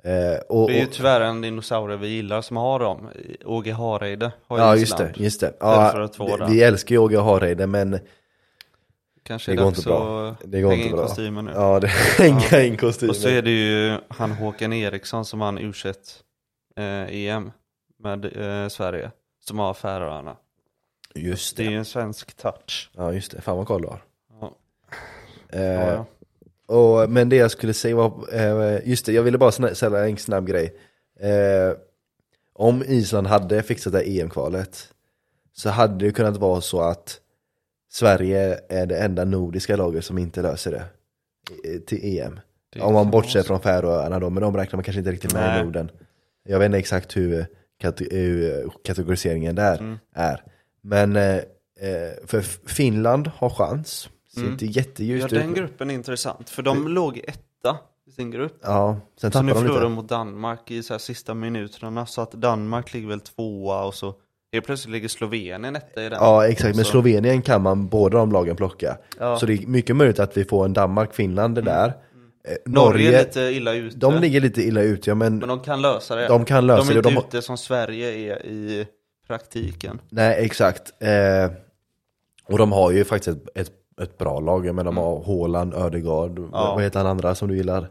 [0.04, 3.10] Eh, och, Det är ju tyvärr en dinosaurie vi gillar som har dem.
[3.46, 5.54] Åge Hareide har ju ja just det, just det.
[5.60, 6.48] Ja, 4-4-2 där.
[6.48, 8.00] vi, vi älskar ju Åge Hareide men
[9.24, 10.36] Kanske det är går inte bra.
[10.44, 11.08] Det går hänga inte in bra.
[11.08, 11.52] kostymen nu.
[11.56, 11.88] Ja, det
[12.18, 13.10] hänger in kostymen.
[13.10, 15.74] Och så är det ju han Håkan Eriksson som vann u
[16.78, 16.84] eh,
[17.16, 17.52] EM
[18.00, 19.12] med eh, Sverige,
[19.46, 20.36] som har Färöarna.
[21.16, 21.72] Just Det är det.
[21.72, 22.90] ju en svensk touch.
[22.98, 24.02] Ja just det, fan vad koll du har.
[24.42, 24.56] Ja.
[25.50, 26.06] Eh, Ja, ja.
[26.72, 30.18] Och, men det jag skulle säga var, eh, just det, jag ville bara ställa en
[30.18, 30.76] snabb grej.
[31.20, 31.78] Eh,
[32.54, 34.88] om Island hade fixat det här EM-kvalet
[35.54, 37.20] så hade det kunnat vara så att
[37.92, 40.84] Sverige är det enda nordiska laget som inte löser det
[41.70, 42.40] eh, till EM.
[42.74, 45.50] Det Om man bortser från Färöarna då, men de räknar man kanske inte riktigt med
[45.50, 45.62] Nej.
[45.62, 45.92] i Norden.
[46.44, 47.46] Jag vet inte exakt hur,
[48.10, 49.98] hur kategoriseringen där Mm.
[50.14, 50.44] är.
[50.82, 54.52] Men eh, eh, för Finland har chans, ser Mm.
[54.52, 55.56] inte Ja, jätteljust den ut.
[55.56, 57.78] gruppen är intressant, för de låg etta
[58.08, 58.58] i sin grupp.
[58.62, 62.22] Ja, sen Så nu de förlorar de mot Danmark i så här sista minuterna, så
[62.22, 64.14] att Danmark ligger väl tvåa och så
[64.54, 66.18] helt plötsligt ligger Slovenien etta i den.
[66.22, 68.98] Ja exakt, men Slovenien kan man båda de lagen plocka.
[69.20, 69.40] Ja.
[69.40, 71.88] Så det är mycket möjligt att vi får en Danmark-Finland där.
[71.88, 71.94] Eh,
[72.46, 72.74] Mm.
[72.74, 75.60] Norge är Norge, lite illa ute, de ligger lite illa ut ja, men men de
[75.60, 76.28] kan lösa det.
[76.28, 77.10] de kan lösa de är det.
[77.10, 78.88] inte De ute som Sverige är i
[79.28, 80.02] praktiken.
[80.10, 80.82] Nej exakt.
[81.04, 81.52] Eh,
[82.46, 86.38] och de har ju faktiskt ett, ett, ett bra lag, men de har Haaland, Ödegaard,
[86.40, 86.50] Mm.
[86.54, 86.74] Ja.
[86.76, 87.90] vad heter han andra som du gillar?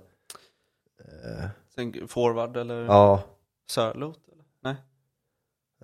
[1.75, 3.23] Sen forward eller Ja,
[3.71, 4.19] Sörlot?
[4.33, 4.45] Eller?
[4.63, 4.75] Nej.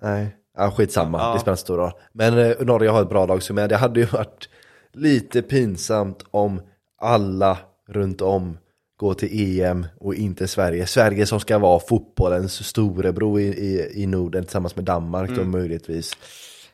[0.01, 1.33] nej, ja, skitsamma, Ja.
[1.33, 1.91] det spelar inte stor roll.
[2.13, 4.49] Men eh, Norge har ett bra lag, så men det hade ju varit
[4.93, 6.61] lite pinsamt om
[6.97, 7.57] alla
[7.87, 8.57] runt om
[8.99, 10.87] går till EM och inte Sverige.
[10.87, 15.39] Sverige som ska vara fotbollens storebror i, i, i Norden tillsammans med Danmark Mm.
[15.51, 16.13] då möjligtvis.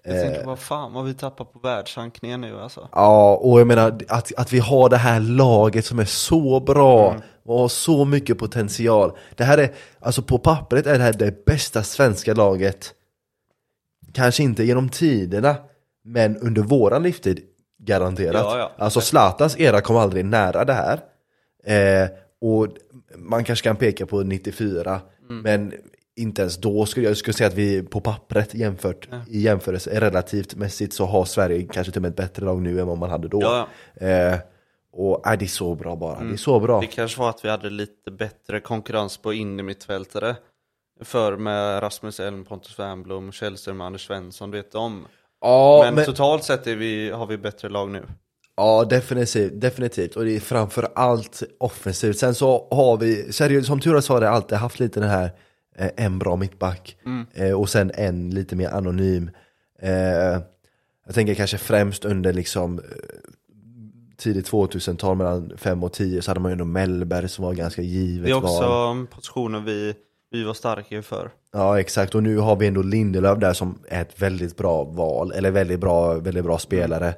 [0.05, 0.21] Jag Eh.
[0.21, 2.89] tänker vad fan vad vi tappar på världsrankningen nu alltså.
[2.91, 7.09] Ja, och jag menar att, att vi har det här laget som är så bra
[7.09, 7.21] Mm.
[7.45, 9.11] och har så mycket potential.
[9.35, 12.93] Det här är, alltså på pappret är det här det bästa svenska laget,
[14.13, 15.55] kanske inte genom tiderna,
[16.03, 17.39] men under våran livstid
[17.79, 18.35] garanterat.
[18.45, 18.71] Ja, ja.
[18.85, 20.99] Alltså Zlatans era kom aldrig nära det här.
[21.65, 22.09] Eh,
[22.41, 22.67] och
[23.17, 25.41] man kanske kan peka på 94, Mm.
[25.41, 25.73] men
[26.15, 30.55] inte ens då skulle jag skulle säga att vi på pappret jämfört i jämförelse relativt
[30.55, 33.09] mässigt så har Sverige kanske till och med ett bättre lag nu än vad man
[33.09, 33.41] hade då.
[33.41, 34.35] Ja, Eh,
[34.93, 36.81] och äh, det är så bra bara, det är så bra.
[36.81, 40.35] Det kanske var att vi hade lite bättre konkurrens på innermittfältare.
[41.01, 45.07] För med Rasmus Elm, Pontus Wernbloom, Källström, Anders Svensson, du vet de.
[45.41, 48.03] Ja, men, men, totalt sett vi, har vi bättre lag nu.
[48.57, 50.15] ja definitivt, definitivt.
[50.15, 52.17] Och det är framför allt offensivt.
[52.17, 55.09] Sen så har vi, seriöst, som tur är så har det alltid haft lite den
[55.09, 55.31] här
[55.75, 56.97] en bra mittback
[57.33, 59.31] eh, och sen en lite mer anonym.
[59.81, 59.91] Eh,
[61.05, 62.85] jag tänker kanske främst under liksom eh,
[64.17, 67.81] tidigt 2000-tal mellan 5 och 10 så hade man ju ändå Mellberg som var ganska
[67.81, 69.07] givet Det är också val.
[69.07, 69.95] positioner vi,
[70.31, 71.31] vi var starka för.
[71.51, 75.31] Ja exakt, och nu har vi ändå Lindelöf där som är ett väldigt bra val,
[75.31, 77.15] eller väldigt bra, väldigt bra spelare.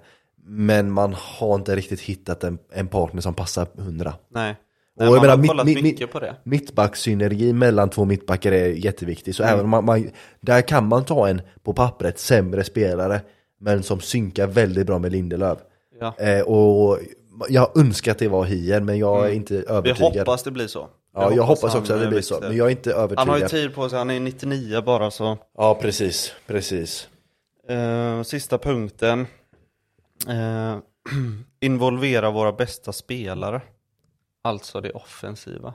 [0.48, 4.14] Men man har inte riktigt hittat en, en partner som passar 100.
[4.30, 4.56] Nej.
[4.98, 6.36] Och Nej jag man menar, har mitt- mitt- mycket på det.
[6.44, 9.56] Mittbackssynergi mellan två mittbackar är jätteviktig, så Mm.
[9.56, 10.10] även man, man,
[10.42, 13.22] där kan man ta en på pappret sämre spelare,
[13.60, 15.58] men som synkar väldigt bra med Lindelöf.
[16.00, 16.16] Ja.
[16.18, 17.00] Eh, och
[17.50, 19.66] jag önskar att det var Hien, men jag är inte Mm.
[19.68, 20.18] Vi övertygad.
[20.18, 20.88] hoppas det blir så.
[21.14, 23.20] ja, jag hoppas han, också att det eh, blir så, men jag är inte övertygad.
[23.20, 25.38] Han har ju tid på sig, han är 99 bara så.
[25.58, 27.08] Ja, precis, precis.
[27.70, 29.28] Eh, sista punkten.
[30.28, 30.78] Eh,
[31.62, 33.62] involvera våra bästa spelare.
[34.46, 35.74] Alltså det offensiva.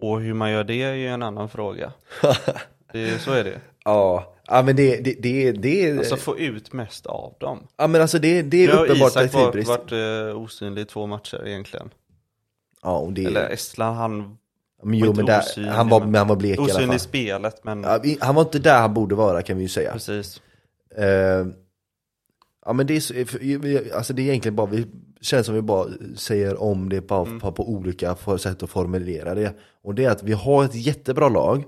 [0.00, 1.92] Och hur man gör det är ju en annan fråga.
[2.92, 3.60] Det, så är det.
[3.84, 7.66] Ja, ja men det, det, det, det, Alltså få ut mest av dem.
[7.76, 9.68] ja, men alltså det, det är Nu uppenbart Isak varit, taktikbrist.
[9.68, 11.90] varit eh, osynlig i två matcher egentligen.
[12.82, 14.38] Ja, och det, Eller Estland, han
[14.82, 16.96] men jo, men där, osynlig, han, var, men- han var blek i alla osynlig fall.
[16.96, 19.92] i spelet men Ja, han var inte där han borde vara kan vi ju säga.
[19.92, 20.40] precis.
[20.96, 21.46] Eh,
[22.66, 24.86] ja men det är, så- alltså det är egentligen bara, vi
[25.20, 27.40] känns som vi bara säger om det på, Mm.
[27.40, 29.54] på, på olika sätt att formulera det.
[29.82, 31.64] Och det är att vi har ett jättebra lag,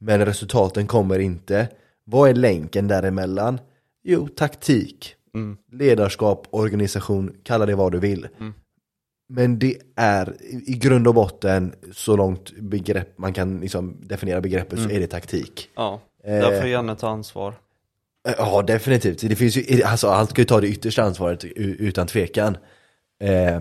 [0.00, 1.68] men resultaten kommer inte.
[2.04, 3.58] Vad är länken däremellan?
[4.04, 5.12] Jo, taktik.
[5.34, 5.56] Mm.
[5.72, 8.28] ledarskap, organisation, kalla det vad du vill.
[8.40, 8.52] Mm.
[9.28, 14.78] Men det är i grund och botten, så långt begrepp man kan liksom definiera begreppet,
[14.78, 14.88] Mm.
[14.90, 15.70] så är det taktik.
[15.76, 16.32] Ja, Eh.
[16.32, 17.54] där får Janne ta ansvar.
[18.38, 19.20] Ja, definitivt.
[19.28, 22.56] Det finns ju, alltså, allt ska ju ta det yttersta ansvaret utan tvekan.
[23.22, 23.58] Eh,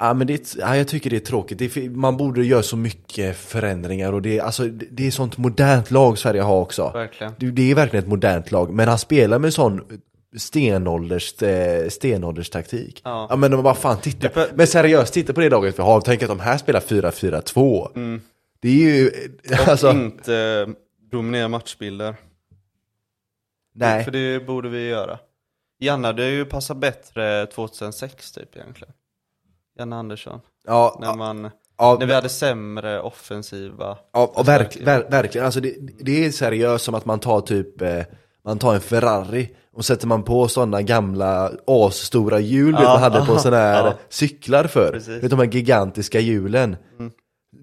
[0.00, 1.58] ja, men det, ja, jag tycker det är tråkigt.
[1.58, 5.90] Det, man borde göra så mycket förändringar och det, alltså, det det är sånt modernt
[5.90, 6.90] lag Sverige har också.
[6.94, 7.32] Verkligen.
[7.38, 9.80] Det, det är verkligen ett modernt lag, men han spelar med sån
[10.36, 13.00] stenålders, eh, stenålderstaktik.
[13.04, 13.26] Ja.
[13.30, 14.28] ja men vad fan, titta.
[14.28, 16.00] Det- Men seriöst, titta på det laget vi har.
[16.00, 17.90] Tänk att de här spelar 4-4-2.
[17.96, 18.20] Mm.
[18.60, 19.10] Det är ju,
[19.62, 20.66] Och alltså, inte
[21.10, 22.14] dominera matchbilder.
[23.74, 24.04] Nej.
[24.04, 25.18] För det borde vi göra.
[25.80, 28.94] Janne hade ju passat bättre 2006 typ egentligen.
[29.78, 30.40] Janne Andersson.
[30.66, 33.98] Ja, När, man, ja, när vi hade sämre offensiva.
[34.12, 38.02] Ja, verk, ver, verkligen, alltså det, det är seriöst som att man tar typ eh,
[38.44, 43.26] Man tar en Ferrari och sätter man på sådana gamla asstora hjul Ja, man hade
[43.26, 43.94] på sådana här ja.
[44.08, 45.22] cyklar för Precis.
[45.22, 46.76] Vet de här gigantiska hjulen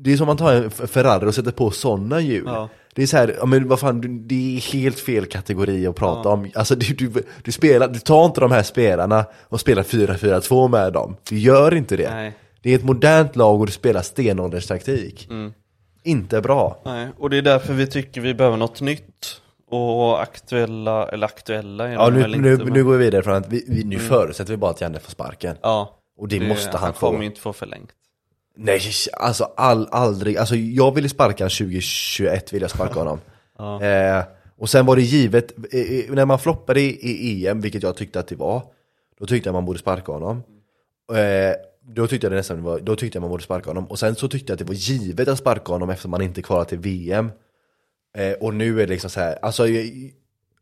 [0.04, 2.70] Det är som att man tar en Ferrari och sätter på sådana hjul Ja.
[2.96, 6.30] Det är så här, ja men vad fan, det är helt fel kategori att prata
[6.30, 6.34] Ja.
[6.34, 10.68] om Alltså du, du, du spelar, du tar inte de här spelarna och spelar 4-4-2
[10.68, 12.34] med dem Du gör inte det Nej.
[12.62, 15.54] Det är ett modernt lag och du spelar stenålderstaktik Mm.
[16.04, 19.42] Inte bra Nej, och det är därför vi tycker vi behöver något nytt.
[19.72, 23.48] Och aktuella, eller aktuella Ja nu, nu, inte, men- nu går vi vidare från att
[23.50, 25.98] vi, vi, nu förutsätter vi bara att Janne får sparken Ja.
[26.20, 27.90] Och det, måste han, få kommer ju inte få förlängt.
[28.56, 28.82] Nej
[29.14, 33.20] alltså all, aldrig, alltså jag ville sparka 2021 vill jag sparka honom
[33.58, 33.84] Ja.
[33.84, 34.24] eh,
[34.58, 37.96] Och sen var det givet, eh, eh, när man floppade i, i EM, vilket jag
[37.98, 38.64] tyckte att det var
[39.20, 40.44] Då tyckte jag man borde sparka honom
[41.14, 44.00] eh, Då tyckte jag det nästan var, då tyckte jag man borde sparka honom Och
[44.00, 46.70] sen så tyckte jag att det var givet att sparka honom eftersom man inte kvarade
[46.70, 47.32] till VM
[48.18, 50.12] eh, Och nu är det liksom så här, alltså jag,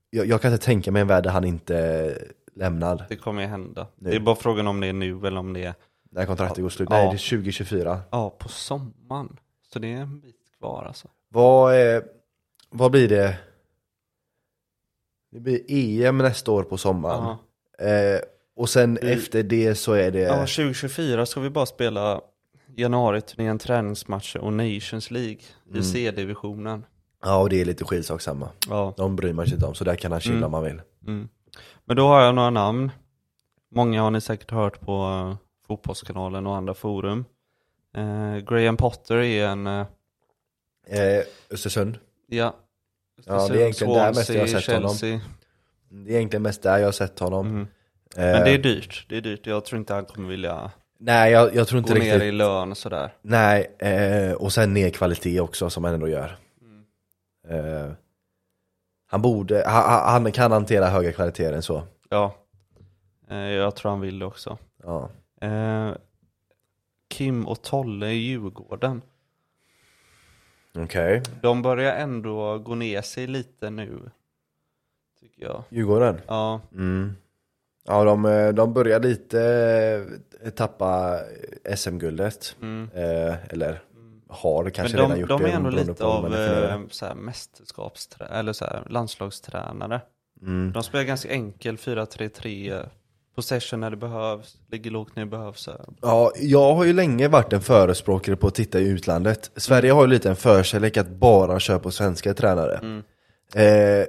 [0.09, 2.17] jag, jag kan inte tänka mig en värld där han inte
[2.55, 3.87] lämnar Det kommer ju hända.
[3.97, 4.09] Nu.
[4.09, 5.73] Det är bara frågan om det är nu eller om det är
[6.11, 6.95] När kontraktet går slut, Ja.
[6.97, 9.37] nej det är 2024 ja, på sommaren.
[9.73, 11.07] Så det är en bit kvar alltså.
[11.29, 12.01] Vad, eh,
[12.69, 13.37] vad blir det?
[15.31, 17.37] Det blir EM nästa år på sommaren
[17.77, 17.85] Ja.
[17.85, 18.19] eh,
[18.55, 22.21] Och sen efter det så är det ja, 2024 ska vi bara spela
[22.75, 25.37] januariturnén, träningsmatcher och Nations League
[25.67, 25.79] Mm.
[25.79, 26.85] i C-divisionen.
[27.23, 28.93] Ja och det är lite skitsak samma Ja.
[28.97, 30.43] De bryr man sig inte om, så där kan han chilla Mm.
[30.43, 31.29] om man vill Mm.
[31.85, 32.91] Men då har jag några namn.
[33.71, 35.35] Många har ni säkert hört på uh,
[35.73, 37.25] Fotbollskanalen och andra forum.
[37.95, 39.85] Eh, Graham Potter är en, eh,
[40.87, 42.55] eh, Östersund ja,
[43.25, 44.89] Ja, det är egentligen där mest jag har sett honom.
[44.89, 45.19] Chelsea.
[45.89, 47.61] Det är egentligen mest där jag har sett honom Mm.
[47.61, 47.67] eh,
[48.37, 49.47] Men det är dyrt, det är dyrt.
[49.47, 52.31] Jag tror inte han kommer vilja Nej jag, jag tror gå inte ner riktigt i
[52.31, 53.13] lön och sådär.
[53.21, 56.85] Nej, eh, och sen ner kvalitet också som han ändå gör Mm.
[57.85, 57.91] eh,
[59.07, 62.35] Han borde, han, han kan hantera höga kvaliteter än så Ja,
[63.29, 64.57] jag tror han vill det också.
[64.83, 65.09] Ja
[65.41, 65.91] Eh,
[67.07, 69.01] Kim och Tolle i Djurgården.
[70.75, 73.99] Okej De börjar ändå gå ner sig lite nu.
[75.19, 75.63] Tycker jag.
[75.69, 76.21] Djurgården?
[76.27, 77.15] Ja, Mm.
[77.85, 79.41] Ja, de, eh, de börjar lite
[80.43, 81.19] eh, tappa
[81.75, 82.55] SM-guldet.
[82.61, 82.89] mm.
[82.93, 83.79] Eh, eller
[84.27, 85.49] har Men kanske de, redan gjort de det.
[85.51, 90.01] är ändå lite av eh, så här mästerskapsträ eller så här landslagstränare.
[90.41, 90.71] Mm.
[90.71, 92.89] De spelar ganska enkel 4-3-3,
[93.39, 95.69] possession när det behövs, ligger lågt när det behövs.
[96.01, 99.51] Ja, jag har ju länge varit en förespråkare på att titta i utlandet.
[99.55, 102.77] Sverige har ju lite en förkärlek att bara köra på svenska tränare.
[102.77, 103.03] Mm.
[103.55, 104.05] Eh,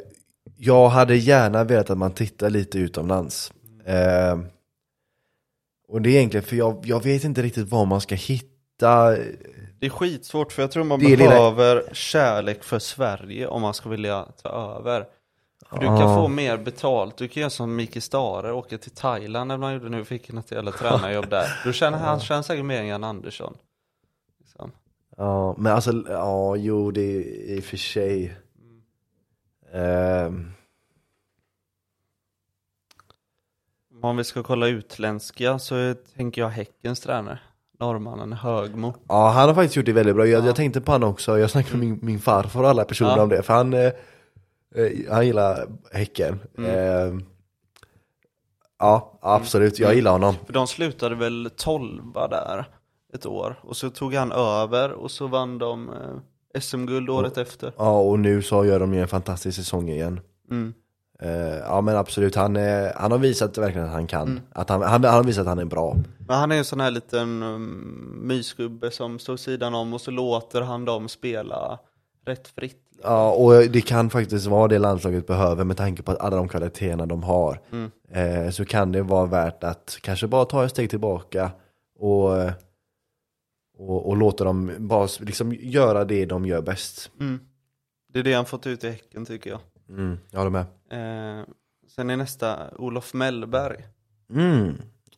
[0.56, 3.52] jag hade gärna velat att man tittar lite utomlands.
[3.84, 4.38] Eh,
[5.88, 9.10] och det är egentligen för jag, jag vet inte riktigt vad man ska hitta.
[9.80, 13.74] Det är skitsvårt för jag tror man är lilla- behöver kärlek för Sverige om man
[13.74, 15.04] ska vilja ta över.
[15.72, 19.58] Du kan få mer betalt, du kan göra som Micke Stare, åka till Thailand eller
[19.60, 21.44] vad han gjorde nu, fick något jävla tränarjobb där.
[21.64, 23.56] Då tjänar han tjänar säkert mer än Jan Andersson.
[24.40, 24.72] Liksom.
[25.16, 28.36] Ja, men alltså, ja, jo, det är i och för sig.
[29.72, 30.52] Ehm,
[34.02, 37.38] Om vi ska kolla utländska så tänker jag Häckens tränare,
[37.80, 38.94] norrmannen Högmo.
[39.08, 40.26] ja, han har faktiskt gjort det väldigt bra.
[40.26, 40.46] Jag, Ja.
[40.46, 41.38] Jag tänkte på han också.
[41.38, 43.22] Jag snackade med min, min farfar och alla personer Ja.
[43.22, 43.42] om det.
[43.42, 43.90] För han, eh,
[45.10, 46.40] han gillar Häcken.
[46.58, 46.70] Mm.
[46.70, 47.24] Ehm,
[48.78, 49.78] ja, absolut.
[49.78, 50.34] Jag gillar honom.
[50.46, 52.64] För de slutade väl tolva där
[53.12, 53.60] ett år.
[53.62, 57.72] Och så tog han över och så vann de eh, SM-guld året efter.
[57.76, 60.20] Ja, och nu så gör de ju en fantastisk säsong igen.
[60.50, 60.74] Mm.
[61.22, 62.34] Eh, ja, men absolut.
[62.34, 64.28] Han, eh, han har visat verkligen att han kan.
[64.28, 64.40] Mm.
[64.52, 65.96] Att han, han, han har visat att han är bra.
[66.18, 70.10] Men han är en sån här liten um, mysgubbe som står sidan om och så
[70.10, 71.78] låter han dem spela
[72.26, 72.89] rätt fritt.
[73.02, 76.48] Ja, och det kan faktiskt vara det landslaget behöver med tanke på att alla de
[76.48, 77.60] kvaliteterna de har.
[77.72, 77.90] Mm.
[78.10, 81.50] Eh, så kan det vara värt att kanske bara ta ett steg tillbaka
[81.98, 82.32] och,
[83.78, 87.10] och, och låta dem bara liksom göra det de gör bäst.
[87.20, 87.40] Mm.
[88.12, 89.60] Det är det han fått ut i Häcken tycker jag.
[89.88, 90.64] Mm, jag håller med.
[90.90, 91.44] Eh,
[91.88, 93.84] sen är nästa Olof Mellberg.
[94.30, 94.74] Mm,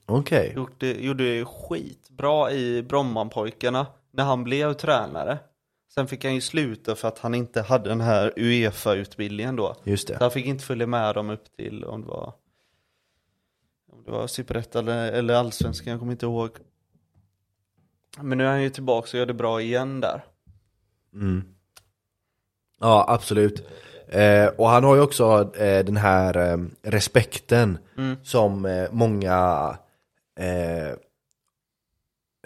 [0.06, 0.52] okej.
[0.56, 5.38] Gjorde, gjorde det skitbra i Brommanpojkarna när han blev tränare.
[5.94, 9.76] Sen fick han ju sluta för att han inte hade den här Uefa-utbildningen då.
[9.84, 10.18] Just Så det.
[10.20, 12.32] han fick inte följa med dem upp till om det var
[13.92, 16.50] om det var Superettan eller, eller Allsvenskan, jag kommer inte ihåg.
[18.20, 20.24] Men nu är han ju tillbaka och gör det bra igen där.
[21.14, 21.42] Mm.
[22.80, 23.66] Ja, absolut.
[24.08, 28.16] Eh, och han har ju också eh, den här eh, respekten Mm.
[28.22, 29.78] som eh, många
[30.38, 30.88] eh,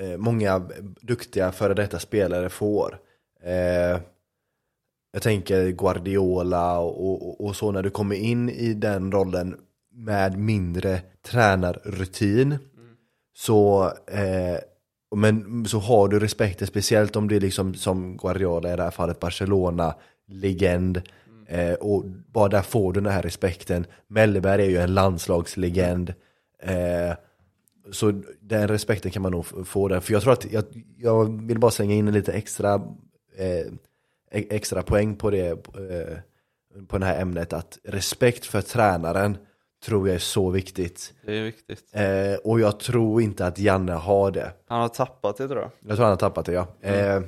[0.00, 0.58] eh, många
[1.00, 2.98] duktiga före detta spelare får.
[3.42, 4.00] Eh,
[5.12, 9.56] jag tänker Guardiola och, och, och så när du kommer in i den rollen
[9.94, 12.58] med mindre tränarrutin
[13.36, 14.58] så eh,
[15.16, 18.90] men så har du respekten, speciellt om det är liksom som Guardiola i det här
[18.90, 19.94] fallet, Barcelona,
[20.28, 21.02] legend.
[21.48, 23.86] Eh, och bara där får du den här respekten.
[24.08, 26.14] Mellberg är ju en landslagslegend.
[26.62, 27.16] Eh,
[27.92, 30.00] så den respekten kan man nog få där.
[30.00, 30.64] För jag tror att, jag,
[30.98, 32.82] jag vill bara slänga in en lite extra,
[33.36, 33.66] eh,
[34.30, 36.18] e- extra poäng på det, eh,
[36.88, 37.52] på det här ämnet.
[37.52, 39.38] Att respekt för tränaren
[39.84, 41.14] tror jag är så viktigt.
[41.24, 41.84] Det är viktigt.
[41.92, 44.52] Eh, och jag tror inte att Janne har det.
[44.66, 45.70] Han har tappat det tror jag.
[45.80, 46.68] Jag tror han har tappat det ja.
[46.80, 47.22] Eh,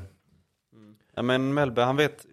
[1.14, 2.26] Ja men Mellberg, han vet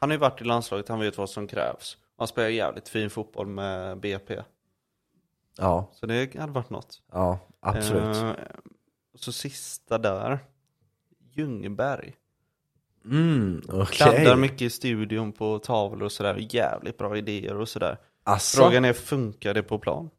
[0.00, 1.96] Han har ju varit i landslaget, han vet vad som krävs.
[2.16, 4.42] Han spelar jävligt fin fotboll med BP.
[5.58, 7.02] ja, Så det hade varit något.
[7.12, 8.16] ja, absolut.
[8.16, 8.30] Eh,
[9.14, 10.38] och så sista där.
[11.32, 12.14] Ljungberg.
[13.04, 13.86] Mm, okej.
[13.96, 16.46] Kladdar mycket i studion på tavlor och sådär.
[16.50, 17.98] Jävligt bra idéer och sådär.
[18.24, 20.10] Asså, Frågan är, funkar det på plan?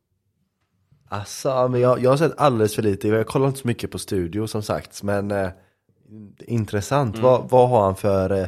[1.12, 3.08] asså, men jag, jag har sett alldeles för lite.
[3.08, 5.04] Jag kollar inte så mycket på studio som sagt.
[5.04, 5.50] Men eh,
[6.40, 7.16] intressant.
[7.16, 7.26] Mm.
[7.26, 8.48] Vad, vad har han för eh,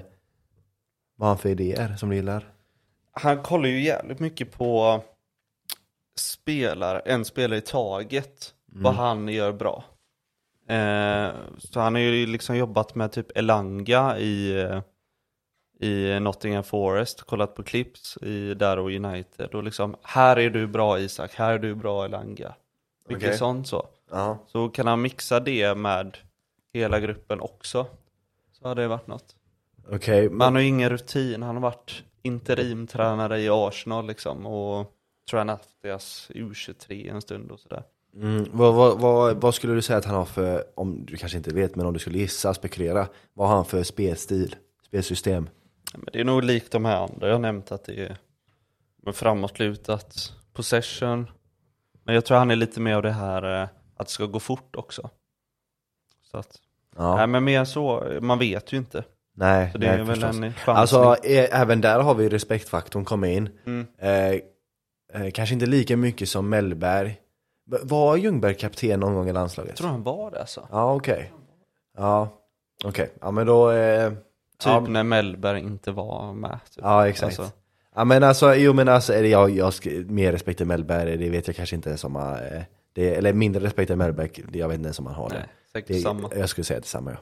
[1.15, 2.53] vad har han för idéer som du gillar?
[3.11, 5.01] Han kollar ju jävligt mycket på
[6.19, 8.53] spelare, en spelare i taget.
[8.75, 9.83] Vad han gör bra.
[10.67, 14.67] Eh, så han har ju liksom jobbat med typ Elanga i,
[15.79, 20.67] i Nottingham Forest, kollat på clips i där och United och liksom här är du
[20.67, 22.55] bra Isak, här är du bra Elanga.
[23.07, 23.37] Mycket Okej.
[23.37, 23.87] sånt så.
[24.11, 24.37] Ja.
[24.47, 26.17] Så kan han mixa det med
[26.73, 27.85] hela gruppen också.
[28.51, 29.35] Så hade det varit något.
[29.91, 34.91] Okej, Men han har ju ingen rutin, han har varit interimtränare i Arsenal liksom och
[35.31, 37.83] haft deras U23 en stund och sådär.
[38.15, 41.37] Mm, vad, vad, vad, vad skulle du säga att han har för, om du kanske
[41.37, 43.07] inte vet, men om du skulle gissa, spekulera.
[43.33, 45.49] Vad har han för spelstil, spelsystem?
[45.93, 48.17] Men det är nog likt de här andra jag har nämnt att det är
[49.05, 51.29] med framåtlutat, possession.
[52.03, 53.67] Men jag tror han är lite mer av det här eh,
[53.97, 55.09] att det ska gå fort också.
[56.31, 56.59] Så att,
[56.97, 57.15] Ja.
[57.15, 59.03] nej men mer så, man vet ju inte.
[59.35, 60.35] Nej, Så det är nej, väl förstås.
[60.35, 60.75] en chansning.
[60.75, 63.49] Alltså eh, även där har vi respektfaktorn komma in.
[63.65, 63.87] Mm.
[63.97, 64.31] Eh,
[65.21, 67.19] eh, kanske inte lika mycket som Mellberg.
[67.65, 69.69] Var Ljungberg kapten någon gång i landslaget?
[69.69, 70.67] Jag tror han var det alltså.
[70.71, 71.33] Ja, okej.
[71.97, 72.29] Ja,
[72.85, 73.13] okej.
[73.21, 73.71] Ja, men då...
[73.71, 74.09] Eh,
[74.57, 76.59] Typ ja, när Mellberg inte var med.
[76.65, 76.83] Typ.
[76.83, 77.39] ja, exakt.
[77.39, 77.55] Alltså,
[77.95, 79.73] Ja, men alltså, jo men alltså, eller jag, jag
[80.09, 82.61] mer respekt än Mellberg, det vet jag kanske inte ens om man, eh,
[82.93, 85.39] det, eller mindre respekt än Mellberg, det- jag vet inte ens om man har nej,
[85.39, 85.71] det.
[85.71, 86.29] säkert det samma.
[86.35, 87.17] Jag skulle säga detsamma ja.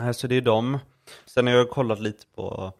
[0.00, 0.78] Nej, Så det är dem.
[1.26, 2.72] Sen har jag kollat lite på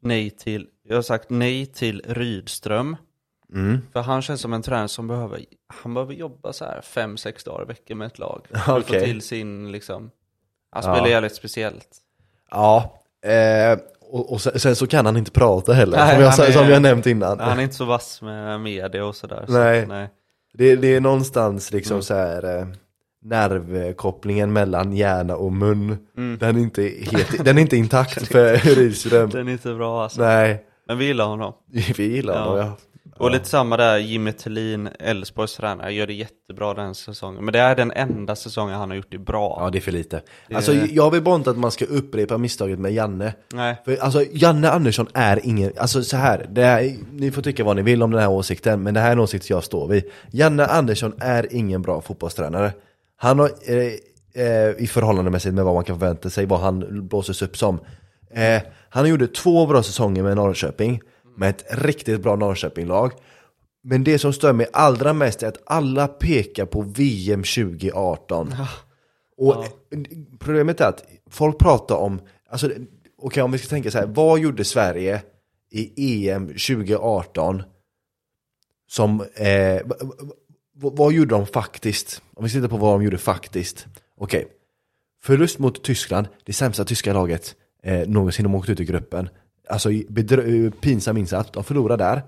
[0.00, 2.96] nej till, jag har sagt nej till Rydström.
[3.54, 3.80] Mm.
[3.92, 5.40] För han känns som en tränare som behöver,
[5.82, 8.46] han behöver jobba så här fem, sex dagar i veckan med ett lag.
[8.50, 10.10] För att få till sin liksom,
[10.70, 10.94] han Ja.
[10.94, 11.88] spelar jävligt speciellt.
[12.50, 13.78] Ja, eh,
[14.10, 16.68] och, och sen, sen så kan han inte prata heller, Nej, som, jag, är- som
[16.68, 17.40] jag nämnt innan.
[17.40, 19.44] Han är inte så vass med media och sådär.
[19.46, 19.86] Så, Nej.
[19.86, 20.08] nej.
[20.54, 22.02] Det, det är någonstans liksom Mm.
[22.02, 22.66] så här eh,
[23.22, 25.98] nervkopplingen mellan hjärna och mun.
[26.16, 26.38] Mm.
[26.38, 29.30] Den, är inte helt, den är inte intakt för Rydström.
[29.30, 30.20] Den är inte bra alltså.
[30.20, 31.52] Nej, Men vi gillar honom.
[31.96, 32.40] vi gillar Ja.
[32.44, 32.76] honom ja.
[33.18, 37.44] Och lite samma där, Jimmy Tillin, Elfsborgs tränare, gör det jättebra den säsongen.
[37.44, 39.58] Men det är den enda säsongen han har gjort det bra.
[39.60, 40.22] Ja, det är för lite.
[40.48, 43.34] Det- Alltså jag vill bara inte att man ska upprepa misstaget med Janne.
[43.52, 43.76] Nej.
[43.84, 47.82] För alltså Janne Andersson är ingen, alltså så här, är, ni får tycka vad ni
[47.82, 50.04] vill om den här åsikten, men det här är en åsikt jag står vid.
[50.30, 52.72] Janne Andersson är ingen bra fotbollstränare.
[53.16, 57.42] Han har, eh, eh, i förhållandemässigt med vad man kan förvänta sig, vad han blåses
[57.42, 57.80] upp som.
[58.34, 61.00] Eh, han gjorde två bra säsonger med Norrköping,
[61.36, 63.12] med ett riktigt bra Norrköping-lag.
[63.82, 68.54] Men det som stör mig allra mest är att alla pekar på VM 2018.
[69.36, 69.64] Och
[70.38, 72.70] problemet är att folk pratar om, alltså
[73.18, 75.22] okej om vi ska tänka så här, vad gjorde Sverige
[75.70, 77.62] i EM 2018
[78.86, 79.82] som, eh,
[80.74, 82.22] vad gjorde de faktiskt?
[82.34, 83.86] Om vi tittar på vad de gjorde faktiskt.
[84.16, 84.48] Okej,
[85.22, 89.28] förlust mot Tyskland, det sämsta tyska laget eh, någonsin, de åkte ut i gruppen.
[89.68, 92.22] Alltså bedrö- pinsam insats, de förlorade där.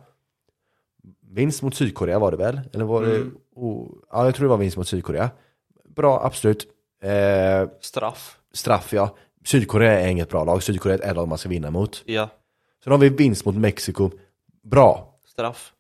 [1.31, 2.61] Vinst mot Sydkorea var det väl?
[2.73, 3.37] Eller var det, Mm.
[3.55, 5.31] oh, ja jag tror det var vinst mot Sydkorea.
[5.89, 6.67] Bra, absolut.
[7.03, 8.39] Eh, Straff.
[8.53, 9.17] straff ja.
[9.47, 12.03] Sydkorea är inget bra lag, Sydkorea är ett lag man ska vinna mot.
[12.07, 12.29] Ja.
[12.85, 14.11] Sen har vi vinst mot Mexiko.
[14.63, 15.19] Bra.
[15.27, 15.73] Straff.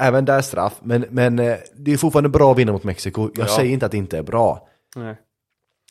[0.00, 3.30] Även där straff, men, men eh, det är fortfarande bra att vinna mot Mexiko.
[3.34, 3.56] Jag Ja.
[3.56, 4.68] säger inte att det inte är bra.
[4.96, 5.16] Nej.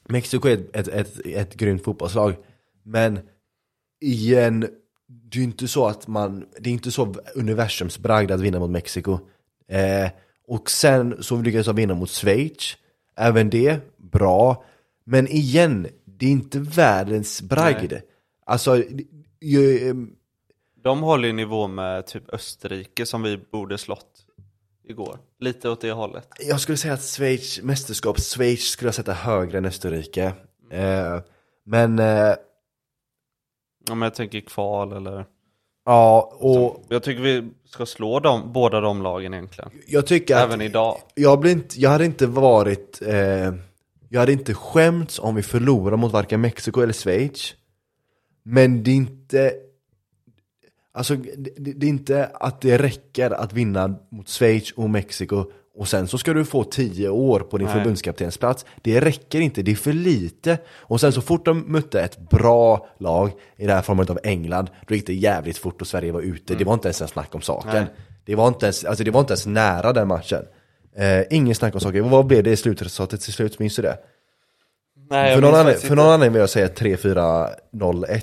[0.10, 2.36] Mexiko är ett, ett, ett, ett grymt fotbollslag.
[2.84, 3.20] Men
[4.02, 4.68] igen,
[5.08, 8.70] det är inte så att man, det är inte så universums bragd att vinna mot
[8.70, 9.20] Mexiko.
[9.68, 10.10] Eh,
[10.48, 12.78] och sen så lyckades jag vinna mot Schweiz.
[13.16, 14.64] Även det, bra.
[15.04, 17.94] Men igen, det är inte världens bragd.
[18.46, 18.84] Alltså,
[19.42, 20.16] ju, ehm,
[20.84, 24.26] De håller ju nivå med typ Österrike som vi borde slått
[24.88, 25.20] igår.
[25.40, 26.28] Lite åt det hållet.
[26.40, 30.34] jag skulle säga att Schweiz, mästerskap, Schweiz skulle jag sätta högre än Österrike.
[30.72, 31.20] Eh,
[31.66, 32.34] men, eh,
[33.92, 35.26] Om jag tänker kval eller...
[35.86, 39.72] ja, och Jag tycker vi ska slå dem, båda de lagen egentligen.
[39.88, 40.98] jag tycker att Även idag.
[41.16, 43.54] jag, blir inte, jag hade inte varit eh,
[44.10, 47.56] Jag hade inte skämts om vi förlorar mot varken Mexiko eller Schweiz
[48.44, 49.54] Men det är inte
[50.94, 55.52] Alltså det, det det är inte att det räcker att vinna mot Schweiz och Mexiko
[55.78, 57.76] och sen så ska du få 10 år på din Nej.
[57.78, 58.66] förbundskaptensplats.
[58.82, 60.58] Det räcker inte, det är för lite.
[60.78, 64.70] Och sen så fort de mötte ett bra lag, i det här format av England,
[64.88, 66.56] då gick det jävligt fort och Sverige var ute.
[66.56, 67.70] Det var inte ens en snack om saken.
[67.74, 67.86] Nej.
[68.26, 70.44] Det var, inte ens, alltså det var inte ens nära den matchen.
[70.98, 72.10] Eh, ingen snack om saken.
[72.10, 73.60] Vad blev det i slutresultatet till slut?
[73.60, 73.98] Minns du det?
[75.10, 78.22] Nej, För någon, faktiskt för någon annan vill jag säga 3-4-0-1.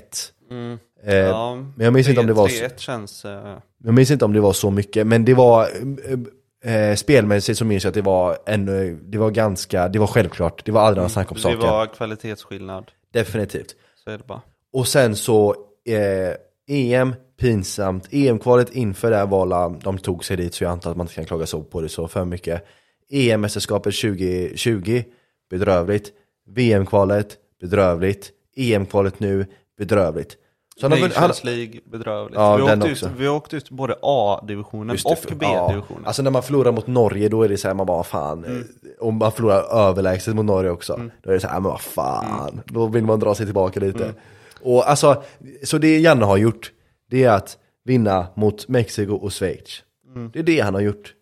[0.51, 0.77] Mm.
[1.03, 3.25] Eh, Ja, men jag minns inte om det var så- 3-1 känns...
[3.25, 6.17] eh, Jag minns inte om det var så mycket, men det var eh,
[6.65, 10.65] eh, spelmässigt så minns jag att det var ännu, det var ganska, det var självklart.
[10.65, 11.59] Det var aldrig någon snack om det saken.
[11.59, 12.91] var kvalitetsskillnad.
[13.13, 13.75] Definitivt.
[14.03, 14.41] Så är det bara.
[14.73, 15.55] Och sen så
[15.85, 16.35] eh,
[16.67, 18.07] EM, pinsamt.
[18.11, 21.15] EM-kvalet inför det här var de tog sig dit så jag antar att man inte
[21.15, 22.65] kan klaga så på det så för mycket.
[23.11, 25.03] EM-mästerskapet 2020,
[25.49, 26.11] bedrövligt.
[26.47, 28.31] VM-kvalet, bedrövligt.
[28.55, 29.45] EM-kvalet nu,
[29.77, 30.37] bedrövligt.
[30.81, 32.35] Så väl- han, Nations League, bedrövligt.
[32.35, 36.01] Ja, vi, åkte ut, vi åkte ut både A-divisionen och B-divisionen.
[36.03, 36.07] Ja.
[36.07, 38.45] Alltså när man förlorar mot Norge då är det så här, man bara fan.
[38.45, 38.63] Mm.
[39.01, 41.01] eh, man förlorar överlägset mot Norge också.
[41.23, 42.49] Då är det så här, men vad fan.
[42.49, 42.63] Mm.
[42.65, 44.13] Då vill man dra sig tillbaka lite.
[44.61, 45.23] Och alltså,
[45.63, 46.71] så det Janne har gjort,
[47.09, 49.83] det är att vinna mot Mexiko och Schweiz.
[50.15, 50.31] Mm.
[50.33, 51.13] Det är det han har gjort.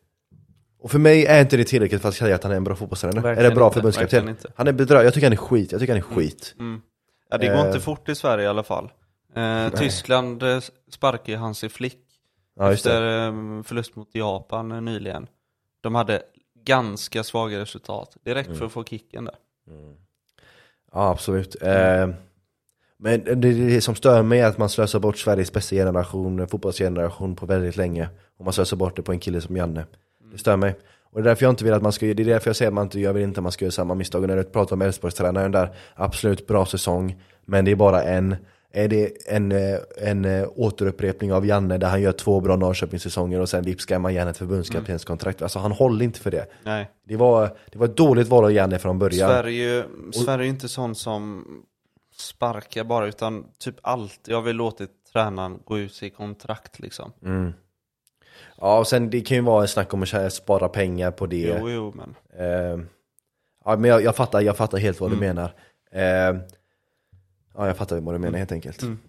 [0.81, 2.75] Och för mig är inte det tillräckligt för att säga att han är en bra
[2.75, 3.35] fotbollstränare.
[3.35, 4.35] Eller bra förbundskapten.
[4.55, 5.71] Han är bedrövad, jag tycker han är skit.
[5.71, 6.55] Jag tycker han är skit.
[7.29, 7.65] Ja, det går Eh.
[7.67, 8.91] inte fort i Sverige i alla fall.
[9.35, 11.99] Eh, Tyskland eh, sparkade Hansi Flick
[12.55, 12.73] Ja, det.
[12.73, 15.27] efter eh, förlust mot Japan eh, nyligen.
[15.81, 16.21] De hade
[16.63, 18.17] ganska svaga resultat.
[18.23, 18.55] Det Mm.
[18.55, 19.35] för att få kicken där.
[20.91, 21.55] Ja, absolut.
[21.61, 22.09] Eh,
[22.97, 27.35] men det, det som stör mig är att man slösar bort Sveriges bästa generation, fotbollsgeneration
[27.35, 28.09] på väldigt länge.
[28.37, 29.85] Och man slösar bort det på en kille som Janne.
[30.31, 30.75] Det stör mig.
[31.03, 32.67] Och det är därför jag inte vill att man ska, det är därför jag säger
[32.69, 34.21] att man inte, jag vill inte att man ska göra samma misstag.
[34.21, 37.21] Och när du pratar om Elfsborgstränaren där, absolut bra säsong.
[37.45, 38.35] Men det är bara en,
[38.75, 43.39] är det en, eh, en, eh, återupprepning av Janne där han gör två bra Norrköpingssäsonger
[43.39, 45.41] och sen vips man Janne ett förbundskaptenskontrakt.
[45.41, 46.45] Alltså han håller inte för det.
[46.63, 46.89] Nej.
[47.07, 49.29] Det var, det var ett dåligt val av Janne från början.
[49.29, 49.83] Sverige,
[50.13, 51.45] Sverige är inte sån som
[52.17, 54.19] sparkar bara, utan typ allt.
[54.27, 57.13] Jag vill låtit tränaren gå ut i kontrakt liksom.
[58.57, 61.57] Ja, och sen det kan ju vara en snack om att spara pengar på det.
[61.61, 62.15] Jo, jo, men.
[62.39, 62.85] Eh,
[63.65, 65.19] ja, men jag, jag, fattar, jag fattar helt vad Mm.
[65.21, 65.53] du menar.
[65.91, 66.35] Eh,
[67.55, 68.81] ja, jag fattar vad du menar helt enkelt.
[68.81, 68.99] Mm.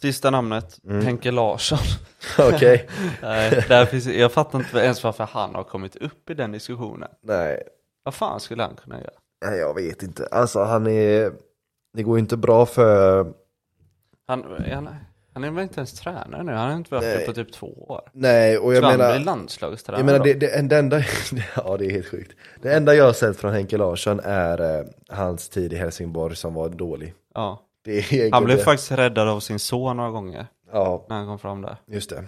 [0.00, 1.04] Sista namnet, Mm.
[1.04, 1.78] Henke Larsson.
[2.38, 2.88] Okej.
[3.68, 7.08] Där finns, jag fattar inte ens varför han har kommit upp i den diskussionen.
[7.22, 7.62] Nej,
[8.04, 9.12] Vad fan skulle han kunna göra?
[9.44, 10.26] nej, jag vet inte.
[10.26, 11.32] Alltså han är...
[11.94, 13.26] Det går ju inte bra för...
[14.26, 14.88] Han, är han,
[15.34, 16.52] han är väl inte ens tränare nu?
[16.52, 18.00] Han har inte varit det på typ två år.
[18.12, 19.14] Nej, och jag han menar...
[19.14, 20.98] bli landslagstränare Jag menar det, det, det enda,
[21.56, 22.32] ja det är helt sjukt.
[22.62, 26.54] Det enda jag har sett från Henke Larsson är eh, hans tid i Helsingborg som
[26.54, 27.14] var dålig.
[27.34, 27.60] Ja.
[28.32, 28.64] Han blev det.
[28.64, 31.76] faktiskt räddad av sin son några gånger Ja, när han kom fram där.
[31.86, 32.24] just det.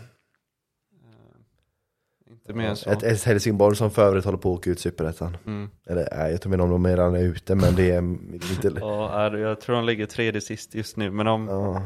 [2.30, 2.90] Inte mer än så.
[2.90, 5.36] Ett, ett Helsingborg som för övrigt håller på att åka ut superettan.
[5.46, 5.70] Mm.
[5.86, 8.02] Eller nej, jag vet inte om de redan är ute men det är
[8.48, 8.72] lite...
[8.80, 11.82] Ja, jag tror de ligger tredje sist just nu, men de, Ja,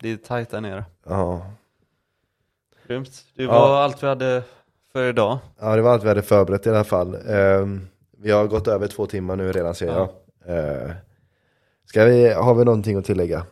[0.00, 0.84] det är tajt där nere.
[1.06, 1.46] ja.
[2.86, 3.10] Grymt.
[3.34, 3.50] Det Ja.
[3.52, 4.42] var allt vi hade
[4.92, 5.38] för idag.
[5.60, 7.14] ja, det var allt vi hade förberett i alla fall.
[7.28, 7.88] Ehm,
[8.18, 10.08] vi har gått över två timmar nu redan ser jag.
[10.46, 10.52] Ja.
[10.86, 10.90] Uh,
[11.88, 13.46] ska vi, har vi någonting att tillägga?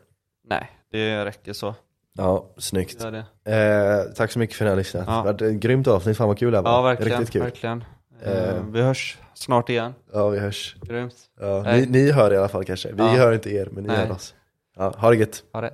[0.48, 1.74] Nej, det räcker så.
[2.18, 3.02] Ja, snyggt.
[3.02, 4.06] Gör det.
[4.08, 5.04] Eh, tack så mycket för att ni har lyssnat.
[5.06, 5.12] Ja.
[5.12, 6.70] Det har varit ett grymt avsnitt, fan vad kul det här var.
[6.70, 7.18] Ja, verkligen.
[7.18, 7.42] Riktigt kul.
[7.42, 7.84] verkligen.
[8.22, 8.32] Eh.
[8.48, 9.94] Eh, vi hörs snart igen.
[10.12, 10.76] Ja, vi hörs.
[10.82, 11.14] Grymt.
[11.40, 12.92] Ja, ni, ni hör i alla fall kanske.
[12.92, 13.06] Vi Ja.
[13.08, 13.96] hör inte er, men ni Nej.
[14.06, 14.34] hör oss.
[14.76, 15.42] Ja, ha det gött.
[15.52, 15.72] Ha det.